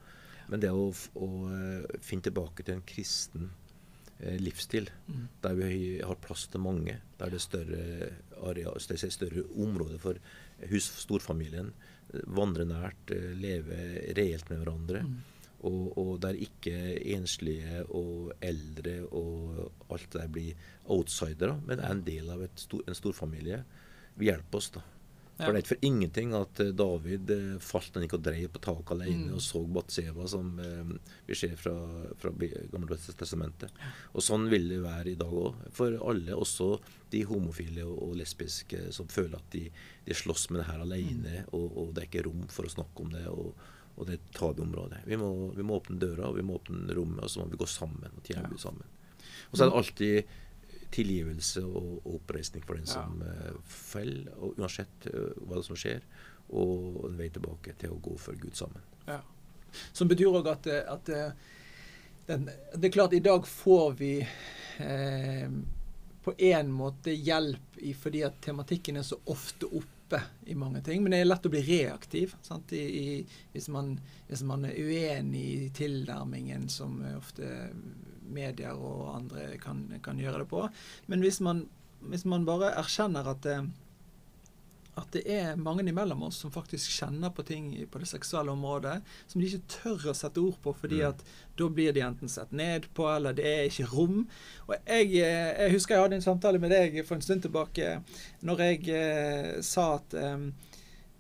Men 0.49 0.61
det 0.61 0.69
å, 0.69 0.89
å 0.93 1.29
finne 2.05 2.27
tilbake 2.27 2.65
til 2.65 2.77
en 2.77 2.88
kristen 2.88 3.53
Eh, 4.19 4.39
livsstil. 4.39 4.89
Mm. 5.07 5.27
Der 5.41 5.53
vi 5.53 6.01
har 6.01 6.15
plass 6.15 6.47
til 6.47 6.63
mange. 6.63 6.99
Der 7.19 7.29
det 7.29 7.35
er 7.35 7.43
større, 7.43 8.09
area, 8.47 8.71
større 8.79 9.43
områder 9.59 9.99
for 9.99 10.19
hus, 10.71 10.88
storfamilien. 11.03 11.73
Vandre 12.23 12.63
nært, 12.65 13.11
eh, 13.11 13.33
leve 13.35 13.75
reelt 14.15 14.49
med 14.49 14.63
hverandre. 14.63 15.03
Mm. 15.03 15.17
Og, 15.65 15.86
og, 15.97 16.12
der 16.21 16.38
ikke 16.38 16.75
enslige 17.15 17.84
og 17.89 18.34
eldre 18.45 18.99
og 19.10 19.63
alt 19.89 20.12
det 20.13 20.21
der 20.21 20.34
blir 20.36 20.67
outsidere, 20.86 21.56
men 21.65 21.82
er 21.82 21.95
en 21.95 22.04
del 22.06 22.30
av 22.30 22.43
stor, 22.62 22.84
en 22.86 22.97
storfamilie. 22.97 23.63
Vi 24.15 24.30
hjelper 24.30 24.62
oss, 24.62 24.69
da. 24.75 24.84
For 25.36 25.51
det 25.51 25.60
er 25.60 25.63
ikke 25.65 25.73
for 25.73 25.84
ingenting 25.84 26.34
at 26.38 26.60
eh, 26.63 26.71
David 26.80 27.32
falt 27.60 27.65
falt 27.67 27.97
han 27.97 28.06
ikke 28.06 28.19
og 28.21 28.23
drev 28.23 28.45
på 28.54 28.62
taket 28.63 28.93
alene 28.95 29.25
mm. 29.28 29.34
og 29.36 29.41
så 29.43 29.62
Batseva, 29.75 30.28
som 30.32 30.54
eh, 30.63 30.93
vi 31.28 31.36
ser 31.36 31.58
fra, 31.60 31.73
fra 32.21 32.32
Gamle 32.71 32.97
testamentet. 33.04 33.82
Og 34.15 34.23
sånn 34.23 34.47
vil 34.51 34.69
det 34.71 34.80
være 34.86 35.12
i 35.12 35.17
dag 35.19 35.34
òg. 35.36 35.65
For 35.75 35.97
alle, 36.08 36.38
også 36.39 36.69
de 37.12 37.25
homofile 37.28 37.84
og, 37.84 37.97
og 38.08 38.15
lesbiske 38.21 38.93
som 38.95 39.12
føler 39.12 39.41
at 39.41 39.49
de, 39.58 39.65
de 40.08 40.15
slåss 40.15 40.47
med 40.54 40.62
det 40.62 40.69
her 40.69 40.86
alene, 40.86 41.41
mm. 41.43 41.51
og, 41.51 41.67
og, 41.67 41.91
det 41.91 42.06
er 42.06 42.12
ikke 42.13 42.28
rom 42.30 42.47
for 42.56 42.69
å 42.69 42.75
snakke 42.78 43.04
om 43.04 43.12
det. 43.17 43.28
og, 43.28 43.71
og 43.95 44.10
det 44.10 44.19
tar 44.36 44.53
et 44.53 44.62
området. 44.63 45.03
Vi, 45.05 45.15
vi, 45.15 45.63
må 45.63 45.79
åpne 45.79 45.99
døra, 45.99 46.29
og 46.29 46.39
vi 46.39 46.45
må 46.45 46.60
åpne 46.60 46.95
rommet, 46.97 47.23
og 47.23 47.31
så 47.31 47.41
må 47.41 47.49
vi 47.51 47.60
gå 47.62 47.67
sammen 47.69 48.10
og 48.12 48.31
ja. 48.31 48.43
sammen. 48.62 48.88
Og 49.51 49.58
så 49.58 49.65
er 49.65 49.71
det 49.71 49.79
alltid 49.81 50.36
tilgivelse 50.95 51.63
og, 51.65 52.05
oppreisning 52.15 52.63
for 52.63 52.79
den 52.79 52.88
som 52.88 53.19
ja. 53.23 53.51
uh, 53.51 53.60
faller, 53.67 54.31
og 54.39 54.60
uansett 54.60 55.08
uh, 55.12 55.31
hva 55.47 55.63
som 55.65 55.79
skjer, 55.79 56.03
og 56.55 57.05
en 57.10 57.17
vei 57.19 57.31
tilbake 57.34 57.73
til 57.79 57.95
å 57.95 58.01
gå 58.03 58.15
for 58.21 58.38
Gud 58.39 58.55
sammen. 58.58 58.84
Ja. 59.08 59.21
Som 59.91 60.08
betyr 60.12 60.31
òg 60.31 60.47
at, 60.51 60.67
at 60.67 61.10
den, 62.25 62.49
det 62.75 62.88
er 62.88 62.91
klart, 62.91 63.13
i 63.13 63.19
dag 63.19 63.47
får 63.47 63.91
vi 63.99 64.27
eh, 64.77 65.49
på 66.23 66.34
en 66.38 66.71
måte 66.71 67.13
hjelp 67.13 67.77
i, 67.77 67.93
fordi 67.93 68.23
at 68.25 68.39
tematikken 68.41 68.97
er 68.97 69.05
så 69.05 69.19
ofte 69.29 69.69
oppe 70.05 70.21
i 70.45 70.55
mange 70.55 70.81
ting. 70.81 71.03
Men 71.03 71.11
det 71.11 71.19
er 71.19 71.29
lett 71.29 71.45
å 71.45 71.51
bli 71.53 71.61
reaktiv 71.65 72.35
I, 72.71 72.81
i, 72.81 73.25
hvis, 73.53 73.69
man, 73.73 73.95
hvis, 74.27 74.43
man, 74.45 74.65
er 74.65 74.77
uenig 74.77 75.45
i 75.45 75.69
tilnærmingen 75.73 76.69
som 76.69 77.01
ofte 77.15 77.71
medier 78.25 78.73
og 78.73 79.15
andre 79.15 79.55
kan, 79.61 79.87
kan 80.03 80.19
gjøre 80.19 80.43
det 80.43 80.49
på. 80.49 80.67
Men 81.07 81.25
hvis 81.25 81.41
man, 81.41 81.65
hvis 82.05 82.25
man 82.25 82.45
bare 82.45 82.73
erkjenner 82.77 83.27
at 83.33 83.43
det, 83.45 83.59
at 84.95 85.12
det 85.12 85.23
er 85.27 85.58
mange 85.60 85.84
imellom 85.84 86.23
oss 86.23 86.38
som 86.43 86.51
faktisk 86.53 86.93
kjenner 87.01 87.31
på 87.36 87.43
ting 87.43 87.67
på 87.91 87.99
det 87.99 88.08
seksuelle 88.08 88.53
området 88.53 88.95
som 89.27 89.41
de 89.41 89.49
ikke 89.49 89.73
tør 89.73 90.05
å 90.12 90.15
sette 90.15 90.39
ord 90.39 90.55
på, 90.63 90.71
fordi 90.79 91.01
mm. 91.01 91.08
at 91.10 91.23
da 91.60 91.67
blir 91.67 91.95
de 91.95 92.03
enten 92.05 92.31
sett 92.31 92.53
ned 92.55 92.88
på, 92.95 93.08
eller 93.12 93.36
det 93.36 93.47
er 93.49 93.67
ikke 93.67 93.89
rom. 93.91 94.21
Og 94.67 94.75
jeg, 94.77 95.10
jeg 95.19 95.73
husker 95.73 95.97
jeg 95.97 96.05
hadde 96.05 96.19
en 96.21 96.25
samtale 96.25 96.62
med 96.63 96.71
deg 96.71 97.01
for 97.03 97.17
en 97.17 97.25
stund 97.25 97.43
tilbake 97.43 97.97
når 98.47 98.63
jeg 98.69 98.81
eh, 98.95 99.51
sa 99.65 99.89
at 99.97 100.15
eh, 100.19 100.47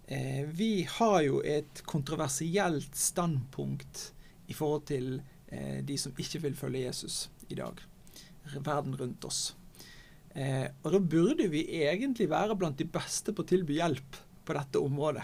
eh 0.07 0.41
vi 0.55 0.87
har 0.97 1.19
jo 1.25 1.41
et 1.43 1.83
kontroversielt 1.83 2.95
standpunkt 2.95 4.09
i 4.47 4.55
forhold 4.55 4.87
til 4.87 5.17
eh, 5.47 5.83
de 5.83 5.99
som 5.99 6.15
ikke 6.15 6.45
vil 6.47 6.55
følge 6.55 6.87
Jesus 6.87 7.25
i 7.49 7.59
dag. 7.59 7.83
Verden 8.55 8.95
rundt 8.95 9.25
oss. 9.25 9.55
Eh, 10.35 10.67
og 10.83 10.91
da 10.91 10.99
burde 10.99 11.47
vi 11.47 11.63
egentlig 11.85 12.27
være 12.31 12.57
blant 12.59 12.77
de 12.79 12.87
beste 12.91 13.31
på 13.31 13.45
å 13.45 13.47
tilby 13.47 13.77
hjelp 13.79 14.17
på 14.45 14.55
dette 14.57 14.81
området. 14.83 15.23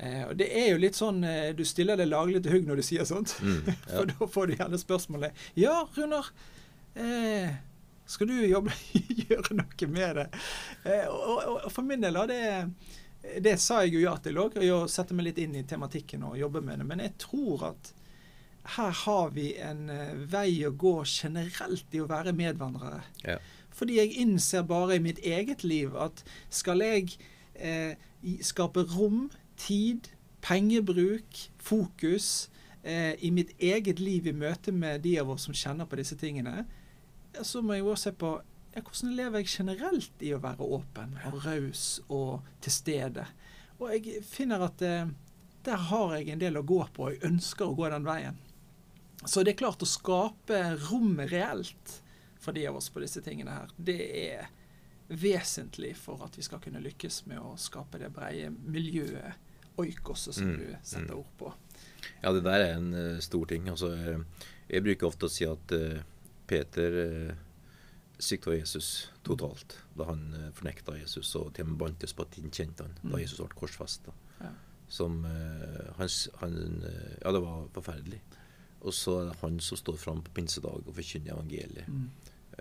Eh, 0.00 0.22
og 0.28 0.36
det 0.40 0.48
er 0.56 0.70
jo 0.70 0.80
litt 0.80 0.96
sånn 0.96 1.18
eh, 1.28 1.50
Du 1.52 1.60
stiller 1.68 1.98
deg 2.00 2.08
laglig 2.08 2.40
til 2.40 2.54
hugg 2.54 2.68
når 2.68 2.80
du 2.80 2.84
sier 2.86 3.08
sånt. 3.08 3.34
Mm, 3.44 3.66
ja. 3.68 3.74
For 3.96 4.12
da 4.12 4.28
får 4.36 4.48
du 4.48 4.54
gjerne 4.56 4.80
spørsmålet 4.80 5.44
Ja, 5.60 5.74
Runar. 5.96 6.30
Eh, 6.94 7.52
skal 8.10 8.30
du 8.30 8.38
jobbe, 8.42 8.74
gjøre 9.28 9.56
noe 9.60 9.88
med 9.92 10.18
det? 10.18 10.26
Eh, 10.84 11.06
og, 11.06 11.36
og, 11.38 11.68
for 11.70 11.86
min 11.86 12.02
del, 12.02 12.16
da, 12.16 12.24
det, 12.26 13.36
det 13.44 13.52
sa 13.62 13.84
jeg 13.84 13.94
jo 13.94 14.02
ja 14.02 14.16
til 14.18 14.40
òg. 14.42 14.56
Å 14.58 14.80
sette 14.90 15.14
meg 15.14 15.28
litt 15.28 15.40
inn 15.44 15.54
i 15.60 15.66
tematikken 15.68 16.24
og 16.26 16.38
jobbe 16.40 16.64
med 16.64 16.82
det. 16.82 16.88
Men 16.90 17.04
jeg 17.04 17.14
tror 17.22 17.68
at 17.70 17.92
her 18.74 18.96
har 19.04 19.30
vi 19.32 19.52
en 19.62 19.86
vei 20.28 20.58
å 20.66 20.74
gå 20.76 20.96
generelt 21.06 21.94
i 21.94 22.02
å 22.02 22.08
være 22.10 22.34
medvandrere. 22.36 23.04
Ja. 23.22 23.38
Fordi 23.74 23.98
jeg 24.00 24.16
innser 24.20 24.66
bare 24.66 24.96
i 24.96 25.02
mitt 25.02 25.20
eget 25.24 25.64
liv 25.64 25.94
at 25.98 26.24
skal 26.52 26.82
jeg 26.84 27.14
eh, 27.54 27.94
skape 28.44 28.84
rom, 28.94 29.28
tid, 29.60 30.10
pengebruk, 30.44 31.44
fokus 31.60 32.50
eh, 32.82 33.14
i 33.20 33.30
mitt 33.30 33.52
eget 33.58 34.00
liv 34.00 34.26
i 34.26 34.36
møte 34.36 34.72
med 34.72 35.04
de 35.04 35.16
av 35.20 35.30
oss 35.30 35.48
som 35.48 35.56
kjenner 35.56 35.88
på 35.88 36.00
disse 36.00 36.16
tingene, 36.20 36.64
så 37.42 37.62
må 37.62 37.76
jeg 37.76 37.86
også 37.86 38.10
se 38.10 38.16
på 38.20 38.34
ja, 38.70 38.82
hvordan 38.82 39.16
lever 39.18 39.42
jeg 39.42 39.52
generelt 39.56 40.22
i 40.22 40.34
å 40.34 40.42
være 40.42 40.66
åpen 40.78 41.16
og 41.30 41.40
raus 41.44 41.84
og 42.08 42.46
til 42.62 42.74
stede. 42.74 43.26
Og 43.80 43.90
jeg 43.94 44.22
finner 44.26 44.66
at 44.66 44.84
eh, 44.84 45.10
der 45.66 45.88
har 45.90 46.14
jeg 46.16 46.30
en 46.32 46.42
del 46.42 46.58
å 46.60 46.66
gå 46.66 46.80
på. 46.94 47.10
Jeg 47.12 47.24
ønsker 47.28 47.68
å 47.68 47.76
gå 47.76 47.88
den 47.92 48.06
veien. 48.06 48.38
Så 49.26 49.42
det 49.44 49.54
er 49.54 49.60
klart 49.60 49.82
å 49.84 49.88
skape 49.88 50.60
rommet 50.88 51.32
reelt 51.32 51.98
for 52.40 52.56
de 52.56 52.66
av 52.66 52.76
oss 52.76 52.88
på 52.90 53.02
disse 53.02 53.22
tingene 53.24 53.52
her, 53.52 53.72
det 53.76 54.00
er 54.22 54.48
vesentlig 55.10 55.94
for 55.98 56.22
at 56.24 56.38
vi 56.38 56.44
skal 56.46 56.62
kunne 56.62 56.82
lykkes 56.82 57.24
med 57.26 57.40
å 57.42 57.56
skape 57.58 57.98
det 58.00 58.12
brede 58.14 58.50
miljøet, 58.50 59.48
oikoset, 59.80 60.36
som 60.36 60.50
mm, 60.50 60.56
du 60.60 60.66
setter 60.82 61.10
mm. 61.10 61.18
ord 61.18 61.30
på. 61.40 61.52
Ja, 62.22 62.32
det 62.32 62.44
der 62.46 62.64
er 62.64 62.74
en 62.76 62.90
uh, 62.94 63.20
stor 63.24 63.46
ting. 63.50 63.68
Altså, 63.72 63.92
jeg 64.68 64.84
bruker 64.86 65.08
ofte 65.08 65.26
å 65.26 65.32
si 65.32 65.46
at 65.48 65.74
uh, 65.74 66.02
Peter 66.50 66.98
uh, 67.00 67.30
svikta 68.20 68.54
Jesus 68.54 69.10
totalt 69.26 69.78
da 69.96 70.10
han 70.10 70.26
uh, 70.36 70.48
fornekta 70.56 70.98
Jesus 71.00 71.32
og 71.40 71.54
til 71.56 71.66
og 71.66 71.72
med 71.72 71.80
bantes 71.80 72.14
på 72.14 72.26
at 72.26 72.36
han 72.38 72.52
kjente 72.52 72.86
han 72.86 72.98
mm. 73.00 73.14
da 73.14 73.22
Jesus 73.22 73.40
ble 73.40 73.62
korsfesta. 73.62 74.14
Ja. 74.40 74.52
Som 74.90 75.20
han, 75.22 76.08
han, 76.40 76.54
Ja, 77.22 77.30
det 77.30 77.40
var 77.44 77.68
forferdelig. 77.76 78.18
Og 78.80 78.94
så 78.96 79.20
er 79.20 79.28
det 79.28 79.36
han 79.38 79.60
som 79.62 79.78
står 79.78 79.98
fram 80.02 80.22
på 80.26 80.32
pinsedag 80.34 80.82
og 80.82 80.96
forkynner 80.96 81.36
evangeliet. 81.36 81.86
Mm. 81.86 82.08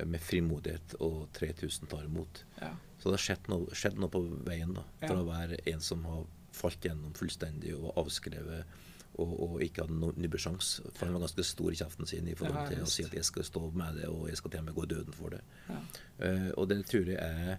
Med 0.07 0.21
frimodighet, 0.23 0.95
og 1.03 1.27
3000 1.35 1.89
tar 1.91 2.05
imot. 2.07 2.43
Ja. 2.61 2.73
Så 2.99 3.09
det 3.09 3.17
har 3.17 3.25
skjedd 3.25 3.49
noe, 3.51 3.75
skjedd 3.75 3.99
noe, 3.99 4.11
på 4.11 4.21
veien 4.47 4.75
da, 4.75 4.83
fra 5.01 5.15
ja. 5.15 5.21
å 5.21 5.27
være 5.27 5.59
en 5.71 5.83
som 5.83 6.05
har 6.09 6.27
falt 6.55 6.85
gjennom 6.85 7.13
fullstendig 7.15 7.75
og 7.77 7.93
avskrevet 7.99 8.77
og, 9.19 9.33
og 9.45 9.55
ikke 9.63 9.83
hadde 9.85 9.97
noen 9.99 10.19
nybesjans 10.21 10.69
For 10.93 11.07
han 11.07 11.15
var 11.17 11.25
ganske 11.25 11.45
stor 11.47 11.73
i 11.73 11.79
kjeften 11.79 12.09
sin 12.09 12.29
i 12.29 12.35
forhold 12.37 12.71
til 12.71 12.83
å 12.83 12.89
si 12.89 13.05
at 13.07 13.15
jeg 13.15 13.27
skal 13.27 13.47
stå 13.47 13.63
med 13.75 13.99
det, 13.99 14.07
og 14.11 14.27
jeg 14.29 14.39
skal 14.39 14.53
til 14.53 14.63
og 14.63 14.67
med 14.69 14.77
gå 14.77 14.87
døden 14.93 15.15
for 15.15 15.35
det. 15.35 15.41
Ja. 15.67 15.79
Uh, 16.21 16.49
og 16.55 16.69
det 16.71 16.81
tror 16.89 17.09
jeg 17.13 17.19
er 17.19 17.57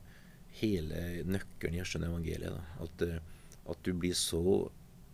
hele 0.60 1.24
nøkkelen 1.28 1.78
i 1.78 1.82
å 1.82 1.88
evangeliet. 2.00 2.54
Da. 2.56 2.86
At, 2.86 3.04
uh, 3.06 3.72
at 3.74 3.82
du 3.86 3.92
blir 3.92 4.16
så 4.18 4.44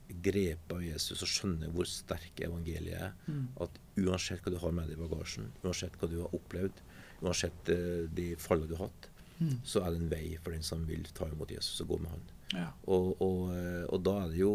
grepet 0.06 0.70
av 0.70 0.84
Jesus 0.84 1.22
og 1.24 1.30
skjønner 1.30 1.72
hvor 1.74 1.88
sterk 1.90 2.44
evangeliet 2.46 3.08
er. 3.08 3.16
Mm. 3.26 3.48
At 3.64 3.80
uansett 3.98 4.44
hva 4.44 4.54
du 4.54 4.60
har 4.62 4.74
med 4.76 4.90
deg 4.90 4.98
i 4.98 5.02
bagasjen, 5.02 5.50
uansett 5.64 5.98
hva 5.98 6.10
du 6.10 6.20
har 6.22 6.36
opplevd, 6.36 6.84
uansett 7.22 7.70
uh, 7.72 8.06
de 8.12 8.32
fallene 8.40 8.70
du 8.70 8.76
har 8.78 8.88
hatt, 8.88 9.08
mm. 9.38 9.54
så 9.64 9.82
er 9.82 9.92
det 9.92 10.02
en 10.02 10.10
vei 10.12 10.24
for 10.40 10.56
den 10.56 10.66
som 10.66 10.84
vil 10.88 11.06
ta 11.16 11.28
imot 11.30 11.54
Jesus 11.54 11.80
og 11.84 11.94
gå 11.94 12.00
med 12.04 12.14
han. 12.14 12.26
Ja. 12.54 12.66
Og, 12.94 13.16
og, 13.24 13.40
eh, 13.56 13.84
og, 13.90 14.04
da 14.06 14.12
er 14.22 14.28
det 14.30 14.36
jo 14.38 14.50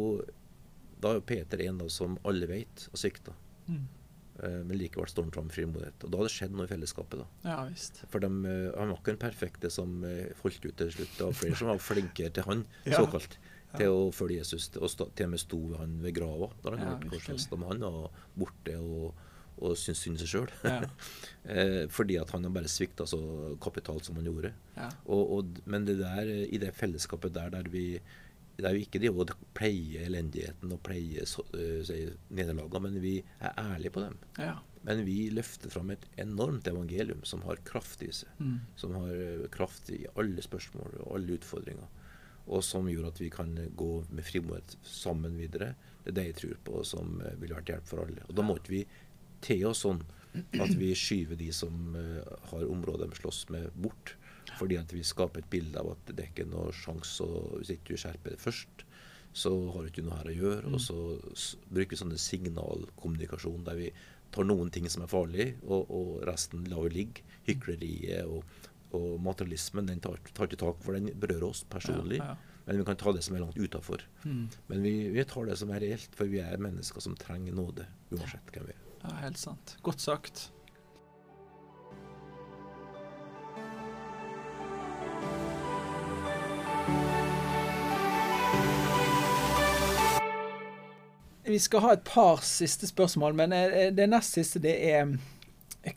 Da 1.03 1.09
er 1.11 1.25
Peter 1.27 1.59
en 1.65 1.81
da 1.81 1.89
som 1.91 2.13
alle 2.23 2.47
vet 2.47 2.85
har 2.87 3.01
svikta. 3.01 3.33
Mm. 3.67 3.81
Uh, 4.41 4.61
men 4.63 4.77
likevel 4.79 5.09
står 5.11 5.27
han 5.27 5.33
fram 5.35 5.49
med 5.49 5.55
frimodighet. 5.57 6.05
Og 6.05 6.13
da 6.13 6.21
har 6.21 6.29
det 6.29 6.33
skjedd 6.33 6.55
noe 6.55 6.69
i 6.69 6.71
fellesskapet. 6.71 7.19
da. 7.19 7.49
Ja, 7.49 7.57
visst. 7.67 7.99
For 8.13 8.23
de, 8.23 8.29
han 8.29 8.93
var 8.93 8.95
ikke 8.95 9.11
den 9.11 9.23
perfekte 9.25 9.73
som 9.73 10.05
holdt 10.05 10.67
ut 10.69 10.77
til 10.79 10.93
slutt. 10.95 11.17
Det 11.17 11.25
var 11.25 11.39
flere 11.41 11.57
som 11.61 11.71
var 11.73 11.83
flinkere 11.83 12.31
til 12.37 12.47
han, 12.47 12.63
ja. 12.85 13.01
såkalt 13.01 13.35
til 13.77 13.93
å 13.93 14.07
følge 14.15 14.41
Jesus. 14.41 14.69
Og 14.77 14.93
til 14.99 15.27
og 15.27 15.33
med 15.33 15.41
sto 15.41 15.59
han 15.79 15.97
ved 16.03 16.15
grava 16.17 16.51
da 16.63 16.75
han 16.75 16.85
ja, 16.85 16.95
ble 17.01 17.11
korsfesta. 17.15 17.59
Men 17.59 17.73
han 17.73 17.85
var 17.85 18.23
borte 18.37 18.77
og, 18.79 19.21
og 19.59 19.77
syns 19.77 20.01
synd 20.05 20.21
seg 20.21 20.31
sjøl. 20.31 20.51
Ja. 20.65 20.79
eh, 21.53 21.83
fordi 21.91 22.17
at 22.21 22.31
han 22.35 22.47
har 22.47 22.55
bare 22.55 22.71
svikta 22.71 23.07
så 23.09 23.21
kapitalt 23.61 24.07
som 24.07 24.17
han 24.19 24.29
gjorde. 24.29 24.53
Ja. 24.77 24.89
Og, 25.05 25.37
og, 25.37 25.61
men 25.69 25.85
det 25.87 25.99
der, 26.01 26.31
i 26.47 26.61
det 26.61 26.73
fellesskapet 26.77 27.35
der 27.35 27.53
der 27.53 27.69
vi 27.71 27.85
er 28.61 28.75
jo 28.75 28.83
ikke 28.83 28.99
det 29.01 29.09
å 29.09 29.25
pleie 29.57 30.03
elendigheten 30.05 30.73
og 30.75 30.81
pleie 30.85 31.23
uh, 31.23 31.93
nederlagene, 32.29 32.81
men 32.83 32.99
vi 33.01 33.15
er 33.39 33.55
ærlige 33.57 33.93
på 33.95 34.03
dem. 34.03 34.19
Ja. 34.37 34.59
Men 34.85 35.03
vi 35.05 35.29
løfter 35.33 35.71
fram 35.73 35.91
et 35.93 36.05
enormt 36.21 36.67
evangelium 36.69 37.23
som 37.27 37.43
har 37.45 37.61
kraft 37.67 38.01
i 38.05 38.11
seg. 38.13 38.29
Mm. 38.41 38.59
Som 38.77 38.95
har 38.97 39.47
kraft 39.53 39.91
i 39.93 40.03
alle 40.15 40.45
spørsmål 40.45 41.01
og 41.03 41.17
alle 41.17 41.37
utfordringer. 41.39 41.89
og 42.51 42.63
som 42.65 42.87
gjør 42.89 43.11
at 43.11 43.19
vi 43.21 43.29
kan 43.29 43.53
gå 43.77 43.91
med 44.09 44.25
frimodighet 44.25 44.73
sammen 44.83 45.37
videre. 45.37 45.75
Det 46.03 46.09
er 46.09 46.15
det 46.17 46.23
jeg 46.25 46.37
tror 46.39 46.55
på 46.65 46.83
som 46.83 47.21
eh, 47.21 47.35
vil 47.37 47.53
være 47.53 47.63
til 47.67 47.75
hjelp 47.75 47.87
for 47.87 48.01
alle. 48.01 48.23
Og 48.27 48.35
Da 48.35 48.45
må 48.45 48.55
ikke 48.57 48.73
vi 48.73 48.81
te 49.43 49.57
oss 49.67 49.83
sånn 49.85 50.01
at 50.31 50.71
vi 50.79 50.93
skyver 50.95 51.35
de 51.39 51.49
som 51.55 51.95
uh, 51.97 52.21
har 52.51 52.67
områder 52.71 53.11
de 53.11 53.19
slåss 53.19 53.45
med, 53.51 53.71
bort. 53.75 54.15
Fordi 54.57 54.77
at 54.79 54.93
vi 54.93 55.03
skaper 55.05 55.41
et 55.41 55.51
bilde 55.51 55.79
av 55.79 55.93
at 55.93 56.11
det 56.11 56.23
er 56.23 56.31
ikke 56.31 56.49
noe 56.49 56.71
sjanse, 56.75 57.25
og 57.25 57.59
hvis 57.59 57.73
ikke 57.75 57.93
du 57.93 58.01
skjerper 58.01 58.35
det 58.35 58.41
først, 58.41 58.85
så 59.33 59.51
har 59.71 59.83
du 59.83 59.91
ikke 59.91 60.03
noe 60.05 60.17
her 60.19 60.31
å 60.31 60.35
gjøre. 60.37 60.73
Og 60.75 60.81
så 60.83 60.97
bruker 61.71 61.95
vi 61.95 62.01
sånne 62.01 62.19
signalkommunikasjon 62.19 63.65
der 63.67 63.79
vi 63.79 63.91
tar 64.31 64.47
noen 64.47 64.71
ting 64.71 64.87
som 64.91 65.05
er 65.05 65.11
farlig, 65.11 65.47
og, 65.65 65.89
og 65.91 66.11
resten 66.27 66.67
lar 66.71 66.85
vi 66.87 66.93
ligge. 66.99 67.25
Hykleriet 67.47 68.27
og, 68.27 68.69
og 68.97 69.17
materialismen 69.23 69.89
den 69.89 70.03
tar, 70.03 70.19
tar, 70.31 70.47
ikke 70.49 70.61
tak, 70.61 70.79
for 70.83 70.97
den 70.97 71.11
berører 71.19 71.49
oss 71.51 71.65
personlig. 71.67 72.21
Ja, 72.21 72.33
ja. 72.35 72.61
Men 72.67 72.77
vi 72.77 72.85
kan 72.85 72.99
ta 73.01 73.11
det 73.15 73.23
som 73.25 73.35
er 73.35 73.41
langt 73.41 73.57
utafor. 73.57 74.03
Mm. 74.23 74.45
Men 74.69 74.83
vi, 74.85 74.93
vi, 75.09 75.23
tar 75.27 75.47
det 75.49 75.57
som 75.59 75.71
er 75.73 75.81
reelt, 75.81 76.13
for 76.15 76.29
vi 76.29 76.43
er 76.43 76.61
mennesker 76.61 77.03
som 77.03 77.17
trenger 77.19 77.55
nåde, 77.57 77.87
uansett 78.13 78.53
hvem 78.53 78.69
vi 78.69 78.75
er. 78.75 78.90
Ja, 79.03 79.15
helt 79.23 79.37
sant. 79.37 79.77
Godt 79.81 80.01
sagt. 80.01 80.51
Vi 91.51 91.57
skal 91.59 91.81
ha 91.83 91.95
et 91.97 92.03
par 92.07 92.43
siste 92.45 92.87
spørsmål, 92.87 93.35
men 93.35 93.53
eh, 93.55 93.89
det 93.91 94.07
nest 94.07 94.37
siste 94.37 94.61
det 94.63 94.77
er 94.91 95.17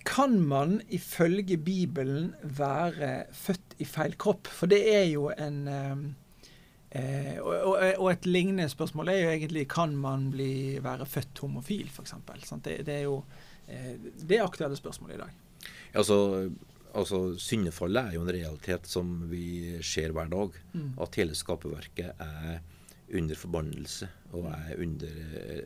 Kan 0.08 0.40
man 0.40 0.80
ifølge 0.88 1.56
Bibelen 1.56 2.32
være 2.42 3.26
født 3.32 3.76
i 3.78 3.84
feil 3.84 4.16
kropp? 4.18 4.48
For 4.48 4.66
det 4.66 4.80
er 4.96 5.04
jo 5.12 5.28
en 5.38 5.68
eh, 6.98 7.38
og, 7.42 7.74
og, 7.98 8.08
et 8.12 8.28
lignende 8.28 8.68
spørsmål 8.70 9.12
er 9.12 9.20
jo 9.20 9.32
egentlig 9.32 9.66
kan 9.72 9.96
man 9.98 10.30
bli, 10.34 10.78
være 10.84 11.06
født 11.06 11.42
homofil, 11.44 11.90
f.eks. 11.90 12.14
Det, 12.64 12.78
det 12.86 13.00
er 13.00 13.08
jo 13.08 13.18
eh, 13.68 13.94
det 14.22 14.38
er 14.38 14.46
aktuelle 14.46 14.78
spørsmålet 14.78 15.18
i 15.18 15.24
dag. 15.24 15.70
Altså, 15.94 16.16
altså 16.94 17.22
Syndefallet 17.38 18.10
er 18.10 18.18
jo 18.18 18.24
en 18.24 18.34
realitet 18.36 18.88
som 18.90 19.16
vi 19.30 19.76
ser 19.82 20.14
hver 20.14 20.30
dag. 20.32 20.58
Mm. 20.74 20.92
At 21.02 21.20
hele 21.20 21.38
skaperverket 21.38 22.14
er 22.18 22.62
under 23.14 23.38
forbannelse 23.38 24.08
og 24.34 24.48
er 24.50 24.80
under 24.82 25.16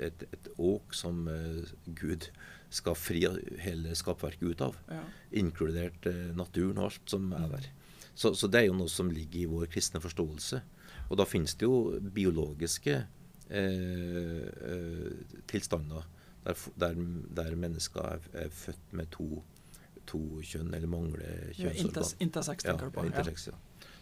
et, 0.09 0.25
et 0.35 0.49
åk 0.59 0.95
som 0.97 1.27
uh, 1.31 1.63
Gud 1.97 2.29
skal 2.75 2.97
fri 2.99 3.23
hele 3.63 3.95
skapverket 3.97 4.45
ut 4.45 4.65
av. 4.65 4.79
Ja. 4.93 5.05
Inkludert 5.41 6.09
uh, 6.11 6.29
naturen 6.37 6.81
og 6.81 6.91
alt 6.91 7.15
som 7.15 7.31
er 7.33 7.47
mm. 7.47 7.55
der. 7.55 7.71
Så, 8.19 8.35
så, 8.35 8.51
det 8.51 8.61
er 8.61 8.69
jo 8.69 8.79
noe 8.81 8.91
som 8.91 9.13
ligger 9.15 9.45
i 9.45 9.49
vår 9.49 9.71
kristne 9.71 10.03
forståelse. 10.03 10.61
Og 11.09 11.21
da 11.21 11.27
finnes 11.29 11.55
det 11.59 11.69
jo 11.69 11.99
biologiske 12.15 12.97
eh, 12.97 14.49
eh, 14.71 15.39
tilstander 15.49 16.05
der, 16.45 16.67
der, 16.81 16.99
der, 17.37 17.57
mennesker 17.57 18.01
er, 18.01 18.29
er, 18.33 18.51
født 18.53 18.93
med 18.97 19.11
to, 19.13 19.43
to 20.09 20.21
kjønn, 20.41 20.73
eller 20.75 20.89
mangler 20.89 21.49
kjønnsorgan. 21.57 22.05
Ja, 22.05 22.21
intersex, 22.25 22.65
tenker 22.65 22.89
du 22.89 22.95
på. 22.97 23.05
Ja, 23.05 23.13
intersex, 23.13 23.49
ja. 23.51 23.59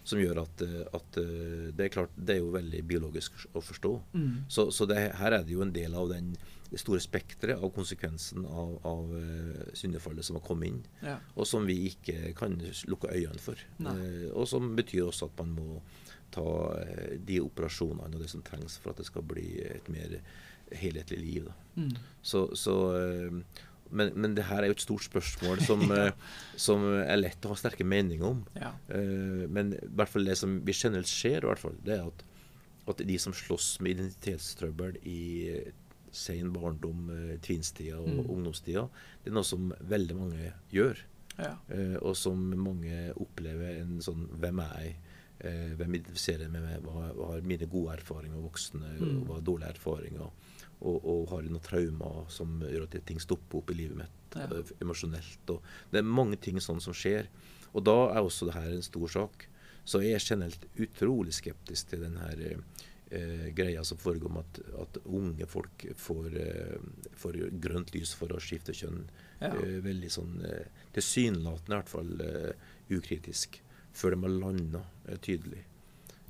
Som 0.06 0.20
gjør 0.22 0.44
at, 0.44 0.62
at, 0.94 1.16
eh, 1.18 1.70
det 1.74 1.88
er 1.88 1.94
klart, 1.94 2.12
det 2.14 2.36
er 2.36 2.44
jo 2.44 2.52
veldig 2.54 2.82
biologisk 2.86 3.40
å 3.54 3.62
forstå. 3.64 3.94
Mm. 4.14 4.36
Så, 4.48 4.68
så 4.74 4.86
det, 4.86 5.00
her 5.18 5.40
er 5.40 5.46
det 5.46 5.56
jo 5.56 5.64
en 5.66 5.74
del 5.74 5.96
av 5.98 6.12
den, 6.14 6.36
store 6.76 6.98
spekteret 6.98 7.62
av 7.62 7.70
konsekvensen 7.70 8.42
av, 8.44 8.72
av 8.90 9.12
syndefallet 9.78 10.26
som 10.26 10.34
har 10.36 10.42
kommet 10.44 10.72
inn, 10.72 10.80
ja. 10.98 11.14
og 11.38 11.46
som 11.46 11.62
vi 11.64 11.76
ikke 11.92 12.32
kan 12.36 12.56
lukke 12.90 13.12
øynene 13.14 13.38
for. 13.40 13.62
Uh, 13.78 14.26
og 14.32 14.48
som 14.50 14.72
betyr 14.76 15.06
også 15.06 15.30
at 15.30 15.38
man 15.44 15.54
må 15.54 15.78
ta 16.34 16.48
eh, 16.80 17.14
de 17.26 17.40
operasjonene 17.44 18.16
og 18.16 18.22
det 18.22 18.32
som 18.32 18.44
trengs 18.46 18.78
for 18.82 18.92
at 18.92 19.00
det 19.00 19.08
skal 19.08 19.24
bli 19.26 19.48
et 19.66 19.88
mer 19.92 20.18
helhetlig 20.74 21.18
liv. 21.20 21.48
Mm. 21.76 21.94
Så, 22.22 22.48
så, 22.58 22.76
eh, 22.98 23.64
men, 23.90 24.12
men, 24.14 24.34
det 24.34 24.48
her 24.48 24.62
er 24.64 24.72
jo 24.72 24.76
et 24.76 24.84
stort 24.86 25.06
spørsmål 25.06 25.62
som, 25.64 25.86
ja. 25.94 26.08
Eh, 26.10 26.36
som 26.58 26.84
er 27.02 27.20
lett 27.20 27.46
å 27.46 27.54
ha 27.54 27.58
sterke 27.60 27.86
meninger 27.86 28.26
om. 28.26 28.44
Ja. 28.58 28.74
Men 28.90 29.74
i 29.76 29.82
hvert 29.98 30.12
fall 30.12 30.26
det 30.28 30.38
som 30.40 30.60
vi 30.66 30.76
generelt 30.76 31.10
ser, 31.10 31.46
fall, 31.60 31.78
det 31.86 31.98
er 31.98 32.06
at, 32.08 32.24
at 32.90 33.02
de 33.06 33.18
som 33.22 33.34
slåss 33.36 33.76
med 33.84 33.96
identitetstrøbbel 33.96 35.00
i 35.06 35.20
sen 36.16 36.48
barndom, 36.54 37.10
tvinstida 37.44 37.98
og 38.00 38.08
mm. 38.08 38.22
ungdomstida, 38.32 38.86
det 39.22 39.30
er 39.30 39.36
noe 39.36 39.46
som 39.46 39.68
veldig 39.84 40.16
mange 40.16 40.54
gjør. 40.74 41.04
Ja. 41.36 41.50
og 42.00 42.14
som 42.16 42.38
mange 42.56 43.10
opplever 43.20 43.82
en 43.82 43.98
sånn 44.00 44.22
'Hvem 44.40 44.62
er 44.64 44.78
jeg?' 44.86 44.94
Eh, 45.38 45.72
hvem 45.78 45.98
identifiserer 45.98 46.52
meg 46.52 46.64
med 46.64 46.86
hva, 46.86 47.08
hva 47.16 47.32
har 47.34 47.46
mine 47.46 47.68
gode 47.70 47.96
erfaringer, 47.96 48.42
voksne, 48.44 48.92
mm. 49.00 49.18
hva 49.26 49.38
har 49.38 49.46
dårlige 49.46 49.74
erfaringer. 49.76 50.30
Og, 50.76 50.96
og, 51.00 51.22
har 51.30 51.46
noen 51.48 51.64
traumer 51.64 52.26
som 52.28 52.58
gjør 52.60 52.84
at 52.84 52.98
ting 53.08 53.20
stopper 53.22 53.62
opp 53.62 53.70
i 53.72 53.78
livet 53.78 53.96
mitt 54.02 54.36
ja. 54.36 54.48
Eh, 54.50 54.72
emosjonelt. 54.84 55.54
Det 55.92 56.02
er 56.02 56.08
mange 56.08 56.36
ting 56.40 56.60
sånn 56.60 56.82
som 56.84 56.96
skjer. 56.96 57.30
Og 57.72 57.84
da 57.84 57.96
er 58.10 58.20
også 58.24 58.48
det 58.48 58.56
her 58.56 58.74
en 58.74 58.84
stor 58.84 59.08
sak. 59.12 59.48
Så 59.86 60.02
jeg 60.02 60.18
er 60.18 60.24
generelt 60.24 60.66
utrolig 60.82 61.32
skeptisk 61.36 61.92
til 61.92 62.02
den 62.02 62.18
her 62.18 62.42
eh, 63.10 63.46
greia 63.54 63.84
som 63.84 63.98
foregår 63.98 64.32
med 64.34 64.44
at, 64.44 64.60
at 64.82 64.98
unge 65.04 65.46
folk 65.46 65.86
får, 65.96 66.26
eh, 66.40 67.12
får, 67.14 67.38
grønt 67.62 67.94
lys 67.94 68.14
for 68.18 68.34
å 68.34 68.40
skifte 68.42 68.74
kjønn. 68.74 69.04
Ja. 69.40 69.52
Eh, 69.52 69.78
veldig 69.84 70.10
sånn 70.12 70.40
eh, 70.48 70.66
tilsynelatende 70.96 71.76
i 71.76 71.80
hvert 71.80 71.92
fall 71.92 72.12
ukritisk 72.96 73.60
før 73.96 74.14
de 74.14 74.22
har 74.22 74.36
landa 74.36 74.84
eh, 75.08 75.18
tydelig. 75.22 75.64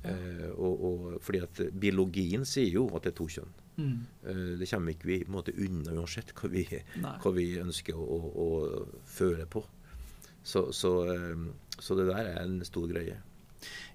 Ja. 0.03 0.13
Eh, 0.13 0.49
og, 0.55 0.83
og, 0.83 1.07
fordi 1.21 1.41
at 1.43 1.61
biologien 1.79 2.45
sier 2.47 2.69
jo 2.71 2.87
at 2.95 3.05
det 3.05 3.13
er 3.13 3.17
to 3.17 3.27
kjønn. 3.37 3.55
Mm. 3.77 3.97
Eh, 4.23 4.51
det 4.61 4.69
kommer 4.71 4.95
ikke 4.95 5.09
vi 5.09 5.17
måte, 5.29 5.53
unna 5.53 5.95
uansett 5.97 6.33
hva 6.37 6.49
vi, 6.53 6.65
hva 6.97 7.33
vi 7.35 7.47
ønsker 7.61 7.97
å, 7.97 8.05
å, 8.17 8.47
å, 8.47 8.83
føle 9.17 9.45
på. 9.49 9.63
Så, 10.47 10.69
så, 10.73 10.93
eh, 11.11 11.47
så, 11.77 11.97
det 11.99 12.07
der 12.09 12.31
er 12.33 12.43
en 12.45 12.59
stor 12.65 12.87
greie. 12.89 13.19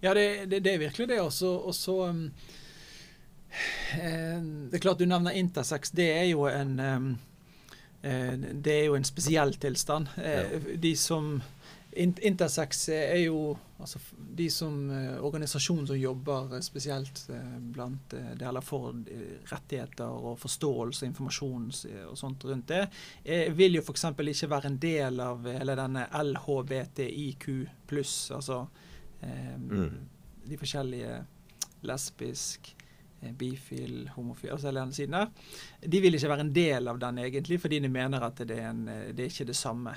Ja, 0.02 0.12
det, 0.14 0.46
det, 0.50 0.62
det 0.66 0.74
er 0.74 0.84
virkelig 0.88 1.08
det. 1.14 1.20
Og 1.22 1.32
så 1.32 1.98
um, 2.10 2.24
Det 3.92 4.74
er 4.76 4.82
klart 4.82 4.98
du 4.98 5.06
nevner 5.06 5.36
intersex. 5.38 5.92
Det 5.94 6.08
er 6.10 6.26
jo 6.32 6.48
en 6.50 6.80
um, 6.80 7.12
det 8.02 8.72
er 8.72 8.88
jo 8.88 8.96
en 8.98 9.06
spesiell 9.06 9.54
tilstand. 9.62 10.08
Ja. 10.18 10.58
De 10.82 10.90
som 10.98 11.36
Intersex 11.96 12.88
er 12.88 13.18
jo 13.26 13.52
altså, 13.78 13.98
de 14.16 14.46
som 14.50 14.90
eh, 14.90 15.24
organisasjon 15.24 15.86
som 15.86 15.98
jobber 15.98 16.54
spesielt 16.64 17.24
eh, 17.30 17.56
blant 17.74 18.14
eh, 18.16 18.30
det 18.38 18.46
eller 18.48 18.64
for 18.64 18.94
rettigheter 19.50 20.08
og 20.08 20.38
forståelse 20.40 21.04
og 21.04 21.10
informasjon 21.10 21.66
og 22.08 22.16
sånt 22.18 22.46
rundt 22.48 22.72
det, 22.72 22.86
vil 23.56 23.76
jo 23.76 23.84
f.eks. 23.84 24.06
ikke 24.14 24.50
være 24.54 24.70
en 24.72 24.78
del 24.80 25.20
av 25.20 25.48
hele 25.48 25.76
denne 25.78 26.06
LHBTIQ 26.22 27.48
pluss, 27.90 28.16
altså 28.32 28.62
eh, 29.20 29.56
mm. 29.58 29.98
de 30.48 30.60
forskjellige 30.60 31.18
lesbisk, 31.88 32.72
bifil, 33.38 34.08
homofil 34.16 34.50
altså 34.50 34.70
hele 34.70 34.80
den 34.82 34.96
siden 34.96 35.14
der. 35.14 35.28
De 35.86 36.00
vil 36.02 36.16
ikke 36.16 36.30
være 36.32 36.46
en 36.46 36.54
del 36.54 36.88
av 36.90 36.98
den 37.02 37.20
egentlig, 37.22 37.60
fordi 37.62 37.78
de 37.84 37.90
mener 37.92 38.24
at 38.24 38.40
det 38.48 38.56
er, 38.56 38.72
en, 38.72 38.86
det 38.86 39.26
er 39.26 39.30
ikke 39.30 39.50
det 39.52 39.58
samme. 39.58 39.94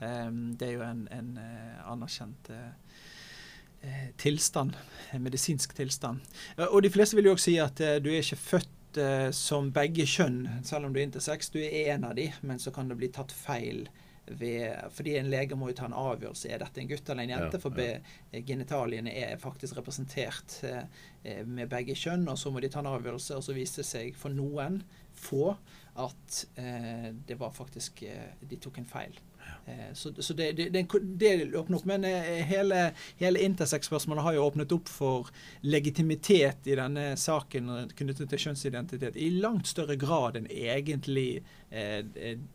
Um, 0.00 0.54
det 0.58 0.68
er 0.68 0.76
jo 0.76 0.84
en, 0.86 1.04
en 1.12 1.34
uh, 1.38 1.92
anerkjent 1.92 2.50
uh, 2.54 2.94
tilstand, 4.20 4.76
en 5.12 5.24
medisinsk 5.24 5.74
tilstand. 5.76 6.22
Uh, 6.58 6.68
og 6.68 6.82
de 6.86 6.92
fleste 6.94 7.18
vil 7.18 7.30
jo 7.30 7.34
også 7.36 7.50
si 7.50 7.58
at 7.62 7.82
du 8.04 8.10
er 8.12 8.22
ikke 8.22 8.40
født 8.40 8.70
som 9.34 9.72
begge 9.74 10.04
kjønn, 10.06 10.44
selv 10.62 10.86
om 10.86 10.92
du 10.94 11.00
er 11.00 11.08
intersex. 11.08 11.48
Du 11.50 11.56
er 11.58 11.96
en 11.96 12.04
av 12.06 12.12
de, 12.14 12.28
men 12.46 12.60
så 12.62 12.70
kan 12.70 12.86
det 12.86 12.94
bli 13.00 13.08
tatt 13.10 13.32
feil 13.34 13.88
ved, 14.26 14.76
fordi 14.90 15.16
en 15.18 15.28
lege 15.30 15.56
må 15.58 15.68
jo 15.70 15.76
ta 15.78 15.88
en 15.88 15.96
avgjørelse. 15.98 16.48
Er 16.48 16.62
dette 16.62 16.80
en 16.80 16.88
gutt 16.88 17.08
eller 17.10 17.26
en 17.26 17.32
jente? 17.34 17.60
For 17.60 17.74
be, 17.74 17.88
genitaliene 18.46 19.12
er 19.12 19.40
faktisk 19.40 19.76
representert 19.78 20.56
eh, 20.64 21.42
med 21.46 21.68
begge 21.72 21.96
kjønn, 21.98 22.26
og 22.30 22.38
så 22.40 22.52
må 22.52 22.62
de 22.64 22.70
ta 22.72 22.80
en 22.80 22.92
avgjørelse. 22.94 23.36
Og 23.36 23.44
så 23.44 23.56
viste 23.56 23.82
det 23.82 23.90
seg 23.90 24.18
for 24.18 24.34
noen 24.34 24.80
få 25.18 25.52
at 26.00 26.40
eh, 26.60 27.10
det 27.26 27.36
var 27.38 27.52
faktisk 27.54 28.02
De 28.40 28.58
tok 28.58 28.80
en 28.80 28.88
feil. 28.88 29.20
Eh, 29.66 29.92
så, 29.94 30.12
så 30.18 30.34
det, 30.34 30.52
det, 30.52 30.68
det, 30.70 30.86
det, 31.02 31.56
åpner 31.56 31.78
opp. 31.78 31.84
Men 31.84 32.04
eh, 32.04 32.42
hele, 32.46 32.92
hele 33.16 33.44
Intersex-spørsmålet 33.44 34.24
har 34.24 34.36
jo 34.36 34.46
åpnet 34.46 34.72
opp 34.72 34.88
for 34.88 35.30
legitimitet 35.60 36.66
i 36.68 36.78
denne 36.78 37.14
saken 37.20 37.70
knyttet 37.96 38.30
til 38.32 38.44
kjønnsidentitet 38.46 39.16
i 39.16 39.30
langt 39.38 39.70
større 39.70 39.96
grad 40.00 40.38
enn 40.40 40.50
egentlig 40.50 41.44
eh, 41.70 42.02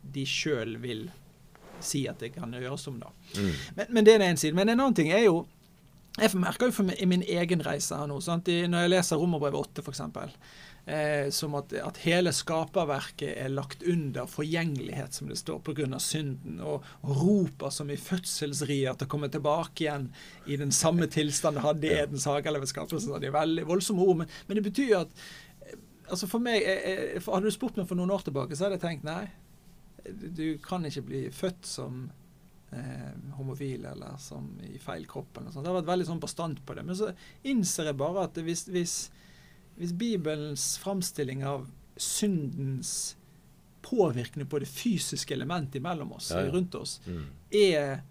de 0.01 0.25
sjøl 0.27 0.77
vil 0.83 1.07
si 1.83 2.03
at 2.11 2.19
det 2.19 2.33
kan 2.35 2.53
gjøres 2.53 2.87
om. 2.91 2.99
da. 2.99 3.13
Mm. 3.37 3.53
Men, 3.75 3.85
men, 3.89 4.05
det 4.05 4.17
er 4.17 4.27
en 4.27 4.37
side. 4.37 4.57
Men 4.57 4.69
en 4.69 4.79
annen 4.79 4.97
ting 4.97 5.13
er 5.13 5.25
jo 5.27 5.45
jeg 6.19 6.35
merker 6.35 6.67
jo 6.67 6.73
for 6.75 6.87
min, 6.87 6.97
i 6.99 7.05
min 7.07 7.21
egen 7.23 7.61
reise 7.63 7.95
her 7.95 8.07
nå, 8.09 8.17
sant? 8.23 8.49
I, 8.51 8.65
når 8.67 8.83
jeg 8.83 8.91
leser 8.91 9.21
Romerbrevet 9.21 9.69
8 9.77 9.83
f.eks., 9.85 10.01
Eh, 10.89 11.29
som 11.29 11.53
at, 11.53 11.73
at, 11.73 11.97
hele 12.01 12.31
skaperverket 12.33 13.35
er 13.37 13.51
lagt 13.53 13.83
under 13.85 14.25
forgjengelighet, 14.25 15.13
som 15.13 15.27
det 15.29 15.35
står, 15.37 15.59
pga. 15.61 15.99
synden. 16.01 16.55
Og, 16.65 16.87
og 17.03 17.19
roper 17.19 17.69
som 17.69 17.91
i 17.93 17.97
fødselsriet 17.99 18.89
at 18.89 19.03
det 19.03 19.09
kommer 19.11 19.29
tilbake 19.29 19.83
igjen 19.83 20.07
i 20.49 20.57
den 20.57 20.73
samme 20.73 21.05
tilstand 21.05 21.59
det 21.59 21.65
hadde 21.67 21.91
i 21.91 21.99
Edens 21.99 22.25
hage 22.25 22.49
eller 22.49 22.63
ved 22.63 22.71
skapelsen. 22.71 23.13
Det 23.21 23.29
er 23.29 23.37
veldig 23.37 23.67
voldsomme 23.69 24.01
ord, 24.01 24.23
men, 24.23 24.33
men 24.47 24.57
det 24.57 24.65
betyr 24.65 24.89
jo 24.95 25.03
at 25.03 25.13
eh, 25.67 25.77
altså 26.07 26.31
for 26.31 26.47
meg, 26.47 26.57
jeg, 26.63 26.81
eh, 26.81 27.05
jeg, 27.19 27.25
Hadde 27.27 27.45
du 27.45 27.57
spurt 27.59 27.77
meg 27.77 27.91
for 27.91 28.01
noen 28.01 28.15
år 28.17 28.25
tilbake, 28.25 28.57
så 28.57 28.65
hadde 28.65 28.79
jeg 28.79 28.85
tenkt 28.87 29.05
nei. 29.05 29.27
Du 30.09 30.57
kan 30.65 30.89
ikke 30.89 31.05
bli 31.05 31.23
født 31.29 31.69
som 31.69 32.07
eh, 32.73 33.13
homofil 33.37 33.85
eller 33.93 34.17
som 34.17 34.55
i 34.65 34.81
feil 34.81 35.05
kropp. 35.05 35.35
eller 35.37 35.51
noe 35.51 35.59
sånt. 35.59 35.69
Jeg 35.69 35.75
har 35.75 35.81
vært 35.83 35.93
veldig 35.93 36.11
sånn 36.15 36.25
bastant 36.25 36.65
på 36.65 36.81
det. 36.81 36.89
Men 36.89 36.97
så 36.97 37.13
innser 37.45 37.91
jeg 37.91 38.01
bare 38.01 38.25
at 38.25 38.41
hvis, 38.41 38.65
hvis 38.73 39.01
hvis 39.79 39.95
Bibelens 39.95 40.73
framstilling 40.81 41.45
av 41.47 41.69
syndens 41.99 43.15
påvirkning 43.81 44.47
på 44.51 44.59
det 44.59 44.67
fysiske 44.67 45.33
elementet 45.33 45.81
mellom 45.81 46.11
oss, 46.17 46.31
ja, 46.31 46.43
ja. 46.43 46.51
rundt 46.51 46.75
oss, 46.75 46.99
mm. 47.05 47.25
er 47.55 48.01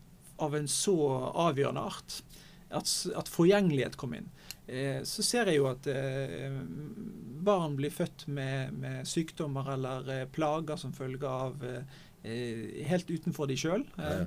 av 0.41 0.57
en 0.57 0.69
så 0.71 0.97
avgjørende 1.35 1.85
art 1.91 2.23
at, 2.69 2.91
at 3.17 3.31
forgjengelighet 3.33 3.97
kom 4.01 4.15
inn, 4.17 4.29
eh, 4.67 5.01
så 5.09 5.25
ser 5.25 5.49
jeg 5.49 5.61
jo 5.61 5.69
at 5.71 5.87
eh, 5.93 6.57
barn 7.45 7.77
blir 7.79 7.93
født 7.93 8.27
med, 8.33 8.75
med 8.81 9.09
sykdommer 9.09 9.73
eller 9.77 10.13
eh, 10.15 10.27
plager 10.33 10.81
som 10.81 10.93
følge 10.97 11.29
av 11.29 11.65
eh, 11.65 11.99
helt 12.89 13.11
utenfor 13.11 13.49
de 13.49 13.57
sjøl, 13.61 13.85
ja. 13.97 14.25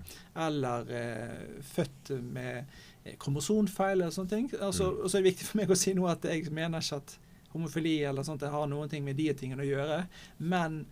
eller 0.47 0.93
eh, 0.97 1.59
født 1.73 2.13
med 2.21 2.63
eh, 3.03 3.17
kromosonfeil 3.21 3.99
eller 3.99 4.13
sånne 4.15 4.35
ting. 4.35 4.49
Altså, 4.59 4.89
mm. 4.89 5.03
Og 5.03 5.09
så 5.09 5.17
er 5.17 5.25
det 5.25 5.33
viktig 5.33 5.49
for 5.49 5.61
meg 5.61 5.73
å 5.73 5.81
si 5.83 5.93
noe 5.97 6.15
at 6.15 6.29
jeg 6.29 6.49
mener 6.53 6.81
ikke 6.81 7.01
at 7.01 7.17
homofili 7.53 7.99
eller 8.07 8.23
sånt, 8.23 8.41
det 8.41 8.51
har 8.53 8.67
noen 8.69 8.89
ting 8.89 9.03
med 9.05 9.19
de 9.19 9.29
tingene 9.37 9.63
å 9.63 9.69
gjøre. 9.69 10.03
Men 10.37 10.83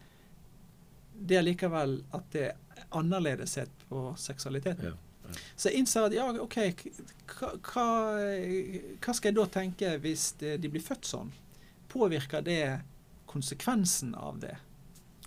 det 1.20 1.40
er 1.40 1.46
likevel 1.46 2.00
at 2.16 2.32
det 2.36 2.48
er 2.52 2.88
annerledes 2.96 3.58
sett 3.58 3.86
på 3.90 4.10
seksualiteten. 4.18 4.92
Ja. 4.92 4.98
Så 5.56 5.70
jeg 5.70 5.84
innser 5.84 6.08
at 6.08 6.16
ja, 6.16 6.26
OK, 6.42 6.58
hva, 7.36 7.52
hva, 7.62 9.14
skal 9.14 9.30
jeg 9.30 9.38
da 9.38 9.46
tenke 9.52 9.92
hvis 10.02 10.32
de 10.40 10.72
blir 10.72 10.84
født 10.84 11.06
sånn? 11.06 11.30
Påvirker 11.92 12.42
det 12.46 12.64
konsekvensen 13.30 14.16
av 14.18 14.40
det? 14.42 14.56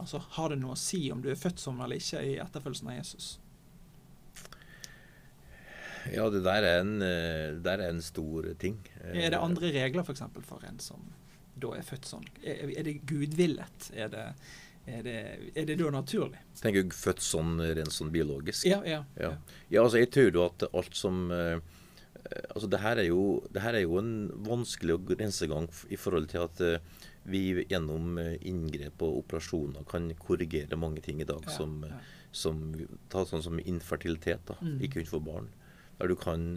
Altså, 0.01 0.22
Har 0.39 0.51
det 0.51 0.59
noe 0.62 0.74
å 0.74 0.80
si 0.80 1.05
om 1.14 1.22
du 1.22 1.30
er 1.30 1.39
født 1.39 1.62
sånn 1.62 1.80
eller 1.83 2.01
ikke 2.01 2.24
i 2.26 2.35
etterfølgelsen 2.43 2.91
av 2.91 2.99
Jesus? 2.99 3.30
Ja, 6.11 6.26
det 6.35 6.41
der 6.43 6.64
er 6.66 6.80
en, 6.80 6.97
det 6.99 7.62
der 7.62 7.85
er 7.85 7.93
en 7.93 8.03
stor 8.03 8.49
ting. 8.59 8.80
Er 9.12 9.30
det 9.30 9.39
andre 9.39 9.70
regler 9.70 10.03
f.eks. 10.03 10.24
For, 10.35 10.49
for 10.49 10.66
en 10.66 10.80
som 10.83 11.05
da 11.55 11.73
er 11.77 11.87
født 11.87 12.09
sånn? 12.09 12.27
Er, 12.43 12.65
er 12.71 12.87
det 12.87 12.99
gudvillet? 13.09 13.91
Er 13.93 14.11
det, 14.13 14.25
er, 14.87 15.05
det, 15.07 15.17
er 15.53 15.69
det, 15.69 15.77
da 15.81 15.93
naturlig? 15.95 16.41
Tenker 16.61 16.87
du 16.87 16.97
født 16.97 17.23
sånn 17.25 17.61
rent 17.61 17.95
sånn 17.95 18.13
biologisk? 18.15 18.67
Ja, 18.69 18.81
ja, 18.89 19.03
ja. 19.21 19.35
ja 19.73 19.85
altså 19.85 20.01
Jeg 20.01 20.13
tror 20.15 20.31
jo 20.33 20.45
at 20.47 20.67
alt 20.71 20.99
som 20.99 21.25
uh, 21.31 21.59
altså 22.55 22.71
det 22.73 22.83
her, 22.83 23.03
jo, 23.07 23.23
det 23.53 23.65
her, 23.65 23.79
er 23.79 23.85
jo, 23.85 23.99
en 24.01 24.15
vanskelig 24.49 25.01
grensegang 25.13 25.69
i 25.93 26.01
forhold 26.01 26.31
til 26.33 26.47
at 26.47 26.63
uh, 26.65 27.09
vi 27.29 27.45
gjennom 27.71 28.17
uh, 28.19 28.33
inngrep 28.49 29.05
og 29.05 29.23
operasjoner 29.23 29.87
kan 29.91 30.09
korrigere 30.19 30.81
mange 30.81 31.05
ting 31.05 31.21
i 31.23 31.29
dag 31.29 31.45
som, 31.53 31.83
som 32.35 32.65
ta 33.13 33.27
sånn 33.29 33.45
som 33.45 33.61
infertilitet, 33.61 34.43
da, 34.49 34.57
mm. 34.59 34.79
ikke 34.81 35.01
kunne 35.01 35.13
få 35.13 35.23
barn. 35.29 35.53
Der 36.01 36.11
du 36.11 36.17
kan 36.19 36.57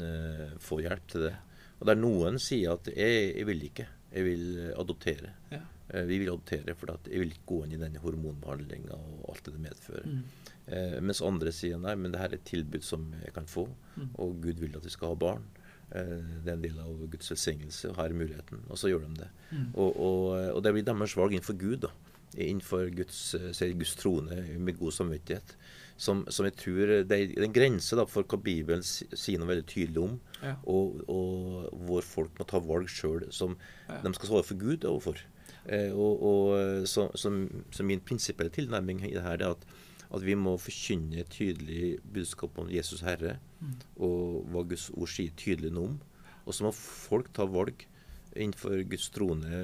få 0.64 0.80
hjelp 0.82 1.04
til 1.12 1.28
det. 1.28 1.36
Og 1.78 1.90
der 1.90 2.00
noen 2.00 2.40
sier 2.42 2.80
at 2.80 2.88
jeg, 2.90 3.36
jeg 3.36 3.46
vil 3.46 3.66
ikke. 3.68 3.86
Jeg 4.16 4.26
vil 4.30 4.46
adoptere. 4.80 5.34
Ja. 5.52 5.62
Eh, 5.90 6.06
vi 6.10 6.18
vil 6.22 6.32
adoptere 6.32 6.74
for 6.78 6.94
jeg 7.06 7.22
vil 7.22 7.34
ikke 7.34 7.50
gå 7.52 7.60
inn 7.66 7.76
i 7.76 7.82
denne 7.82 8.02
hormonbehandlinga 8.02 8.96
og 8.96 9.28
alt 9.34 9.46
det 9.46 9.54
det 9.58 9.64
medfører. 9.68 10.08
Mm. 10.10 10.24
Eh, 10.66 10.98
mens 11.06 11.22
andre 11.26 11.54
sier 11.54 11.82
nei, 11.82 11.94
men 12.00 12.14
det 12.14 12.22
her 12.22 12.32
er 12.32 12.40
et 12.40 12.48
tilbud 12.48 12.86
som 12.86 13.12
jeg 13.22 13.36
kan 13.36 13.46
få, 13.50 13.68
mm. 13.96 14.16
og 14.24 14.42
Gud 14.42 14.64
vil 14.64 14.80
at 14.80 14.88
vi 14.88 14.94
skal 14.94 15.14
ha 15.14 15.20
barn. 15.28 15.46
Eh, 15.92 16.18
det 16.42 16.50
er 16.50 16.58
en 16.58 16.66
del 16.66 16.82
av 16.82 17.06
Guds 17.14 17.30
velsignelse, 17.36 17.92
og 17.92 18.02
her 18.02 18.10
er 18.10 18.22
muligheten. 18.24 18.66
Og 18.70 18.82
så 18.82 18.90
gjør 18.90 19.06
de 19.06 19.22
det. 19.22 19.30
Mm. 19.52 19.70
Og, 19.74 19.92
og, 19.94 20.20
og, 20.56 20.64
det 20.66 20.74
blir 20.74 20.88
deres 20.90 21.18
valg 21.20 21.38
innenfor 21.38 21.60
Gud. 21.62 21.86
da 21.88 21.94
innenfor 22.36 22.90
Guds, 22.92 23.36
Guds 23.62 23.96
trone 23.96 24.42
med 24.60 24.76
god 24.76 24.92
samvittighet. 24.92 25.54
Som, 25.98 26.26
som, 26.28 26.44
jeg 26.44 26.58
tror 26.60 26.90
Det 27.08 27.16
er 27.16 27.46
en 27.46 27.54
grense 27.56 27.96
da, 27.96 28.04
for 28.10 28.28
hva 28.28 28.40
Bibelen 28.44 28.84
sier 28.84 29.40
noe 29.40 29.48
veldig 29.48 29.68
tydelig 29.70 30.02
om, 30.04 30.18
ja. 30.42 30.58
og, 30.68 30.98
og, 31.08 31.70
hvor 31.88 32.04
folk 32.04 32.36
må 32.40 32.48
ta 32.50 32.60
valg 32.60 32.92
sjøl 32.92 33.24
som 33.32 33.56
ja. 33.88 34.02
de 34.04 34.12
skal 34.18 34.32
svare 34.32 34.48
for 34.50 34.60
Gud 34.60 34.84
overfor. 34.90 35.22
Eh, 35.66 35.96
og, 35.96 36.26
og 36.28 36.88
så, 36.92 37.08
som, 37.16 37.46
så 37.72 37.88
min 37.88 38.04
prinsipielle 38.04 38.52
tilnærming 38.54 39.06
i 39.08 39.16
det 39.16 39.24
her 39.24 39.40
er 39.40 39.56
at, 39.56 39.64
at 40.12 40.26
vi 40.26 40.36
må 40.36 40.58
forkynne 40.62 41.24
et 41.24 41.32
tydelig 41.32 41.96
budskap 42.04 42.60
om 42.60 42.70
Jesus 42.72 43.06
Herre, 43.06 43.38
mm. 43.62 43.80
og 44.04 44.44
hva 44.52 44.68
Guds 44.68 44.90
ord 44.94 45.10
sier 45.12 45.32
tydelig 45.40 45.72
noe 45.74 45.94
om. 45.94 45.98
Og 46.46 46.54
så 46.54 46.68
må 46.68 46.76
folk 46.76 47.32
ta 47.34 47.48
valg 47.50 47.88
innenfor 48.36 48.84
Guds 48.92 49.08
trone 49.16 49.64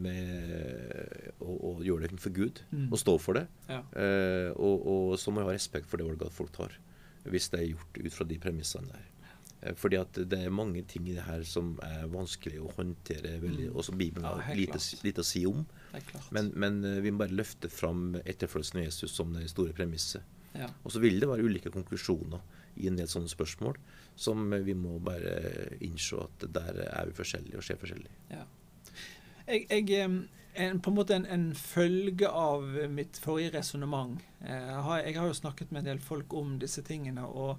med 0.00 1.38
å, 1.42 1.52
å 1.52 1.72
gjøre 1.84 2.08
det 2.08 2.22
for 2.22 2.34
Gud 2.34 2.62
mm. 2.70 2.88
og 2.88 3.00
stå 3.00 3.16
for 3.22 3.40
det. 3.40 3.46
Ja. 3.68 3.82
Eh, 3.98 4.50
og, 4.54 4.86
og, 4.86 5.12
så 5.20 5.32
må 5.32 5.42
jeg 5.42 5.50
ha 5.50 5.58
respekt 5.58 5.90
for 5.90 6.00
det 6.00 6.08
valget 6.08 6.34
folk 6.34 6.54
tar, 6.56 6.74
hvis 7.28 7.50
det 7.52 7.62
er 7.62 7.70
gjort 7.72 8.02
ut 8.02 8.16
fra 8.16 8.28
de 8.28 8.40
premissene 8.42 8.92
der. 8.92 9.06
Eh, 9.60 9.74
fordi 9.78 9.98
at 9.98 10.20
det 10.30 10.40
er 10.44 10.54
mange 10.54 10.84
ting 10.88 11.08
i 11.08 11.16
det 11.16 11.26
her 11.26 11.42
som 11.48 11.74
er 11.84 12.06
vanskelig 12.12 12.60
å 12.62 12.72
håndtere, 12.76 13.38
veldig, 13.42 13.70
mm. 13.70 13.76
og 13.76 13.86
som 13.86 13.98
Bibelen 13.98 14.28
har 14.28 14.42
ja, 14.46 14.58
lite, 14.58 14.80
lite, 15.06 15.24
å 15.24 15.28
si 15.28 15.44
om. 15.48 15.64
Men, 16.34 16.52
men, 16.54 16.82
eh, 16.86 17.00
vi 17.04 17.12
må 17.14 17.24
bare 17.24 17.38
løfte 17.38 17.70
fram 17.72 18.12
etterfølgelsen 18.24 18.82
av 18.82 18.88
Jesus 18.88 19.16
som 19.18 19.34
det 19.34 19.48
store 19.50 19.74
premisset. 19.76 20.36
Ja. 20.54 20.70
Og 20.82 20.94
så 20.94 21.02
vil 21.02 21.18
det 21.20 21.28
være 21.28 21.44
ulike 21.44 21.70
konklusjoner 21.74 22.40
i 22.78 22.88
en 22.88 22.96
del 22.98 23.08
sånne 23.10 23.30
spørsmål 23.30 23.76
som 24.18 24.48
vi 24.64 24.74
må 24.74 24.96
bare 25.02 25.34
innse 25.84 26.18
at 26.22 26.46
der 26.54 26.80
er 26.88 27.10
vi 27.10 27.14
forskjellige 27.18 27.60
og 27.60 27.66
ser 27.66 27.78
forskjellig. 27.78 28.10
Ja. 28.32 28.44
Jeg, 29.48 29.66
jeg 29.70 30.28
en, 30.58 30.80
på 30.80 30.90
en 30.90 30.96
måte 30.96 31.16
en, 31.16 31.26
en, 31.26 31.50
følge 31.54 32.28
av 32.28 32.64
mitt 32.92 33.18
forrige 33.22 33.54
resonnement. 33.54 34.18
Eh, 34.44 34.72
jeg, 35.06 35.16
har 35.18 35.28
jo 35.28 35.36
snakket 35.36 35.70
med 35.70 35.84
en 35.84 35.92
del 35.92 36.02
folk 36.02 36.34
om 36.34 36.58
disse 36.60 36.82
tingene. 36.86 37.24
og, 37.26 37.56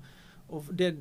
og 0.49 0.69
det, 0.73 0.95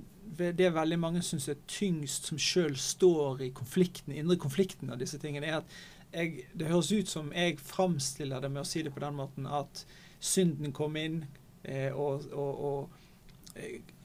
det 0.59 0.75
veldig 0.75 0.99
mange 1.01 1.23
syns 1.25 1.49
er 1.49 1.61
tyngst, 1.69 2.29
som 2.29 2.39
sjøl 2.39 2.77
står 2.77 3.43
i 3.47 3.51
konflikten, 3.57 4.13
indre 4.13 4.37
konflikten 4.41 4.93
av 4.93 5.01
disse 5.01 5.19
tingene, 5.19 5.49
er 5.49 5.63
at 5.63 5.79
jeg, 6.13 6.49
det 6.57 6.69
høres 6.69 6.93
ut 6.93 7.09
som 7.09 7.33
jeg 7.33 7.59
framstiller 7.61 8.41
det 8.41 8.51
med 8.53 8.63
å 8.63 8.69
si 8.69 8.83
det 8.85 8.93
på 8.95 9.03
den 9.03 9.17
måten 9.19 9.49
at 9.49 9.85
synden 10.21 10.73
kom 10.77 10.97
inn 10.97 11.23
eh, 11.63 11.93
og, 11.93 12.29
og, 12.33 12.63
og 12.69 13.59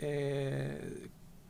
eh, 0.03 0.79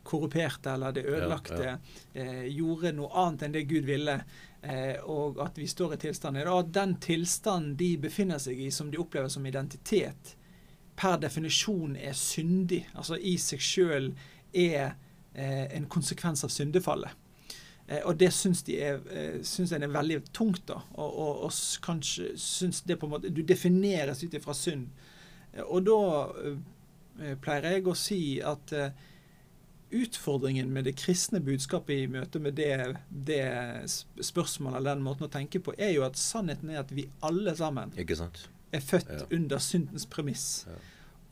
korruperte 0.03 0.71
eller 0.71 0.91
det 0.91 1.05
ødelagte. 1.07 1.77
Eh, 2.13 2.45
gjorde 2.51 2.91
noe 2.95 3.11
annet 3.23 3.47
enn 3.47 3.55
det 3.55 3.63
Gud 3.69 3.87
ville. 3.87 4.17
Eh, 4.63 4.95
og 5.03 5.39
at 5.43 5.57
vi 5.59 5.67
står 5.67 5.95
i 5.95 6.01
tilstanden. 6.05 6.47
Og 6.47 6.59
at 6.65 6.73
den 6.75 6.95
tilstanden 7.03 7.75
de 7.79 7.95
befinner 8.05 8.39
seg 8.39 8.61
i, 8.63 8.71
som 8.71 8.91
de 8.91 8.99
opplever 9.01 9.31
som 9.31 9.45
identitet, 9.45 10.35
per 10.95 11.17
definisjon 11.19 11.97
er 11.97 12.15
syndig. 12.17 12.83
Altså 12.93 13.17
i 13.17 13.35
seg 13.41 13.63
sjøl 13.63 14.13
er 14.53 14.93
eh, 15.33 15.67
en 15.75 15.89
konsekvens 15.91 16.45
av 16.45 16.53
syndefallet. 16.53 17.19
Eh, 17.87 18.03
og 18.05 18.15
det 18.19 18.31
syns 18.35 18.63
de 18.63 18.77
er, 18.79 19.01
eh, 19.11 19.39
synes 19.43 19.73
jeg 19.73 19.83
er 19.83 19.95
veldig 19.95 20.19
tungt, 20.31 20.63
da. 20.69 20.79
Og, 20.93 21.09
og, 21.09 21.41
og 21.47 21.81
kanskje 21.83 22.31
syns 22.39 22.83
det 22.87 22.99
på 22.99 23.09
en 23.09 23.15
måte 23.17 23.33
Du 23.33 23.41
defineres 23.43 24.23
ut 24.23 24.37
ifra 24.37 24.55
synd. 24.55 24.87
Eh, 25.53 25.63
og 25.63 25.83
da 25.89 25.99
eh, 26.45 27.35
pleier 27.41 27.75
jeg 27.75 27.87
å 27.87 27.97
si 27.97 28.21
at 28.41 28.71
utfordringen 29.93 30.71
med 30.73 30.87
det 30.87 30.95
kristne 30.99 31.39
budskapet 31.43 32.03
i 32.03 32.07
møte 32.11 32.39
med 32.41 32.57
det, 32.57 32.95
det 33.09 33.43
spørsmålet 33.89 34.79
eller 34.79 34.95
den 34.95 35.05
måten 35.05 35.27
å 35.27 35.31
tenke 35.33 35.61
på, 35.63 35.75
er 35.77 35.93
jo 35.95 36.05
at 36.07 36.19
sannheten 36.19 36.73
er 36.73 36.81
at 36.81 36.91
vi 36.95 37.07
alle 37.25 37.55
sammen 37.57 37.93
er 38.73 38.81
født 38.81 39.13
ja. 39.13 39.27
under 39.37 39.61
syndens 39.61 40.05
premiss. 40.09 40.65
Ja. 40.69 40.79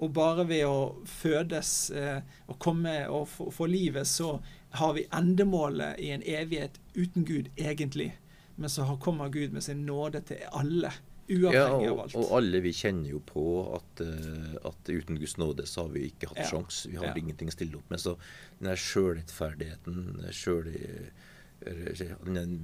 Og 0.02 0.14
bare 0.18 0.48
ved 0.50 0.66
å 0.66 0.78
fødes 1.06 1.92
eh, 1.94 2.24
og 2.50 2.58
komme 2.62 2.96
og 3.14 3.28
få, 3.30 3.68
livet, 3.70 4.10
så 4.10 4.40
har 4.78 4.96
vi 4.98 5.06
endemålet 5.14 6.00
i 6.02 6.10
en 6.16 6.26
evighet 6.26 6.80
uten 6.96 7.26
Gud, 7.26 7.52
egentlig. 7.56 8.12
Men 8.56 8.70
så 8.70 8.88
kommer 9.02 9.30
Gud 9.30 9.54
med 9.54 9.64
sin 9.64 9.86
nåde 9.86 10.24
til 10.26 10.42
alle. 10.52 10.94
Uavhengig 11.30 11.56
ja, 11.56 11.68
og, 11.72 11.86
av 11.88 12.00
alt. 12.06 12.16
Og 12.20 12.32
alle 12.38 12.62
vi 12.66 12.74
kjenner 12.76 13.12
jo 13.14 13.22
på 13.24 13.46
at, 13.78 14.04
uh, 14.04 14.56
at 14.72 14.92
uten 14.92 15.20
Guds 15.22 15.38
nåde 15.40 15.68
så 15.70 15.86
har 15.86 15.94
vi 15.94 16.08
ikke 16.10 16.32
hatt 16.32 16.42
ja. 16.44 16.48
sjans. 16.50 16.84
Vi 16.90 16.98
har 17.00 17.12
ja. 17.12 17.16
ingenting 17.22 17.52
å 17.52 17.56
stille 17.56 17.80
opp 17.80 17.94
med. 17.94 18.02
Så 18.04 18.16
den 18.60 18.72
der 18.72 18.82
sjølrettferdigheten, 18.82 20.26
sjøl, 20.36 20.72
den, 21.62 22.56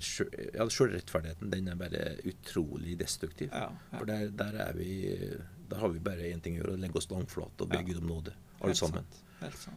sjølrettferdigheten, 0.00 1.52
den 1.52 1.70
er 1.72 1.78
bare 1.80 2.02
utrolig 2.28 2.98
destruktiv. 3.00 3.52
For 3.92 4.08
der, 4.08 4.28
der, 4.38 4.60
er 4.68 4.76
vi 4.78 4.92
Der 5.68 5.82
har 5.82 5.90
vi 5.92 6.00
bare 6.00 6.30
én 6.32 6.40
ting 6.40 6.56
å 6.56 6.62
gjøre, 6.62 6.76
å 6.78 6.82
legge 6.84 7.02
oss 7.02 7.10
langflate 7.10 7.66
og 7.66 7.72
be. 7.74 7.82
Gud 7.84 8.00
om 8.00 8.12
nåde, 8.14 8.36
alle 8.62 8.78
sammen. 8.78 9.04
sant. 9.04 9.24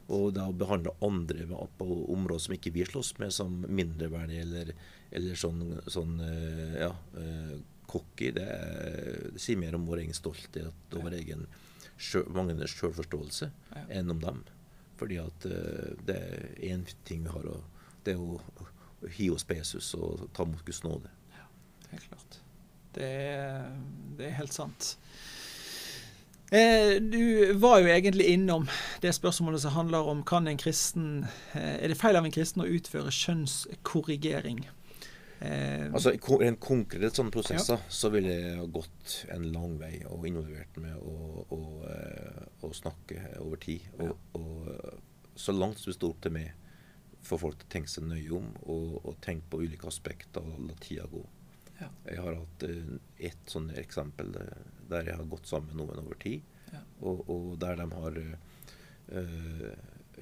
Og 0.09 0.31
da 0.33 0.47
å 0.49 0.55
behandle 0.57 0.93
andre 1.05 1.45
på 1.77 1.87
områder 2.13 2.39
som 2.45 2.55
ikke 2.55 2.71
vi 2.73 2.85
slåss 2.87 3.13
med, 3.21 3.33
som 3.35 3.59
mindreverdig 3.67 4.39
eller, 4.41 4.71
eller 5.11 5.35
sånn, 5.37 5.61
sånn 5.91 6.15
eh, 6.25 6.79
ja, 6.81 6.91
eh, 7.21 7.53
cocky, 7.91 8.31
det, 8.37 8.47
er- 8.47 9.29
det 9.35 9.41
sier 9.43 9.59
mer 9.61 9.75
om 9.77 9.85
vår 9.89 10.01
egen 10.05 10.17
stolthet 10.17 10.71
og 10.95 11.03
vår 11.05 11.17
egen 11.19 11.45
sjø, 12.01 12.23
manglende 12.33 12.67
sjølforståelse 12.71 13.51
Ja. 13.75 13.85
enn 13.99 14.09
om 14.15 14.19
dem. 14.23 14.43
Fordi 14.97 15.17
at 15.21 15.45
eh, 15.45 15.93
det 16.07 16.15
er 16.17 16.51
én 16.73 16.85
ting 17.05 17.23
vi 17.27 17.33
har, 17.33 17.45
og 17.45 17.63
det 18.05 18.15
er 18.15 18.21
å 18.21 19.09
hi 19.17 19.29
oss 19.33 19.43
på 19.45 19.55
Jesus 19.57 19.93
og 19.97 20.27
ta 20.37 20.45
mot 20.45 20.61
Guds 20.65 20.83
nåde. 20.85 21.09
Klart. 21.91 22.37
Det 22.95 23.03
er, 23.03 23.71
det 24.17 24.27
er 24.29 24.35
helt 24.37 24.53
sant. 24.55 24.95
Eh, 26.51 26.97
du 26.99 27.53
var 27.53 27.79
jo 27.79 27.87
egentlig 27.87 28.25
innom 28.33 28.65
det 28.99 29.13
spørsmålet 29.15 29.61
som 29.63 29.71
handler 29.71 30.07
om 30.11 30.19
kan 30.27 30.49
en 30.51 30.57
kristen 30.59 31.23
eh, 31.55 31.77
Er 31.79 31.87
det 31.87 31.95
feil 31.95 32.19
av 32.19 32.25
en 32.27 32.33
kristen 32.35 32.65
å 32.65 32.67
utføre 32.67 33.13
kjønnskorrigering? 33.15 34.65
Eh, 35.39 35.85
Altså, 35.93 36.11
I 36.11 36.19
en 36.19 36.41
rent 36.43 36.59
konkret 36.59 37.15
sånne 37.15 37.31
prosesser 37.31 37.79
så 37.87 38.11
ville 38.11 38.35
jeg 38.35 38.57
ha 38.59 38.67
gått 38.67 39.21
en 39.31 39.47
lang 39.53 39.77
vei 39.79 40.01
og 40.09 40.27
involvert 40.27 40.75
med 40.83 40.99
å, 40.99 41.45
å, 41.55 41.61
å 42.67 42.73
snakke 42.75 43.23
over 43.39 43.61
tid. 43.63 43.87
Og, 44.03 44.11
og 44.35 44.67
eh, 44.75 44.99
så 45.39 45.55
langt 45.55 45.79
som 45.79 45.93
det 45.93 45.95
sto 46.01 46.11
opp 46.11 46.19
til 46.25 46.35
meg, 46.35 46.51
få 47.23 47.39
folk 47.39 47.61
til 47.61 47.69
å 47.69 47.73
tenke 47.77 47.95
seg 47.95 48.11
nøye 48.11 48.35
om 48.35 48.51
og, 48.65 48.99
og 49.05 49.21
tenke 49.23 49.47
på 49.47 49.63
ulike 49.63 49.87
aspekter 49.87 50.43
og 50.43 50.67
la 50.67 50.75
tida 50.83 51.07
gå. 51.07 51.23
Ja. 51.81 51.89
Jeg 52.05 52.21
har 52.21 52.37
hatt 52.37 52.65
eh, 52.67 52.91
ett 53.31 53.49
sånt 53.49 53.73
eksempel 53.77 54.31
der, 54.35 54.65
der 54.91 55.09
jeg 55.09 55.17
har 55.19 55.29
gått 55.31 55.49
sammen 55.49 55.73
med 55.73 55.81
noen 55.83 56.05
over 56.05 56.19
tid, 56.21 56.47
Ja. 56.71 56.79
og, 57.03 57.25
og 57.27 57.47
der 57.59 57.75
de 57.81 57.85
har 57.91 58.17
uh, 59.11 59.71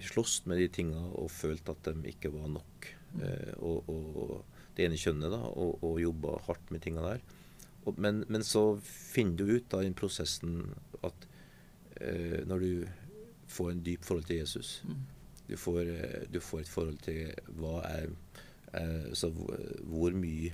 slåss 0.02 0.46
med 0.50 0.58
de 0.58 0.68
tinga 0.74 1.02
og 1.20 1.30
følt 1.30 1.70
at 1.70 1.92
de 1.92 2.10
ikke 2.10 2.32
var 2.34 2.48
nok. 2.50 2.88
Mm. 3.14 3.22
Eh, 3.26 3.54
og, 3.66 3.90
og 3.90 4.34
det 4.78 4.88
ene 4.88 4.98
kjønnet, 5.00 5.32
da, 5.34 5.42
og, 5.50 5.84
og 5.86 6.00
jobba 6.02 6.38
hardt 6.48 6.72
med 6.74 6.84
tinga 6.86 7.04
der. 7.06 7.22
Men, 7.98 8.24
men 8.30 8.44
så 8.46 8.64
finner 8.84 9.40
du 9.40 9.56
ut 9.58 9.74
av 9.74 9.84
den 9.86 9.96
prosessen 9.98 10.76
at 11.06 11.26
eh, 12.00 12.42
når 12.48 12.66
du 12.66 12.74
får 13.50 13.72
en 13.72 13.84
dyp 13.86 14.06
forhold 14.06 14.28
til 14.30 14.42
Jesus, 14.44 14.76
mm, 14.86 15.00
du 15.50 15.56
får, 15.58 15.94
eh, 15.96 16.26
du 16.30 16.40
får 16.44 16.64
et 16.64 16.74
forhold 16.74 17.00
til 17.06 17.54
hva 17.62 17.80
er 17.90 18.12
er 18.78 19.16
Så 19.18 19.32
hvor, 19.34 19.58
hvor 19.90 20.14
mye 20.14 20.52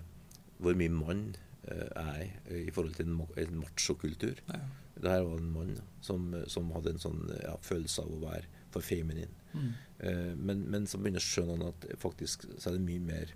hvor 0.66 0.78
mye 0.80 0.94
mann 0.94 1.24
eh, 1.70 1.88
er 2.02 2.26
i 2.66 2.72
forhold 2.74 2.98
til 2.98 3.10
en, 3.12 3.22
en 3.46 3.62
machokultur. 3.62 4.42
ja. 4.52 4.64
Det 4.96 5.12
her 5.12 5.26
var 5.28 5.42
en 5.42 5.50
mann 5.52 5.72
som, 6.00 6.30
som 6.48 6.70
hadde 6.72 6.94
en 6.94 7.02
sånn 7.04 7.26
ja, 7.42 7.58
følelse 7.68 8.06
av 8.06 8.14
å 8.16 8.20
være 8.22 8.48
for 8.72 8.86
feminin. 8.86 9.34
Mm. 9.52 9.66
Eh, 10.00 10.30
men, 10.40 10.62
men 10.72 10.86
så 10.88 11.00
begynner 11.02 11.20
jeg 11.20 11.28
å 11.28 11.34
skjønne 11.34 11.72
at 11.74 11.88
faktisk 12.00 12.46
så 12.56 12.70
er 12.70 12.78
det 12.78 12.86
mye 12.86 13.04
mer 13.04 13.34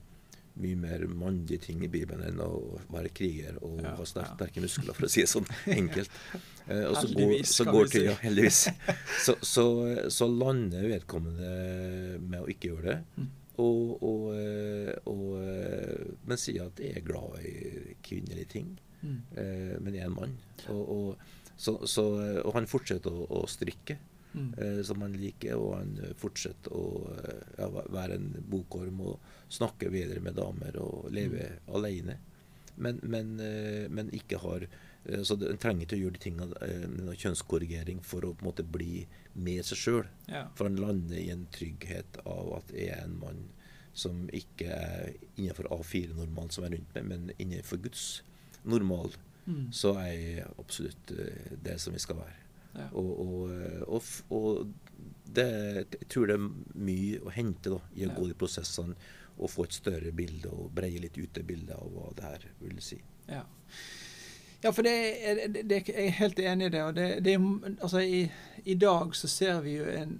mye 0.59 0.75
mer 0.75 1.03
mannlige 1.07 1.61
ting 1.69 1.84
i 1.86 1.89
Bibelen 1.91 2.23
enn 2.25 2.39
å 2.43 2.80
være 2.91 3.11
kriger 3.15 3.59
og 3.63 3.80
Ja, 3.84 3.93
ha 3.95 4.07
sterke, 4.07 4.49
ja. 4.57 4.63
muskler, 4.65 4.95
for 4.97 5.07
å 5.07 5.11
si 5.11 5.23
det 5.23 5.32
sånn 5.32 5.47
enkelt. 5.80 6.15
Eh, 6.67 6.86
og 6.89 6.97
så 6.99 7.11
går, 7.13 7.36
så 7.47 7.67
går 7.69 7.91
vi 7.93 8.01
si. 8.01 8.15
heldigvis. 8.25 8.61
Så, 9.25 9.36
så, 9.45 9.65
så 10.11 10.27
lander 10.32 10.88
vedkommende 10.89 12.19
med 12.23 12.39
å 12.41 12.49
ikke 12.51 12.73
gjøre 12.73 12.95
det. 12.95 13.27
Mm. 13.60 13.66
Og, 13.66 14.03
og, 14.03 14.28
eh, 14.36 14.93
og, 15.12 15.26
eh, 15.43 16.14
men 16.26 16.39
sier 16.39 16.70
at 16.70 16.80
jeg 16.80 16.95
er 16.95 17.05
glad 17.05 17.41
i 17.43 17.95
kvinnelige 18.05 18.51
ting. 18.55 18.70
Mm. 19.01 19.18
Eh, 19.36 19.76
men 19.80 19.95
jeg 19.95 20.05
er 20.05 20.12
en 20.12 20.16
mann. 20.16 20.38
Og, 20.72 20.84
og, 20.95 21.49
så, 21.60 21.76
så, 21.88 22.05
og 22.45 22.53
han 22.55 22.70
fortsetter 22.72 23.12
å, 23.12 23.28
å 23.41 23.47
strikke, 23.49 23.99
Mm. 24.30 24.84
som 24.86 25.01
han 25.01 25.16
liker. 25.18 25.55
Og 25.57 25.72
han 25.74 25.95
fortsetter 26.22 26.70
å 26.78 26.84
ja, 27.57 27.66
være 27.89 28.20
en 28.20 28.28
bokorm 28.45 28.99
og 29.01 29.32
snakke 29.49 29.89
videre 29.89 30.22
med 30.22 30.36
damer 30.38 30.78
og 30.78 31.07
leve 31.10 31.47
alene. 31.74 32.20
Men, 32.78 32.99
men, 33.01 33.32
men 33.89 34.12
ikke 34.14 34.38
har 34.43 34.68
Så 35.26 35.38
en 35.49 35.57
trenger 35.62 35.86
ikke 35.88 35.97
å 35.97 36.01
gjøre 36.03 36.18
de 36.18 36.24
tingene 36.24 36.60
eh, 36.66 37.14
kjønnskorrigering 37.22 38.01
for 38.05 38.26
å 38.28 38.34
på 38.34 38.43
en 38.45 38.49
måte 38.51 38.64
bli 38.66 39.05
med 39.36 39.66
seg 39.66 39.78
sjøl. 39.82 40.10
Ja. 40.28 40.45
For 40.55 40.70
han 40.70 40.76
lander 40.82 41.18
i 41.22 41.30
en 41.34 41.47
trygghet 41.55 42.20
av 42.26 42.51
at 42.60 42.74
jeg 42.76 42.91
er 42.95 43.03
en 43.05 43.18
mann 43.22 43.41
som 43.93 44.28
ikke 44.36 44.68
er 44.70 45.14
innenfor 45.36 45.68
A4-normalen 45.74 46.51
som 46.53 46.64
er 46.68 46.76
rundt 46.78 46.93
meg, 46.95 47.07
men 47.10 47.32
innenfor 47.38 47.82
Guds 47.88 48.22
normal, 48.64 49.12
Mm. 49.49 49.72
så 49.74 49.95
er 49.97 50.12
jeg 50.14 50.43
absolutt 50.62 51.12
eh, 51.18 51.53
det 51.64 51.80
som 51.82 51.93
vi 51.95 51.99
skal 52.03 52.20
være. 52.20 52.36
Ja. 52.76 52.84
Og, 52.93 53.07
og, 53.24 53.53
eh, 53.55 53.82
og, 53.88 54.03
og 54.30 54.99
det, 55.26 55.45
jeg 55.95 56.10
tror 56.12 56.28
det 56.30 56.36
er 56.36 56.43
mye 56.78 57.22
å 57.26 57.32
hente 57.34 57.72
da, 57.74 57.80
i 57.97 58.03
å 58.05 58.12
Ja. 58.12 58.14
gå 58.20 58.28
de 58.30 58.36
prosessene 58.38 58.93
og 59.39 59.49
få 59.49 59.64
et 59.66 59.74
større 59.74 60.12
bilde 60.14 60.51
og 60.53 60.70
breie 60.76 61.01
litt 61.01 61.18
ut 61.18 61.34
det 61.34 61.47
bildet 61.49 61.74
av 61.80 61.89
hva 61.95 62.12
det 62.20 62.28
her 62.28 62.45
vil 62.62 62.78
si. 62.84 62.99
Ja. 63.32 63.41
Ja, 64.62 64.72
for 64.72 64.84
det, 64.84 64.95
det, 65.53 65.64
det, 65.70 65.84
jeg 65.88 66.07
er 66.07 66.18
helt 66.20 66.39
enig 66.39 66.70
i 66.70 66.74
det. 66.74 66.84
Og 66.84 66.97
det, 66.97 67.36
altså, 67.82 68.01
i, 68.01 68.26
I 68.66 68.76
dag 68.76 69.16
så 69.16 69.30
ser 69.32 69.62
vi 69.66 69.78
jo 69.80 69.88
en 69.91 70.18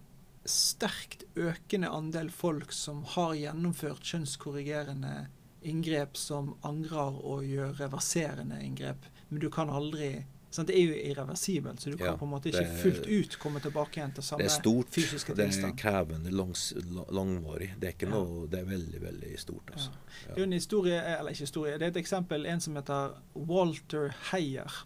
sterkt 0.50 1.26
økende 1.38 1.92
andel 1.94 2.32
folk 2.34 2.72
som 2.74 3.04
har 3.16 3.36
gjennomført 3.38 4.08
kjønnskorrigerende 4.08 5.28
inngrep 5.68 6.18
som 6.18 6.54
angrer 6.66 7.20
og 7.20 7.44
gjør 7.46 7.76
reverserende 7.82 8.62
inngrep. 8.64 9.06
Men 9.30 9.44
du 9.44 9.50
kan 9.54 9.70
aldri 9.70 10.24
sant? 10.52 10.68
Det 10.68 10.76
er 10.78 10.86
jo 10.88 10.94
irreversibelt, 11.14 11.82
så 11.82 11.92
du 11.92 11.98
kan 11.98 12.08
Ja, 12.08 12.16
på 12.16 12.26
en 12.26 12.32
måte 12.32 12.50
ikke 12.50 12.64
det- 12.66 12.80
fullt 12.82 13.08
ut 13.08 13.40
komme 13.40 13.60
tilbake 13.60 13.98
igjen 14.00 14.14
til 14.16 14.24
samme 14.24 14.40
Det 14.44 14.46
er 14.52 14.62
stort, 14.62 14.88
fysiske 14.90 15.36
det 15.36 15.64
er 15.64 15.72
krevende, 15.78 16.32
langs, 16.32 16.74
langvarig. 17.12 17.74
Det 17.80 17.90
er 18.04 18.08
Ja. 18.08 18.10
noe, 18.14 18.48
det 18.48 18.60
er 18.60 18.66
veldig, 18.66 19.02
veldig 19.02 19.40
stort. 19.40 19.70
Altså. 19.74 19.90
Det 20.28 20.32
er 20.32 20.38
jo 20.38 20.44
en 20.44 20.54
historie, 20.54 21.02
eller 21.20 21.30
ikke 21.32 21.40
historie, 21.46 21.74
det 21.74 21.82
er 21.82 21.88
et 21.88 21.98
eksempel. 22.06 22.46
En 22.46 22.60
som 22.60 22.76
heter 22.76 23.12
Walter 23.36 24.10
Heyer. 24.32 24.86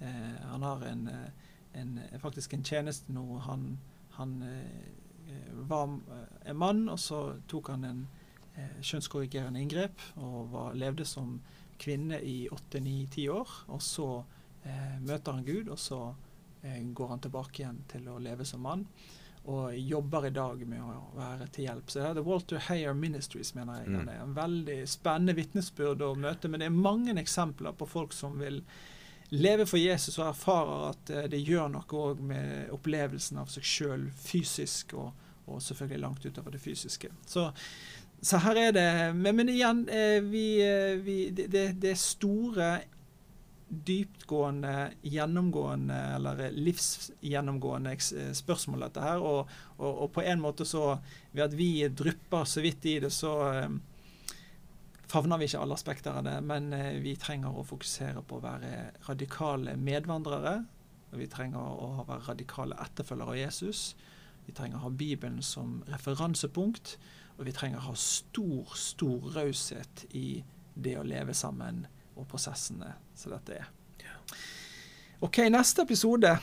Eh, 0.00 0.06
han 0.50 0.62
har 0.62 0.82
en, 0.82 1.08
eh, 1.08 1.80
en, 1.80 2.00
faktisk 2.20 2.54
en 2.54 2.62
tjeneste 2.62 3.10
nå. 3.12 3.38
Han, 3.40 3.78
han 4.10 4.42
eh, 4.42 5.68
var 5.68 5.84
eh, 6.10 6.50
en 6.50 6.56
mann, 6.56 6.88
og 6.88 6.98
så 6.98 7.40
tok 7.48 7.68
han 7.68 7.84
en 7.84 8.08
eh, 8.56 8.80
kjønnskorrigerende 8.82 9.60
inngrep 9.60 9.98
og 10.16 10.50
var, 10.52 10.72
levde 10.74 11.04
som 11.04 11.40
kvinne 11.78 12.20
i 12.22 12.48
åtte, 12.50 12.80
ni, 12.80 13.06
ti 13.10 13.28
år. 13.28 13.48
Og 13.68 13.80
så 13.82 14.18
eh, 14.18 14.24
møter 15.00 15.32
han 15.38 15.44
Gud, 15.46 15.68
og 15.72 15.78
så 15.78 16.00
eh, 16.62 16.82
går 16.94 17.08
han 17.14 17.20
tilbake 17.24 17.62
igjen 17.62 17.80
til 17.90 18.08
å 18.12 18.18
leve 18.22 18.44
som 18.48 18.60
mann. 18.66 18.86
Og 19.48 19.72
jobber 19.78 20.26
i 20.28 20.30
dag 20.34 20.60
med 20.68 20.82
å 20.82 20.98
være 21.16 21.46
til 21.54 21.64
hjelp. 21.64 21.88
Så 21.88 22.02
det 22.02 22.08
er 22.10 22.16
The 22.18 22.24
Walter 22.26 22.58
Heyer 22.66 22.92
Ministries, 22.98 23.54
mener 23.56 23.78
jeg. 23.80 23.88
Mm. 23.94 24.02
Det 24.04 24.14
er 24.18 24.22
en 24.26 24.34
veldig 24.36 24.78
spennende 24.92 25.34
vitnesbyrd 25.38 26.02
å 26.04 26.10
møte. 26.20 26.50
Men 26.52 26.60
det 26.60 26.66
er 26.68 26.74
mange 26.76 27.14
eksempler 27.22 27.72
på 27.78 27.86
folk 27.88 28.12
som 28.12 28.36
vil 28.42 28.58
leve 29.30 29.64
for 29.68 29.80
Jesus 29.80 30.18
og 30.18 30.26
erfarer 30.30 30.84
at 30.90 31.10
eh, 31.14 31.30
det 31.32 31.40
gjør 31.46 31.70
noe 31.72 32.02
òg 32.02 32.20
med 32.28 32.70
opplevelsen 32.76 33.40
av 33.40 33.48
seg 33.52 33.64
sjøl 33.68 34.04
fysisk, 34.20 34.92
og, 35.00 35.12
og 35.48 35.62
selvfølgelig 35.64 36.02
langt 36.04 36.28
utover 36.28 36.52
det 36.56 36.60
fysiske. 36.64 37.10
Så, 37.28 37.46
så 38.20 38.40
her 38.44 38.60
er 38.66 38.72
det 38.76 38.86
Men, 39.16 39.36
men 39.36 39.48
igjen, 39.52 39.82
eh, 39.88 40.18
vi, 40.28 40.44
eh, 40.64 40.96
vi, 41.04 41.18
det, 41.30 41.48
det- 41.52 41.74
det 41.80 41.94
er 41.94 42.00
store 42.04 42.70
dyptgående, 43.68 44.90
gjennomgående 45.02 45.96
eller 46.16 46.50
livsgjennomgående 46.56 47.92
eh, 47.92 48.32
spørsmål, 48.32 48.86
dette 48.86 49.04
her. 49.04 49.22
Og, 49.22 49.52
og, 49.76 49.90
og 49.90 50.10
på 50.16 50.24
en 50.24 50.42
måte 50.42 50.66
så 50.68 50.98
Ved 51.32 51.44
at 51.44 51.54
vi 51.54 51.88
drypper 51.88 52.44
så 52.48 52.62
vidt 52.64 52.86
i 52.88 52.98
det, 53.04 53.12
så 53.14 53.32
eh, 53.52 53.68
favner 55.08 55.38
vi 55.38 55.48
ikke 55.48 55.60
alle 55.60 55.76
aspekter 55.76 56.16
av 56.16 56.24
det. 56.24 56.38
Men 56.44 56.72
eh, 56.72 56.96
vi 57.04 57.16
trenger 57.20 57.54
å 57.54 57.66
fokusere 57.66 58.24
på 58.24 58.38
å 58.38 58.44
være 58.44 58.72
radikale 59.08 59.76
medvandrere. 59.76 60.56
Og 61.12 61.20
vi 61.22 61.28
trenger 61.30 61.60
å 61.60 62.06
være 62.08 62.26
radikale 62.32 62.78
etterfølgere 62.84 63.36
av 63.36 63.40
Jesus. 63.40 63.92
Vi 64.48 64.56
trenger 64.56 64.80
å 64.80 64.86
ha 64.86 64.90
Bibelen 64.92 65.42
som 65.44 65.82
referansepunkt. 65.88 66.96
Og 67.38 67.46
vi 67.46 67.54
trenger 67.54 67.80
å 67.80 67.90
ha 67.90 67.94
stor, 68.00 68.74
stor 68.76 69.30
raushet 69.36 70.08
i 70.16 70.42
det 70.74 70.96
å 70.98 71.06
leve 71.06 71.34
sammen 71.36 71.84
og 72.18 72.28
prosessene 72.30 72.92
som 73.16 73.34
dette 73.34 73.60
er. 73.62 73.68
Ok, 75.24 75.40
neste 75.50 75.82
episode 75.82 76.36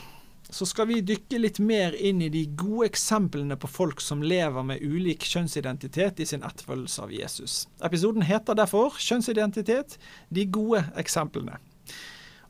så 0.50 0.66
skal 0.68 0.86
vi 0.90 1.00
dykke 1.02 1.38
litt 1.40 1.58
mer 1.58 1.94
inn 1.96 2.20
i 2.22 2.28
de 2.30 2.44
gode 2.58 2.90
eksemplene 2.90 3.56
på 3.58 3.70
folk 3.70 4.02
som 4.04 4.22
lever 4.22 4.66
med 4.66 4.82
ulik 4.84 5.26
kjønnsidentitet 5.26 6.20
i 6.22 6.26
sin 6.28 6.44
etterfølgelse 6.46 7.02
av 7.02 7.14
Jesus. 7.14 7.54
Episoden 7.82 8.22
heter 8.22 8.54
derfor 8.54 8.94
'Kjønnsidentitet 8.98 9.98
de 10.28 10.44
gode 10.46 10.84
eksemplene'. 10.96 11.58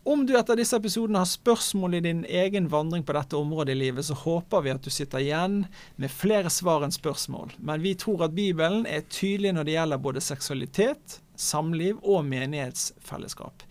Om 0.07 0.25
du 0.25 0.37
etter 0.39 0.55
disse 0.55 0.77
episodene 0.77 1.19
har 1.19 1.27
spørsmål 1.27 1.97
i 1.97 1.99
din 1.99 2.21
egen 2.25 2.69
vandring 2.71 3.03
på 3.03 3.11
dette 3.11 3.35
området 3.35 3.73
i 3.73 3.79
livet, 3.81 4.05
så 4.05 4.15
håper 4.15 4.61
vi 4.63 4.71
at 4.71 4.85
du 4.85 4.89
sitter 4.89 5.19
igjen 5.19 5.65
med 5.99 6.13
flere 6.13 6.47
svar 6.53 6.85
enn 6.85 6.95
spørsmål. 6.95 7.51
Men 7.59 7.81
vi 7.83 7.91
tror 7.99 8.23
at 8.23 8.35
Bibelen 8.37 8.85
er 8.87 9.03
tydelig 9.11 9.51
når 9.51 9.67
det 9.67 9.75
gjelder 9.75 9.97
både 9.97 10.23
seksualitet, 10.23 11.17
samliv 11.37 12.01
og 12.03 12.25
menighetsfellesskap. 12.25 13.63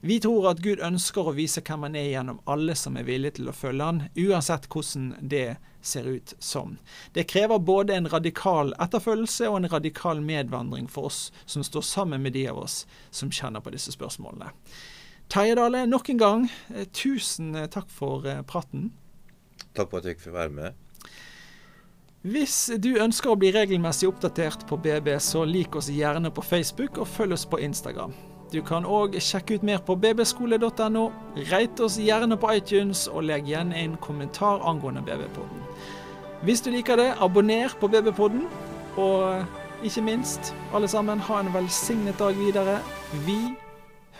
Vi 0.00 0.16
tror 0.20 0.46
at 0.48 0.62
Gud 0.64 0.80
ønsker 0.80 1.28
å 1.28 1.34
vise 1.36 1.60
hvem 1.60 1.84
han 1.84 1.96
er 2.00 2.06
gjennom 2.08 2.38
alle 2.48 2.72
som 2.78 2.96
er 2.96 3.04
villige 3.04 3.36
til 3.36 3.50
å 3.52 3.56
følge 3.56 3.84
han, 3.84 3.98
uansett 4.16 4.68
hvordan 4.72 5.10
det 5.20 5.58
ser 5.84 6.08
ut 6.08 6.32
som. 6.38 6.78
Det 7.12 7.26
krever 7.28 7.60
både 7.60 7.98
en 7.98 8.08
radikal 8.08 8.72
etterfølgelse 8.80 9.48
og 9.48 9.58
en 9.60 9.70
radikal 9.72 10.22
medvandring 10.24 10.88
for 10.88 11.10
oss 11.10 11.20
som 11.44 11.64
står 11.64 11.84
sammen 11.84 12.24
med 12.24 12.32
de 12.36 12.46
av 12.48 12.62
oss 12.64 12.86
som 13.10 13.32
kjenner 13.32 13.60
på 13.60 13.72
disse 13.76 13.92
spørsmålene. 13.92 14.52
Terje 15.30 15.54
Dale, 15.60 15.84
nok 15.86 16.08
en 16.10 16.18
gang, 16.18 16.48
eh, 16.74 16.88
tusen 16.96 17.52
takk 17.70 17.92
for 17.92 18.26
eh, 18.26 18.40
praten. 18.42 18.90
Takk 19.76 19.92
for 19.92 20.00
at 20.00 20.08
jeg 20.08 20.18
fikk 20.18 20.32
være 20.34 20.56
med. 20.56 20.86
Hvis 22.20 22.66
du 22.76 22.98
ønsker 23.00 23.32
å 23.32 23.38
bli 23.40 23.48
regelmessig 23.54 24.04
oppdatert 24.10 24.66
på 24.68 24.76
BB, 24.76 25.14
så 25.24 25.40
lik 25.48 25.76
oss 25.78 25.86
gjerne 25.88 26.28
på 26.28 26.42
Facebook 26.44 26.98
og 27.00 27.08
følg 27.08 27.32
oss 27.32 27.46
på 27.48 27.62
Instagram. 27.64 28.12
Du 28.52 28.58
kan 28.66 28.84
òg 28.84 29.16
sjekke 29.24 29.56
ut 29.56 29.64
mer 29.64 29.80
på 29.80 29.96
bbskole.no. 29.96 31.06
Reit 31.48 31.80
oss 31.80 31.96
gjerne 31.96 32.36
på 32.36 32.50
iTunes, 32.58 33.06
og 33.08 33.24
legg 33.24 33.48
igjen 33.48 33.72
en 33.72 33.96
kommentar 34.04 34.60
angående 34.68 35.00
BB-podden. 35.06 35.64
Hvis 36.44 36.60
du 36.60 36.68
liker 36.74 37.00
det, 37.00 37.14
abonner 37.24 37.72
på 37.80 37.88
BB-podden. 37.88 38.44
Og 39.00 39.86
ikke 39.86 40.04
minst, 40.04 40.52
alle 40.76 40.92
sammen, 40.92 41.24
ha 41.24 41.40
en 41.40 41.52
velsignet 41.56 42.20
dag 42.20 42.36
videre. 42.36 42.82
Vi 43.24 43.40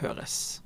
høres. 0.01 0.60